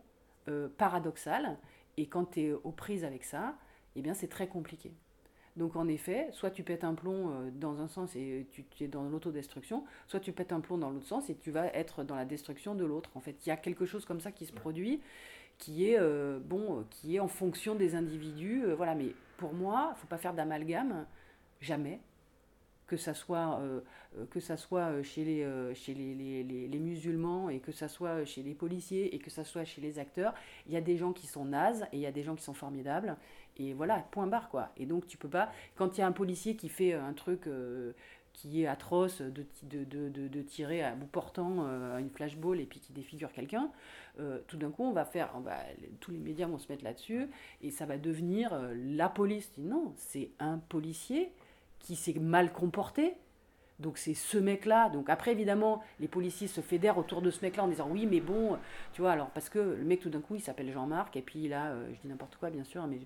paradoxales, 0.78 1.58
et 1.98 2.06
quand 2.06 2.30
tu 2.30 2.40
es 2.40 2.52
aux 2.52 2.72
prises 2.72 3.04
avec 3.04 3.22
ça, 3.22 3.54
eh 3.94 4.00
bien 4.00 4.14
c'est 4.14 4.28
très 4.28 4.48
compliqué. 4.48 4.94
Donc 5.58 5.74
en 5.74 5.88
effet, 5.88 6.28
soit 6.30 6.50
tu 6.50 6.62
pètes 6.62 6.84
un 6.84 6.94
plomb 6.94 7.30
euh, 7.30 7.50
dans 7.50 7.80
un 7.80 7.88
sens 7.88 8.14
et 8.14 8.46
tu, 8.52 8.64
es 8.80 8.86
dans 8.86 9.02
l'autodestruction, 9.02 9.84
soit 10.06 10.20
tu 10.20 10.32
pètes 10.32 10.52
un 10.52 10.60
plomb 10.60 10.78
dans 10.78 10.88
l'autre 10.88 11.06
sens 11.06 11.28
et 11.30 11.34
tu 11.34 11.50
vas 11.50 11.66
être 11.74 12.04
dans 12.04 12.14
la 12.14 12.24
destruction 12.24 12.76
de 12.76 12.84
l'autre. 12.84 13.10
En 13.16 13.20
fait, 13.20 13.44
il 13.44 13.48
y 13.48 13.52
a 13.52 13.56
quelque 13.56 13.84
chose 13.84 14.04
comme 14.04 14.20
ça 14.20 14.30
qui 14.30 14.46
se 14.46 14.52
produit, 14.52 15.00
qui 15.58 15.90
est 15.90 15.98
euh, 15.98 16.38
bon, 16.38 16.86
qui 16.90 17.16
est 17.16 17.20
en 17.20 17.26
fonction 17.26 17.74
des 17.74 17.96
individus. 17.96 18.64
Euh, 18.64 18.76
voilà, 18.76 18.94
mais 18.94 19.14
pour 19.36 19.52
moi, 19.52 19.94
faut 19.96 20.06
pas 20.06 20.18
faire 20.18 20.32
d'amalgame, 20.32 21.06
jamais 21.60 22.00
que 22.88 22.96
ça 22.96 23.14
soit, 23.14 23.60
euh, 23.60 23.80
euh, 24.16 24.26
que 24.26 24.40
ça 24.40 24.56
soit 24.56 24.90
euh, 24.90 25.02
chez, 25.04 25.24
les, 25.24 25.74
chez 25.74 25.94
les, 25.94 26.42
les, 26.42 26.78
musulmans 26.78 27.50
et 27.50 27.60
que 27.60 27.70
ça 27.70 27.86
soit 27.86 28.24
chez 28.24 28.42
les 28.42 28.54
policiers 28.54 29.14
et 29.14 29.18
que 29.18 29.30
ça 29.30 29.44
soit 29.44 29.64
chez 29.64 29.80
les 29.80 30.00
acteurs. 30.00 30.34
Il 30.66 30.72
y 30.72 30.76
a 30.76 30.80
des 30.80 30.96
gens 30.96 31.12
qui 31.12 31.28
sont 31.28 31.44
nazes 31.44 31.86
et 31.92 31.98
il 31.98 32.00
y 32.00 32.06
a 32.06 32.12
des 32.12 32.24
gens 32.24 32.34
qui 32.34 32.42
sont 32.42 32.54
formidables. 32.54 33.16
Et 33.58 33.74
voilà, 33.74 33.98
point 34.10 34.26
barre 34.26 34.48
quoi. 34.48 34.70
Et 34.76 34.86
donc 34.86 35.06
tu 35.06 35.16
peux 35.16 35.28
pas, 35.28 35.50
quand 35.76 35.96
il 35.96 36.00
y 36.00 36.04
a 36.04 36.06
un 36.06 36.12
policier 36.12 36.56
qui 36.56 36.68
fait 36.68 36.94
un 36.94 37.12
truc 37.12 37.48
qui 38.32 38.62
est 38.62 38.66
atroce 38.66 39.20
de, 39.20 39.44
de, 39.64 39.84
de, 39.84 40.28
de, 40.28 40.42
tirer 40.42 40.82
à 40.82 40.94
bout 40.94 41.06
portant 41.06 41.66
une 41.98 42.08
flashball 42.08 42.60
et 42.60 42.66
puis 42.66 42.78
qui 42.78 42.92
défigure 42.92 43.32
quelqu'un, 43.32 43.70
tout 44.46 44.56
d'un 44.56 44.70
coup 44.70 44.84
on 44.84 44.92
va 44.92 45.04
faire, 45.04 45.32
tous 45.98 46.12
les 46.12 46.20
médias 46.20 46.46
vont 46.46 46.58
se 46.58 46.70
mettre 46.70 46.84
là-dessus 46.84 47.26
et 47.62 47.70
ça 47.72 47.84
va 47.84 47.98
devenir 47.98 48.56
la 48.74 49.08
police. 49.08 49.50
Non, 49.58 49.92
c'est 49.96 50.30
un 50.38 50.58
policier 50.58 51.32
qui 51.80 51.96
s'est 51.96 52.14
mal 52.14 52.52
comporté. 52.52 53.14
Donc 53.78 53.96
c'est 53.96 54.14
ce 54.14 54.38
mec-là. 54.38 54.88
Donc 54.88 55.08
après, 55.08 55.30
évidemment, 55.30 55.82
les 56.00 56.08
policiers 56.08 56.48
se 56.48 56.60
fédèrent 56.60 56.98
autour 56.98 57.22
de 57.22 57.30
ce 57.30 57.44
mec-là 57.44 57.62
en 57.62 57.68
disant 57.68 57.88
oui, 57.88 58.06
mais 58.06 58.20
bon, 58.20 58.58
tu 58.92 59.02
vois, 59.02 59.12
alors 59.12 59.30
parce 59.30 59.48
que 59.48 59.58
le 59.58 59.84
mec 59.84 60.00
tout 60.00 60.10
d'un 60.10 60.20
coup, 60.20 60.34
il 60.34 60.40
s'appelle 60.40 60.72
Jean-Marc, 60.72 61.16
et 61.16 61.22
puis 61.22 61.46
là, 61.46 61.66
euh, 61.66 61.86
je 61.94 62.00
dis 62.00 62.08
n'importe 62.08 62.36
quoi, 62.36 62.50
bien 62.50 62.64
sûr, 62.64 62.86
mais 62.88 62.98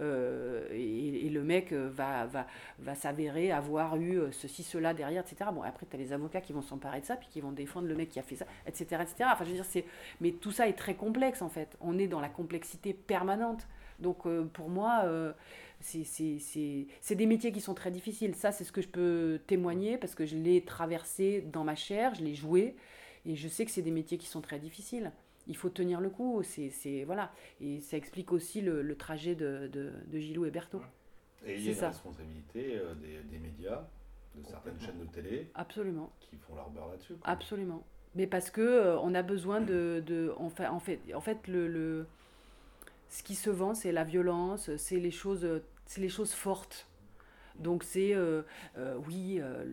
euh, 0.00 0.66
et, 0.72 1.28
le 1.28 1.42
mec 1.42 1.72
euh, 1.72 1.90
va, 1.92 2.46
s'avérer 2.94 3.52
avoir 3.52 3.96
eu 3.96 4.20
ceci, 4.32 4.62
cela 4.62 4.94
derrière, 4.94 5.22
etc. 5.22 5.50
Bon, 5.52 5.62
après, 5.62 5.84
tu 5.88 5.94
as 5.94 5.98
les 5.98 6.12
avocats 6.12 6.40
qui 6.40 6.52
vont 6.52 6.62
s'emparer 6.62 7.00
de 7.00 7.06
ça, 7.06 7.16
puis 7.16 7.28
qui 7.30 7.40
vont 7.40 7.52
défendre 7.52 7.86
le 7.88 7.94
mec 7.94 8.08
qui 8.08 8.18
a 8.18 8.22
fait 8.22 8.36
ça, 8.36 8.46
etc. 8.66 9.02
etc. 9.02 9.28
Enfin, 9.32 9.44
je 9.44 9.50
veux 9.50 9.62
dire. 9.62 9.84
Mais 10.20 10.30
tout 10.30 10.52
ça 10.52 10.68
est 10.68 10.74
très 10.74 10.94
complexe, 10.94 11.42
en 11.42 11.48
fait. 11.48 11.76
On 11.80 11.98
est 11.98 12.06
dans 12.06 12.20
la 12.20 12.28
complexité 12.28 12.94
permanente. 12.94 13.66
Donc 14.00 14.26
pour 14.52 14.68
moi 14.68 15.04
c'est 15.84 17.14
des 17.14 17.26
métiers 17.26 17.52
qui 17.52 17.60
sont 17.60 17.74
très 17.74 17.90
difficiles. 17.90 18.34
Ça, 18.34 18.52
c'est 18.52 18.64
ce 18.64 18.72
que 18.72 18.80
je 18.80 18.88
peux 18.88 19.40
témoigner 19.46 19.98
parce 19.98 20.14
que 20.14 20.24
je 20.24 20.36
l'ai 20.36 20.62
traversé 20.62 21.42
dans 21.52 21.64
ma 21.64 21.74
chair, 21.74 22.14
je 22.14 22.22
l'ai 22.22 22.34
joué 22.34 22.74
et 23.26 23.36
je 23.36 23.48
sais 23.48 23.64
que 23.64 23.70
c'est 23.70 23.82
des 23.82 23.90
métiers 23.90 24.18
qui 24.18 24.26
sont 24.26 24.40
très 24.40 24.58
difficiles. 24.58 25.12
Il 25.46 25.56
faut 25.56 25.68
tenir 25.68 26.00
le 26.00 26.08
coup, 26.08 26.42
c'est 26.42 27.04
voilà. 27.04 27.32
Et 27.60 27.80
ça 27.80 27.96
explique 27.96 28.32
aussi 28.32 28.62
le, 28.62 28.96
trajet 28.96 29.34
de, 29.34 29.68
de, 29.70 29.92
de, 30.06 30.18
Gilou 30.18 30.46
et 30.46 30.50
Berthaud. 30.50 30.80
Et 31.46 31.56
il 31.56 31.70
y 31.70 31.78
a 31.78 31.82
la 31.82 31.88
responsabilité 31.88 32.78
euh, 32.78 32.94
des, 32.94 33.20
des, 33.30 33.38
médias, 33.38 33.86
de 34.34 34.42
certaines 34.46 34.80
chaînes 34.80 34.98
de 34.98 35.04
télé, 35.04 35.50
Absolument. 35.54 36.10
qui 36.20 36.36
font 36.36 36.54
leur 36.54 36.70
beurre 36.70 36.88
là-dessus. 36.88 37.16
Absolument. 37.24 37.84
Mais 38.14 38.26
parce 38.26 38.50
que 38.50 38.62
euh, 38.62 38.98
on 39.00 39.14
a 39.14 39.22
besoin 39.22 39.60
de, 39.60 40.02
de 40.06 40.32
en 40.38 40.48
fait, 40.48 40.66
en 40.66 40.80
fait, 40.80 41.00
en 41.14 41.20
fait 41.20 41.46
le, 41.46 41.68
le 41.68 42.06
ce 43.10 43.22
qui 43.22 43.34
se 43.34 43.50
vend, 43.50 43.74
c'est 43.74 43.92
la 43.92 44.04
violence, 44.04 44.74
c'est 44.76 44.98
les 44.98 45.10
choses 45.10 45.46
c'est 45.86 46.00
les 46.00 46.08
choses 46.08 46.32
fortes. 46.32 46.88
Donc 47.58 47.84
c'est, 47.84 48.14
euh, 48.14 48.42
euh, 48.78 48.98
oui, 49.06 49.38
euh, 49.40 49.64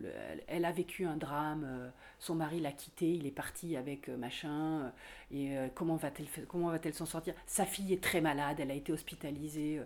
elle 0.46 0.64
a 0.64 0.70
vécu 0.70 1.04
un 1.04 1.16
drame, 1.16 1.90
son 2.20 2.36
mari 2.36 2.60
l'a 2.60 2.70
quitté, 2.70 3.12
il 3.12 3.26
est 3.26 3.32
parti 3.32 3.76
avec 3.76 4.08
machin, 4.08 4.92
et 5.32 5.56
comment 5.74 5.96
va-t-elle 5.96 6.46
comment 6.46 6.68
va-t-elle 6.68 6.94
s'en 6.94 7.06
sortir? 7.06 7.34
Sa 7.46 7.66
fille 7.66 7.92
est 7.92 8.02
très 8.02 8.20
malade, 8.20 8.60
elle 8.60 8.70
a 8.70 8.74
été 8.74 8.92
hospitalisée, 8.92 9.80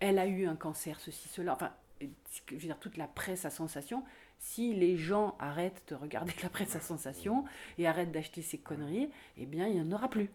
elle 0.00 0.18
a 0.18 0.26
eu 0.26 0.46
un 0.46 0.56
cancer, 0.56 0.98
ceci, 0.98 1.28
cela. 1.28 1.52
Enfin, 1.52 1.72
je 2.00 2.54
veux 2.54 2.58
dire, 2.58 2.78
toute 2.78 2.96
la 2.96 3.06
presse 3.06 3.44
à 3.44 3.50
sensation. 3.50 4.02
Si 4.38 4.74
les 4.74 4.96
gens 4.96 5.34
arrêtent 5.38 5.84
de 5.88 5.94
regarder 5.94 6.32
la 6.42 6.48
presse 6.48 6.74
à 6.74 6.80
sensation 6.80 7.44
et 7.78 7.86
arrêtent 7.86 8.12
d'acheter 8.12 8.42
ces 8.42 8.58
conneries, 8.58 9.08
eh 9.38 9.46
bien, 9.46 9.68
il 9.68 9.80
n'y 9.80 9.80
en 9.80 9.92
aura 9.94 10.08
plus. 10.08 10.30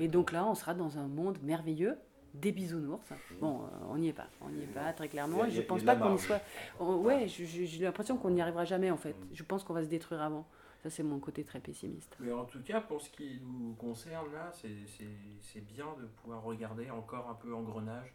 Et 0.00 0.08
donc 0.08 0.32
là, 0.32 0.44
on 0.46 0.54
sera 0.56 0.74
dans 0.74 0.98
un 0.98 1.06
monde 1.06 1.38
merveilleux 1.42 1.96
des 2.34 2.52
bisounours. 2.52 3.08
Bon, 3.40 3.62
euh, 3.62 3.66
on 3.88 3.98
n'y 3.98 4.08
est 4.08 4.12
pas, 4.12 4.28
on 4.40 4.48
n'y 4.48 4.62
est 4.62 4.66
pas 4.66 4.92
très 4.92 5.08
clairement. 5.08 5.48
je 5.48 5.60
pense 5.62 5.82
pas 5.82 5.96
qu'on 5.96 6.14
y 6.14 6.18
soit. 6.18 6.40
ouais, 6.80 7.26
j'ai 7.28 7.84
l'impression 7.84 8.16
qu'on 8.16 8.30
n'y 8.30 8.40
arrivera 8.40 8.64
jamais 8.64 8.90
en 8.90 8.96
fait. 8.96 9.12
Mm. 9.12 9.28
Je 9.32 9.42
pense 9.42 9.64
qu'on 9.64 9.74
va 9.74 9.82
se 9.82 9.88
détruire 9.88 10.22
avant. 10.22 10.46
Ça, 10.82 10.88
c'est 10.88 11.02
mon 11.02 11.18
côté 11.18 11.44
très 11.44 11.60
pessimiste. 11.60 12.16
Mais 12.20 12.32
en 12.32 12.46
tout 12.46 12.62
cas, 12.62 12.80
pour 12.80 13.02
ce 13.02 13.10
qui 13.10 13.38
nous 13.42 13.74
concerne 13.74 14.32
là, 14.32 14.50
c'est 14.52 15.64
bien 15.66 15.86
de 16.00 16.06
pouvoir 16.06 16.42
regarder 16.42 16.90
encore 16.90 17.28
un 17.28 17.34
peu 17.34 17.54
engrenage. 17.54 18.14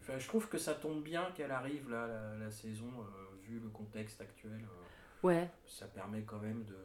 Enfin, 0.00 0.18
je 0.18 0.26
trouve 0.28 0.48
que 0.48 0.58
ça 0.58 0.74
tombe 0.74 1.02
bien 1.02 1.30
qu'elle 1.34 1.50
arrive 1.50 1.90
là, 1.90 2.34
la, 2.38 2.50
saison, 2.50 2.90
euh, 2.98 3.36
vu 3.42 3.60
le 3.60 3.68
contexte 3.68 4.20
actuel. 4.20 4.60
Euh, 4.60 5.26
ouais. 5.26 5.50
Ça 5.66 5.86
permet 5.86 6.22
quand 6.22 6.38
même 6.38 6.64
de 6.64 6.76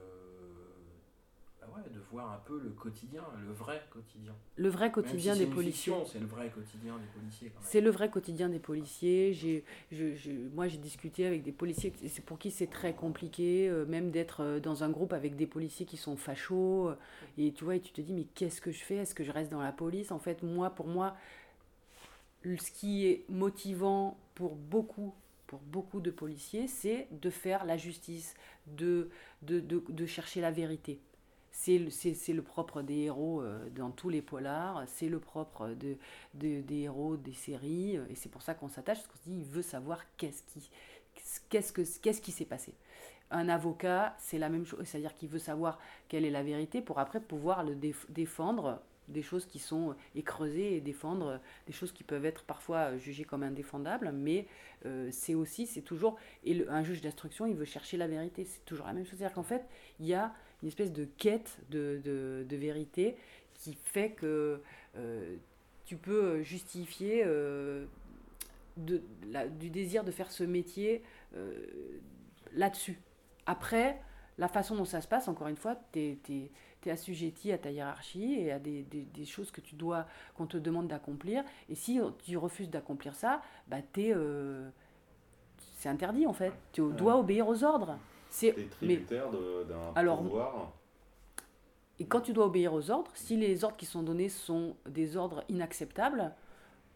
de 1.93 1.99
voir 2.11 2.31
un 2.31 2.39
peu 2.45 2.59
le 2.59 2.69
quotidien, 2.69 3.23
le 3.45 3.53
vrai 3.53 3.81
quotidien. 3.89 4.33
Le 4.55 4.69
vrai 4.69 4.91
quotidien 4.91 5.35
des 5.35 5.45
policiers. 5.45 5.93
C'est 6.05 6.19
le 6.19 6.25
vrai 6.25 6.49
quotidien 6.49 6.97
des 6.97 7.07
policiers. 7.07 7.51
C'est 7.61 7.81
le 7.81 7.89
vrai 7.89 8.09
quotidien 8.09 8.49
des 8.49 8.59
policiers. 8.59 9.33
J'ai, 9.33 9.63
je, 9.91 10.31
moi, 10.53 10.67
j'ai 10.67 10.77
discuté 10.77 11.25
avec 11.25 11.43
des 11.43 11.51
policiers 11.51 11.93
c'est 12.07 12.23
pour 12.23 12.39
qui 12.39 12.51
c'est 12.51 12.67
très 12.67 12.93
compliqué, 12.93 13.69
euh, 13.69 13.85
même 13.85 14.11
d'être 14.11 14.41
euh, 14.41 14.59
dans 14.59 14.83
un 14.83 14.89
groupe 14.89 15.13
avec 15.13 15.35
des 15.35 15.47
policiers 15.47 15.85
qui 15.85 15.97
sont 15.97 16.17
fachos. 16.17 16.89
Euh, 16.89 16.97
et 17.37 17.51
tu 17.53 17.63
vois, 17.63 17.75
et 17.75 17.79
tu 17.79 17.91
te 17.91 18.01
dis, 18.01 18.13
mais 18.13 18.25
qu'est-ce 18.35 18.61
que 18.61 18.71
je 18.71 18.83
fais? 18.83 18.95
Est-ce 18.95 19.15
que 19.15 19.23
je 19.23 19.31
reste 19.31 19.51
dans 19.51 19.61
la 19.61 19.71
police? 19.71 20.11
En 20.11 20.19
fait, 20.19 20.43
moi, 20.43 20.69
pour 20.69 20.87
moi, 20.87 21.15
ce 22.43 22.71
qui 22.71 23.07
est 23.07 23.25
motivant 23.29 24.17
pour 24.35 24.55
beaucoup 24.55 25.13
pour 25.47 25.59
beaucoup 25.61 26.01
de 26.01 26.11
policiers, 26.11 26.67
c'est 26.67 27.07
de 27.09 27.29
faire 27.29 27.63
la 27.63 27.77
justice, 27.77 28.35
de, 28.67 29.09
de, 29.43 29.61
de, 29.61 29.81
de 29.87 30.05
chercher 30.05 30.41
la 30.41 30.51
vérité. 30.51 30.99
C'est 31.59 32.33
le 32.33 32.41
propre 32.41 32.81
des 32.81 32.99
héros 33.05 33.41
euh, 33.41 33.67
dans 33.71 33.89
tous 33.89 34.09
les 34.09 34.21
polars, 34.21 34.83
c'est 34.87 35.09
le 35.09 35.19
propre 35.19 35.69
de, 35.69 35.97
de, 36.35 36.61
des 36.61 36.81
héros 36.81 37.17
des 37.17 37.33
séries, 37.33 37.95
et 38.09 38.15
c'est 38.15 38.29
pour 38.29 38.41
ça 38.43 38.53
qu'on 38.53 38.69
s'attache, 38.69 38.99
parce 38.99 39.07
qu'on 39.07 39.17
se 39.17 39.29
dit, 39.29 39.39
il 39.39 39.45
veut 39.45 39.63
savoir 39.63 40.03
qu'est-ce 40.17 40.43
qui 40.43 40.69
qu'est-ce 41.49 42.31
s'est 42.31 42.45
passé. 42.45 42.73
Un 43.31 43.49
avocat, 43.49 44.15
c'est 44.19 44.37
la 44.37 44.49
même 44.49 44.65
chose, 44.65 44.79
c'est-à-dire 44.85 45.15
qu'il 45.15 45.29
veut 45.29 45.39
savoir 45.39 45.79
quelle 46.07 46.25
est 46.25 46.31
la 46.31 46.43
vérité 46.43 46.79
pour 46.81 46.99
après 46.99 47.19
pouvoir 47.19 47.63
le 47.63 47.75
défendre 48.09 48.79
des 49.07 49.21
choses 49.21 49.45
qui 49.45 49.59
sont 49.59 49.95
et 50.15 50.21
creuser 50.21 50.75
et 50.75 50.81
défendre 50.81 51.39
des 51.65 51.73
choses 51.73 51.91
qui 51.91 52.03
peuvent 52.03 52.25
être 52.25 52.43
parfois 52.43 52.97
jugées 52.97 53.23
comme 53.25 53.43
indéfendables, 53.43 54.11
mais 54.13 54.47
euh, 54.85 55.09
c'est 55.11 55.33
aussi, 55.33 55.65
c'est 55.65 55.81
toujours, 55.81 56.17
et 56.43 56.65
un 56.69 56.83
juge 56.83 57.01
d'instruction, 57.01 57.45
il 57.45 57.55
veut 57.55 57.65
chercher 57.65 57.97
la 57.97 58.07
vérité, 58.07 58.45
c'est 58.45 58.63
toujours 58.65 58.85
la 58.85 58.93
même 58.93 59.05
chose. 59.05 59.17
C'est-à-dire 59.17 59.35
qu'en 59.35 59.43
fait, 59.43 59.65
il 59.99 60.05
y 60.05 60.13
a 60.13 60.33
une 60.61 60.67
espèce 60.67 60.91
de 60.91 61.05
quête 61.05 61.59
de, 61.69 62.01
de, 62.03 62.55
vérité 62.55 63.15
qui 63.53 63.73
fait 63.73 64.11
que 64.11 64.61
euh, 64.97 65.35
tu 65.85 65.97
peux 65.97 66.41
justifier 66.41 67.23
euh, 67.25 67.85
de, 68.77 69.01
la, 69.29 69.47
du 69.47 69.69
désir 69.69 70.03
de 70.03 70.11
faire 70.11 70.31
ce 70.31 70.43
métier 70.43 71.03
là-dessus. 72.53 72.99
Après, 73.45 73.99
la 74.37 74.47
façon 74.47 74.75
dont 74.75 74.85
ça 74.85 75.01
se 75.01 75.07
passe, 75.07 75.27
encore 75.27 75.47
une 75.47 75.55
fois, 75.55 75.75
tu 75.91 75.99
es, 76.29 76.51
assujetti 76.89 77.51
à 77.51 77.57
ta 77.57 77.69
hiérarchie 77.69 78.35
et 78.39 78.49
à 78.49 78.59
des, 78.59 79.25
choses 79.25 79.51
que 79.51 79.59
tu 79.59 79.75
dois, 79.75 80.05
qu'on 80.35 80.45
te 80.45 80.55
demande 80.55 80.87
d'accomplir. 80.87 81.43
Et 81.67 81.75
si 81.75 81.99
tu 82.23 82.37
refuses 82.37 82.69
d'accomplir 82.69 83.13
ça, 83.13 83.41
bah 83.67 83.77
euh, 83.97 84.69
c'est 85.75 85.89
interdit 85.89 86.25
en 86.25 86.31
fait. 86.31 86.53
Tu 86.71 86.81
dois 86.93 87.17
obéir 87.17 87.47
aux 87.47 87.65
ordres. 87.65 87.97
C'est 88.29 88.69
tributaire 88.69 89.29
d'un 89.31 90.15
pouvoir. 90.15 90.73
Et 91.99 92.05
quand 92.05 92.21
tu 92.21 92.33
dois 92.33 92.45
obéir 92.45 92.73
aux 92.73 92.91
ordres, 92.91 93.11
si 93.15 93.37
les 93.37 93.63
ordres 93.63 93.77
qui 93.77 93.87
sont 93.87 94.03
donnés 94.03 94.29
sont 94.29 94.75
des 94.87 95.17
ordres 95.17 95.43
inacceptables, 95.49 96.31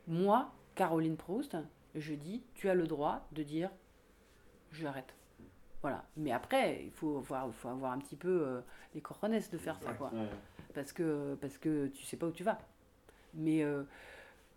moi, 0.08 0.52
Caroline 0.76 1.18
Proust, 1.18 1.58
je 1.96 2.14
dis, 2.14 2.44
tu 2.54 2.70
as 2.70 2.76
le 2.76 2.86
droit 2.86 3.28
de 3.32 3.44
dire, 3.44 3.70
j'arrête. 4.72 5.16
Voilà. 5.82 6.06
Mais 6.16 6.32
après, 6.32 6.84
il 6.84 6.92
faut, 6.92 7.18
avoir, 7.18 7.52
faut 7.54 7.70
avoir 7.70 7.92
un 7.92 7.98
petit 7.98 8.16
peu 8.16 8.44
euh, 8.46 8.62
les 8.94 9.02
coronets 9.02 9.42
de 9.52 9.58
faire 9.58 9.80
ça, 9.80 9.94
quoi. 9.94 10.12
Parce, 10.74 10.94
que, 10.94 11.36
parce 11.42 11.58
que 11.58 11.88
tu 11.88 12.06
sais 12.06 12.18
pas 12.18 12.28
où 12.28 12.32
tu 12.32 12.44
vas. 12.44 12.60
Mais 13.34 13.64
euh, 13.64 13.84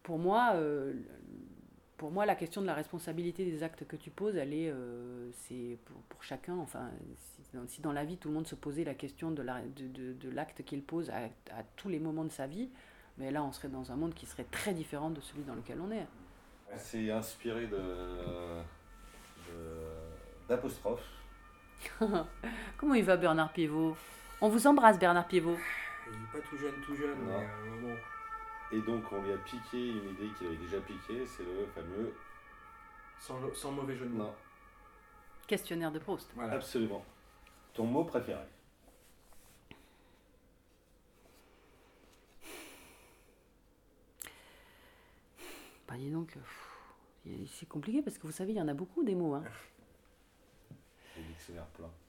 pour 0.03 0.19
moi, 0.19 0.53
euh, 0.55 0.93
pour 1.97 2.11
moi, 2.11 2.27
la 2.27 2.35
question 2.35 2.61
de 2.61 2.67
la 2.67 2.75
responsabilité 2.75 3.45
des 3.45 3.63
actes 3.63 3.87
que 3.87 3.97
tu 3.97 4.11
poses, 4.11 4.37
elle 4.37 4.53
est, 4.53 4.73
c'est 5.33 5.79
pour, 5.85 5.97
pour, 6.09 6.23
chacun. 6.23 6.57
Enfin, 6.57 6.91
si 7.69 7.81
dans, 7.81 7.93
la 7.93 8.05
vie 8.05 8.17
tout 8.17 8.29
le 8.29 8.35
monde 8.35 8.47
se 8.47 8.55
posait 8.55 8.85
la 8.85 8.95
question 8.95 9.31
de 9.31 9.43
l'acte 9.43 9.79
de, 9.79 10.13
de, 10.13 10.31
de 10.31 10.63
qu'il 10.63 10.83
pose 10.83 11.11
à, 11.11 11.25
à, 11.57 11.63
tous 11.77 11.89
les 11.89 12.01
moments 12.01 12.25
de 12.25 12.33
sa 12.33 12.47
vie, 12.47 12.69
mais 13.19 13.31
là, 13.31 13.45
on 13.45 13.53
serait 13.53 13.69
dans 13.69 13.93
un 13.93 13.97
monde 13.97 14.15
qui 14.15 14.27
serait 14.27 14.47
très 14.51 14.75
différent 14.75 15.11
de 15.11 15.21
celui 15.21 15.45
dans 15.45 15.55
lequel 15.55 15.81
on 15.81 15.91
est. 15.91 16.07
C'est 16.77 17.11
inspiré 17.11 17.67
de 17.67 18.63
d'apostrophe. 20.49 21.07
Comment 22.77 22.95
il 22.95 23.05
va 23.05 23.17
Bernard 23.17 23.53
Pivot? 23.53 23.97
On 24.41 24.49
vous 24.49 24.67
embrasse 24.67 24.99
Bernard 24.99 25.27
Pivot. 25.27 25.57
Il 26.07 26.13
n'est 26.13 26.27
pas 26.33 26.49
tout 26.49 26.57
jeune, 26.57 26.75
tout 26.85 26.95
jeune. 26.95 27.17
Euh, 27.29 27.95
Et 28.73 28.81
donc 28.81 29.05
on 29.13 29.23
lui 29.23 29.33
a 29.33 29.39
piqué 29.39 29.89
une 29.91 30.11
idée 30.11 30.29
qu'il 30.37 30.47
avait 30.47 30.57
déjà 30.57 30.81
piquée, 30.81 31.27
c'est 31.27 31.45
le 31.45 31.67
fameux... 31.75 32.15
Sans, 33.21 33.71
mauvais 33.71 33.97
jeu 33.97 34.05
de 34.07 34.13
mots. 34.13 34.35
Questionnaire 35.47 35.91
de 35.91 35.99
Proust. 35.99 36.31
Absolument. 36.39 37.03
Ton 37.73 37.85
mot 37.87 38.05
préféré 38.05 38.45
Bah 45.89 45.95
dis 45.97 46.11
donc, 46.11 46.37
c'est 47.47 47.69
compliqué 47.69 48.03
parce 48.03 48.19
que 48.19 48.27
vous 48.27 48.33
savez, 48.33 48.53
il 48.53 48.57
y 48.57 48.61
en 48.61 48.69
a 48.69 48.75
beaucoup 48.75 49.05
des 49.05 49.15
mots. 49.15 49.35
Hein. 49.35 49.45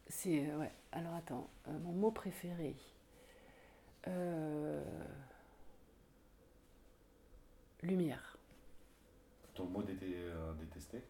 C'est, 0.07 0.47
euh, 0.49 0.57
ouais. 0.57 0.71
Alors 0.91 1.13
attends, 1.15 1.49
euh, 1.67 1.79
mon 1.79 1.91
mot 1.91 2.11
préféré. 2.11 2.75
Euh, 4.07 4.83
lumière. 7.85 8.37
Ton 9.53 9.65
mot 9.65 9.83
détesté? 9.83 11.01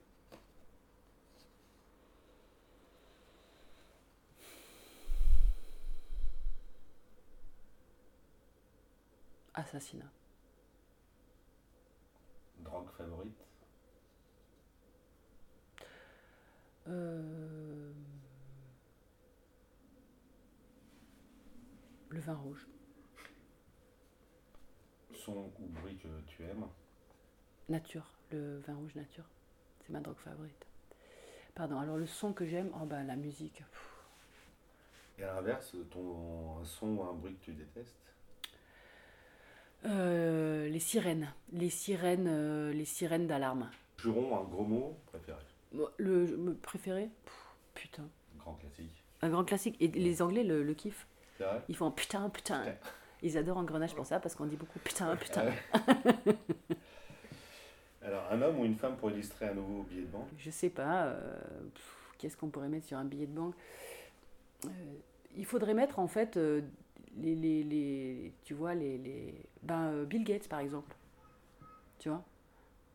Assassinat. 9.54 10.12
Drogue 12.60 12.90
favorite? 12.98 13.46
Euh... 16.88 17.94
Le 22.10 22.20
vin 22.20 22.36
rouge. 22.36 22.68
Son 25.26 25.50
ou 25.60 25.66
bruit 25.80 25.98
que 25.98 26.08
tu 26.28 26.44
aimes 26.44 26.68
Nature, 27.68 28.06
le 28.32 28.60
vin 28.60 28.76
rouge 28.76 28.94
nature. 28.94 29.24
C'est 29.82 29.92
ma 29.92 30.00
drogue 30.00 30.20
favorite. 30.24 30.68
Pardon, 31.56 31.80
alors 31.80 31.98
le 31.98 32.06
son 32.06 32.32
que 32.32 32.46
j'aime, 32.46 32.70
oh 32.80 32.86
ben 32.86 33.04
la 33.08 33.16
musique. 33.16 33.64
Et 35.18 35.24
à 35.24 35.34
l'inverse, 35.34 35.76
ton 35.90 36.60
un 36.62 36.66
son 36.66 36.90
ou 36.90 37.04
un 37.04 37.14
bruit 37.14 37.34
que 37.38 37.46
tu 37.46 37.54
détestes? 37.54 37.96
Euh, 39.86 40.68
Les 40.68 40.80
sirènes. 40.80 41.34
Les 41.54 41.72
sirènes, 41.72 42.28
euh, 42.28 42.72
les 42.72 42.86
sirènes 42.86 43.26
d'alarme. 43.26 43.72
Juron, 43.98 44.38
un 44.40 44.44
gros 44.44 44.64
mot 44.64 44.96
préféré? 45.08 45.40
Le, 45.98 46.54
préféré? 46.62 47.10
Putain. 47.74 48.08
grand 48.38 48.54
classique. 48.54 49.04
Un 49.24 49.30
grand 49.30 49.44
classique. 49.44 49.76
Et 49.80 49.88
les 49.88 50.22
Anglais 50.22 50.44
le, 50.44 50.62
le 50.62 50.74
kiffent. 50.76 51.08
Ils 51.68 51.76
font 51.76 51.90
putain, 51.90 52.30
putain. 52.30 52.64
Ils 53.22 53.38
adorent 53.38 53.58
Engrenage 53.58 53.96
pour 53.96 54.06
ça 54.06 54.20
parce 54.20 54.36
qu'on 54.36 54.46
dit 54.46 54.58
beaucoup 54.58 54.80
putain, 54.80 55.16
putain. 55.16 55.46
Alors, 58.02 58.24
un 58.32 58.42
homme 58.42 58.60
ou 58.60 58.66
une 58.66 58.76
femme 58.76 58.96
pour 58.98 59.10
illustrer 59.10 59.48
un 59.48 59.56
nouveau 59.56 59.84
billet 59.84 60.04
de 60.04 60.08
banque? 60.08 60.28
Je 60.38 60.52
sais 60.52 60.70
pas. 60.70 61.06
Euh, 61.06 61.38
qu'est-ce 62.18 62.38
qu'on 62.38 62.50
pourrait 62.50 62.70
mettre 62.70 62.86
sur 62.86 62.98
un 62.98 63.06
billet 63.06 63.26
de 63.26 63.34
banque? 63.34 63.56
Euh, 64.66 64.70
Il 65.36 65.46
faudrait 65.46 65.74
mettre 65.74 65.98
en 65.98 66.08
fait 66.08 66.38
euh, 66.38 66.62
les, 67.18 67.34
les, 67.36 67.64
les, 67.64 68.34
Tu 68.44 68.54
vois, 68.54 68.76
les. 68.76 68.98
les 69.00 69.34
ben, 69.64 70.04
Bill 70.04 70.24
Gates 70.24 70.48
par 70.48 70.60
exemple. 70.60 70.96
Tu 71.98 72.10
vois? 72.10 72.24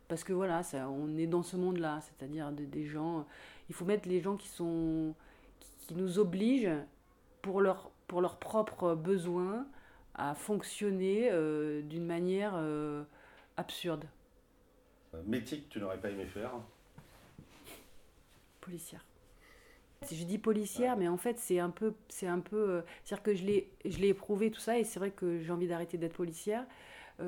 Parce 0.06 0.22
que 0.22 0.32
voilà, 0.32 0.62
ça, 0.62 0.88
on 0.88 1.16
est 1.16 1.26
dans 1.26 1.42
ce 1.42 1.56
monde-là, 1.56 2.00
c'est-à-dire 2.02 2.52
des 2.52 2.84
gens. 2.84 3.26
Il 3.68 3.74
faut 3.74 3.84
mettre 3.84 4.08
les 4.08 4.20
gens 4.20 4.36
qui 4.36 4.48
sont. 4.48 5.14
qui, 5.58 5.70
qui 5.88 5.94
nous 5.94 6.20
obligent 6.20 6.70
pour 7.42 7.60
leur 7.60 7.90
pour 8.06 8.20
leurs 8.20 8.38
propres 8.38 8.94
besoins 8.94 9.66
à 10.20 10.34
fonctionner 10.34 11.30
euh, 11.32 11.80
d'une 11.80 12.04
manière 12.04 12.52
euh, 12.54 13.02
absurde. 13.56 14.04
Métier 15.26 15.60
que 15.60 15.68
tu 15.70 15.80
n'aurais 15.80 15.98
pas 15.98 16.10
aimé 16.10 16.26
faire 16.26 16.52
Policière. 18.60 19.02
Je 20.10 20.24
dis 20.24 20.38
policière, 20.38 20.96
mais 20.96 21.08
en 21.08 21.16
fait 21.16 21.38
c'est 21.38 21.58
un 21.58 21.70
peu, 21.70 21.94
c'est 22.08 22.26
un 22.26 22.40
peu, 22.40 22.56
euh, 22.56 22.82
c'est-à-dire 23.02 23.22
que 23.22 23.34
je 23.34 23.44
l'ai, 23.44 23.70
je 23.84 23.98
l'ai 23.98 24.08
éprouvé 24.08 24.50
tout 24.50 24.60
ça, 24.60 24.78
et 24.78 24.84
c'est 24.84 24.98
vrai 24.98 25.10
que 25.10 25.40
j'ai 25.40 25.52
envie 25.52 25.68
d'arrêter 25.68 25.98
d'être 25.98 26.14
policière. 26.14 26.64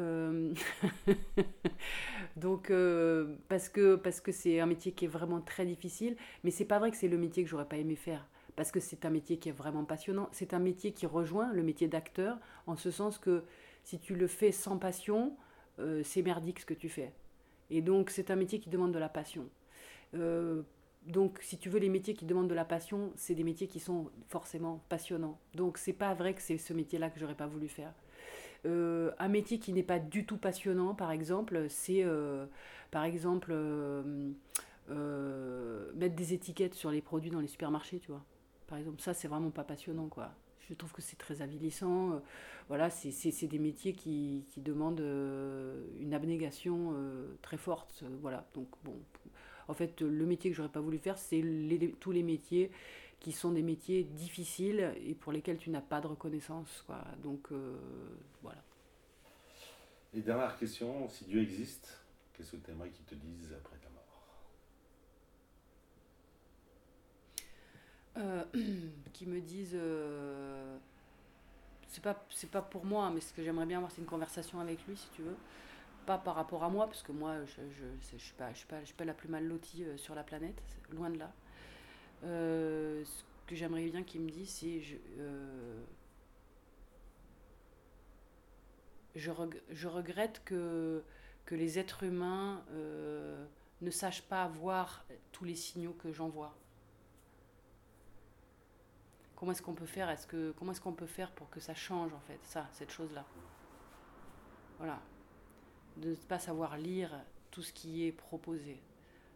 donc 2.36 2.72
parce 3.48 3.68
que 3.68 3.96
parce 3.96 4.22
que 4.22 4.32
c'est 4.32 4.58
un 4.58 4.64
métier 4.64 4.92
qui 4.92 5.04
est 5.04 5.08
vraiment 5.08 5.42
très 5.42 5.66
difficile, 5.66 6.16
mais 6.44 6.50
c'est 6.50 6.64
pas 6.64 6.78
vrai 6.78 6.90
que 6.90 6.96
c'est 6.96 7.08
le 7.08 7.18
métier 7.18 7.44
que 7.44 7.50
j'aurais 7.50 7.68
pas 7.68 7.76
aimé 7.76 7.94
faire 7.94 8.26
parce 8.56 8.70
que 8.70 8.80
c'est 8.80 9.04
un 9.04 9.10
métier 9.10 9.38
qui 9.38 9.48
est 9.48 9.52
vraiment 9.52 9.84
passionnant. 9.84 10.28
C'est 10.32 10.54
un 10.54 10.58
métier 10.58 10.92
qui 10.92 11.06
rejoint 11.06 11.52
le 11.52 11.62
métier 11.62 11.88
d'acteur, 11.88 12.38
en 12.66 12.76
ce 12.76 12.90
sens 12.90 13.18
que 13.18 13.44
si 13.84 13.98
tu 13.98 14.14
le 14.14 14.26
fais 14.26 14.52
sans 14.52 14.78
passion, 14.78 15.36
euh, 15.78 16.02
c'est 16.04 16.22
merdique 16.22 16.60
ce 16.60 16.66
que 16.66 16.74
tu 16.74 16.88
fais. 16.88 17.12
Et 17.70 17.80
donc 17.80 18.10
c'est 18.10 18.30
un 18.30 18.36
métier 18.36 18.58
qui 18.60 18.68
demande 18.68 18.92
de 18.92 18.98
la 18.98 19.08
passion. 19.08 19.48
Euh, 20.14 20.62
donc 21.06 21.38
si 21.40 21.58
tu 21.58 21.68
veux 21.68 21.80
les 21.80 21.88
métiers 21.88 22.14
qui 22.14 22.26
demandent 22.26 22.48
de 22.48 22.54
la 22.54 22.64
passion, 22.64 23.12
c'est 23.16 23.34
des 23.34 23.44
métiers 23.44 23.66
qui 23.66 23.80
sont 23.80 24.10
forcément 24.28 24.82
passionnants. 24.88 25.38
Donc 25.54 25.78
c'est 25.78 25.92
pas 25.94 26.14
vrai 26.14 26.34
que 26.34 26.42
c'est 26.42 26.58
ce 26.58 26.72
métier-là 26.72 27.10
que 27.10 27.18
j'aurais 27.18 27.34
pas 27.34 27.46
voulu 27.46 27.68
faire. 27.68 27.92
Euh, 28.66 29.10
un 29.18 29.28
métier 29.28 29.58
qui 29.58 29.72
n'est 29.72 29.82
pas 29.82 29.98
du 29.98 30.24
tout 30.24 30.36
passionnant, 30.36 30.94
par 30.94 31.10
exemple, 31.10 31.66
c'est 31.68 32.04
par 32.90 33.04
exemple 33.04 33.54
mettre 34.88 36.14
des 36.14 36.34
étiquettes 36.34 36.74
sur 36.74 36.90
les 36.90 37.00
produits 37.00 37.30
dans 37.30 37.40
les 37.40 37.48
supermarchés, 37.48 37.98
tu 37.98 38.12
vois 38.12 38.22
par 38.72 38.78
exemple. 38.78 39.02
Ça, 39.02 39.12
c'est 39.12 39.28
vraiment 39.28 39.50
pas 39.50 39.64
passionnant, 39.64 40.08
quoi. 40.08 40.32
Je 40.66 40.72
trouve 40.72 40.92
que 40.92 41.02
c'est 41.02 41.18
très 41.18 41.42
avilissant. 41.42 42.14
Euh, 42.14 42.18
voilà, 42.68 42.88
c'est 42.88 43.46
des 43.46 43.58
métiers 43.58 43.92
qui, 43.92 44.46
demandent 44.56 45.02
euh, 45.02 45.84
une 46.00 46.14
abnégation 46.14 46.94
euh, 46.94 47.36
très 47.42 47.58
forte. 47.58 48.02
voilà, 48.22 48.48
donc 48.54 48.68
bon. 48.82 48.98
En 49.68 49.74
fait, 49.74 50.00
le 50.00 50.24
métier 50.24 50.50
que 50.50 50.56
j'aurais 50.56 50.70
pas 50.70 50.80
voulu 50.80 50.96
faire, 50.96 51.18
c'est 51.18 51.44
tous 52.00 52.12
les 52.12 52.22
métiers 52.22 52.70
qui 53.20 53.32
sont 53.32 53.52
des 53.52 53.62
métiers 53.62 54.04
difficiles 54.04 54.94
et 55.04 55.14
pour 55.14 55.32
lesquels 55.32 55.58
tu 55.58 55.68
n'as 55.68 55.82
pas 55.82 56.00
de 56.00 56.06
reconnaissance. 56.06 56.82
Quoi. 56.86 57.04
Donc 57.22 57.50
voilà. 58.42 58.62
Et 60.14 60.22
dernière 60.22 60.56
question, 60.56 61.10
si 61.10 61.26
Dieu 61.26 61.42
existe, 61.42 62.00
qu'est-ce 62.32 62.52
que 62.52 62.56
tu 62.56 62.70
aimerais 62.70 62.88
qu'il 62.88 63.04
te 63.04 63.14
dise 63.14 63.52
après 63.52 63.76
mort 63.92 64.02
Euh, 68.18 68.44
qui 69.14 69.26
me 69.26 69.40
disent 69.40 69.72
euh, 69.74 70.76
c'est 71.88 72.02
pas 72.02 72.24
pas 72.50 72.62
pour 72.62 72.84
moi 72.84 73.10
mais 73.14 73.20
ce 73.20 73.32
que 73.32 73.42
j'aimerais 73.42 73.66
bien 73.66 73.78
avoir 73.78 73.90
c'est 73.92 74.00
une 74.00 74.06
conversation 74.06 74.60
avec 74.60 74.84
lui 74.86 74.96
si 74.96 75.08
tu 75.14 75.22
veux. 75.22 75.36
Pas 76.06 76.18
par 76.18 76.34
rapport 76.36 76.64
à 76.64 76.70
moi 76.70 76.86
parce 76.86 77.02
que 77.02 77.12
moi 77.12 77.36
je 77.46 77.62
je, 77.72 77.84
je 78.12 78.18
suis 78.18 78.34
pas 78.34 78.52
je 78.52 78.58
suis 78.58 78.66
pas 78.66 78.80
je 78.80 78.86
suis 78.86 78.94
pas 78.94 79.04
la 79.06 79.14
plus 79.14 79.28
mal 79.28 79.46
lotie 79.46 79.84
euh, 79.84 79.96
sur 79.98 80.14
la 80.14 80.24
planète 80.24 80.62
loin 80.92 81.10
de 81.10 81.18
là. 81.18 81.32
Euh, 82.24 83.04
ce 83.04 83.24
que 83.48 83.56
j'aimerais 83.56 83.86
bien 83.86 84.02
qu'il 84.04 84.22
me 84.22 84.30
dise 84.30 84.50
c'est 84.50 84.80
je 84.82 84.96
je, 89.14 89.30
reg- 89.30 89.60
je 89.70 89.88
regrette 89.88 90.42
que 90.44 91.02
que 91.44 91.54
les 91.56 91.78
êtres 91.78 92.04
humains 92.04 92.62
ne 93.80 93.90
sachent 93.90 94.22
pas 94.22 94.46
voir 94.48 95.04
tous 95.32 95.44
les 95.44 95.56
signaux 95.56 95.92
que 95.92 96.12
j'envoie 96.12 96.54
comment 99.42 99.50
est-ce 99.50 99.62
qu'on 99.62 99.74
peut 99.74 99.86
faire 99.86 100.08
est-ce 100.08 100.28
que 100.28 100.52
comment 100.52 100.70
est-ce 100.70 100.80
qu'on 100.80 100.92
peut 100.92 101.04
faire 101.04 101.32
pour 101.32 101.50
que 101.50 101.58
ça 101.58 101.74
change 101.74 102.12
en 102.14 102.20
fait 102.20 102.38
ça 102.44 102.68
cette 102.70 102.92
chose 102.92 103.12
là 103.12 103.24
voilà. 104.78 105.00
De 105.96 106.10
ne 106.10 106.14
pas 106.14 106.38
savoir 106.38 106.76
lire 106.76 107.10
tout 107.50 107.60
ce 107.62 107.72
qui 107.72 108.06
est 108.06 108.12
proposé. 108.12 108.80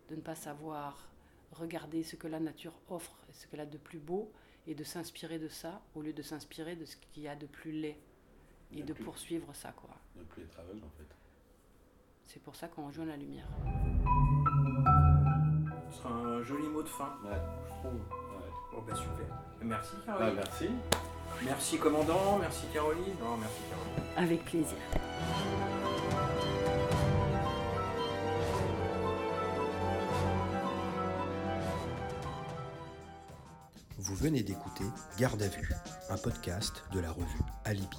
De 0.08 0.14
ne 0.14 0.20
pas 0.20 0.36
savoir 0.36 1.08
regarder 1.52 2.04
ce 2.04 2.14
que 2.14 2.28
la 2.28 2.38
nature 2.38 2.72
offre 2.88 3.16
ce 3.32 3.48
qu'elle 3.48 3.58
a 3.60 3.66
de 3.66 3.78
plus 3.78 3.98
beau 3.98 4.30
et 4.68 4.76
de 4.76 4.84
s'inspirer 4.84 5.40
de 5.40 5.48
ça 5.48 5.82
au 5.96 6.02
lieu 6.02 6.12
de 6.12 6.22
s'inspirer 6.22 6.76
de 6.76 6.84
ce 6.84 6.96
qu'il 6.96 7.24
y 7.24 7.28
a 7.28 7.34
de 7.34 7.46
plus 7.46 7.72
laid 7.72 7.96
et 8.72 8.82
de 8.84 8.92
plus- 8.92 9.02
poursuivre 9.04 9.52
ça 9.56 9.72
quoi. 9.72 9.90
Ne 10.14 10.22
plus 10.22 10.44
être 10.44 10.58
aveugle 10.60 10.84
en 10.84 10.90
fait. 10.90 11.16
c'est 12.26 12.40
pour 12.42 12.54
ça 12.54 12.68
qu'on 12.68 12.86
rejoint 12.86 13.06
la 13.06 13.16
lumière. 13.16 13.48
Ce 15.90 15.98
sera 15.98 16.10
un 16.14 16.42
joli 16.44 16.68
mot 16.68 16.82
de 16.82 16.88
fin, 16.88 17.16
Ouais, 17.24 17.38
je 17.68 17.72
trouve. 17.74 18.00
Bon, 18.76 18.82
bah 18.86 18.94
super. 18.94 19.26
Merci, 19.62 19.92
Bah, 20.06 20.12
Caroline. 20.18 20.34
merci. 20.36 20.68
merci, 21.42 21.78
commandant. 21.78 22.38
Merci, 22.38 22.66
Caroline. 22.74 23.14
Non, 23.18 23.36
merci, 23.38 23.60
Caroline. 23.70 24.12
avec 24.18 24.44
plaisir 24.44 24.76
Vous 33.98 34.14
venez 34.14 34.42
d'écouter 34.42 34.84
Garde 35.18 35.42
à 35.42 35.48
vue, 35.48 35.70
un 36.10 36.16
podcast 36.16 36.84
de 36.92 37.00
la 37.00 37.10
revue 37.10 37.40
Alibi. 37.64 37.98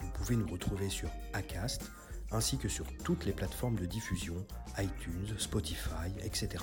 Vous 0.00 0.10
pouvez 0.10 0.36
nous 0.36 0.46
retrouver 0.46 0.88
sur 0.90 1.08
Acast 1.32 1.90
ainsi 2.32 2.58
que 2.58 2.68
sur 2.68 2.86
toutes 3.04 3.24
les 3.24 3.32
plateformes 3.32 3.76
de 3.76 3.86
diffusion, 3.86 4.34
iTunes, 4.78 5.38
Spotify, 5.38 6.10
etc. 6.22 6.62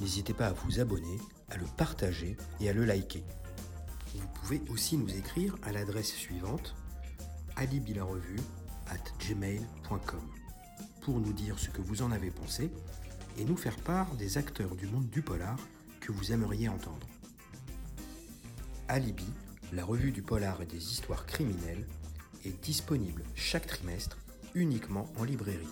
N'hésitez 0.00 0.34
pas 0.34 0.48
à 0.48 0.52
vous 0.52 0.80
abonner, 0.80 1.18
à 1.50 1.56
le 1.56 1.66
partager 1.76 2.36
et 2.60 2.68
à 2.68 2.72
le 2.72 2.84
liker. 2.84 3.24
Vous 4.14 4.28
pouvez 4.40 4.62
aussi 4.70 4.96
nous 4.96 5.14
écrire 5.14 5.56
à 5.62 5.72
l'adresse 5.72 6.12
suivante 6.12 6.74
alibilarevue 7.56 8.40
at 8.88 9.02
gmail.com 9.18 10.20
pour 11.00 11.20
nous 11.20 11.32
dire 11.32 11.58
ce 11.58 11.68
que 11.70 11.82
vous 11.82 12.02
en 12.02 12.12
avez 12.12 12.30
pensé 12.30 12.70
et 13.38 13.44
nous 13.44 13.56
faire 13.56 13.76
part 13.76 14.14
des 14.16 14.38
acteurs 14.38 14.74
du 14.76 14.86
monde 14.86 15.08
du 15.10 15.22
polar 15.22 15.58
que 16.00 16.12
vous 16.12 16.32
aimeriez 16.32 16.68
entendre. 16.68 17.06
Alibi, 18.88 19.26
la 19.72 19.84
revue 19.84 20.12
du 20.12 20.22
polar 20.22 20.62
et 20.62 20.66
des 20.66 20.92
histoires 20.92 21.26
criminelles, 21.26 21.86
est 22.44 22.62
disponible 22.62 23.22
chaque 23.34 23.66
trimestre 23.66 24.18
uniquement 24.54 25.10
en 25.18 25.24
librairie. 25.24 25.66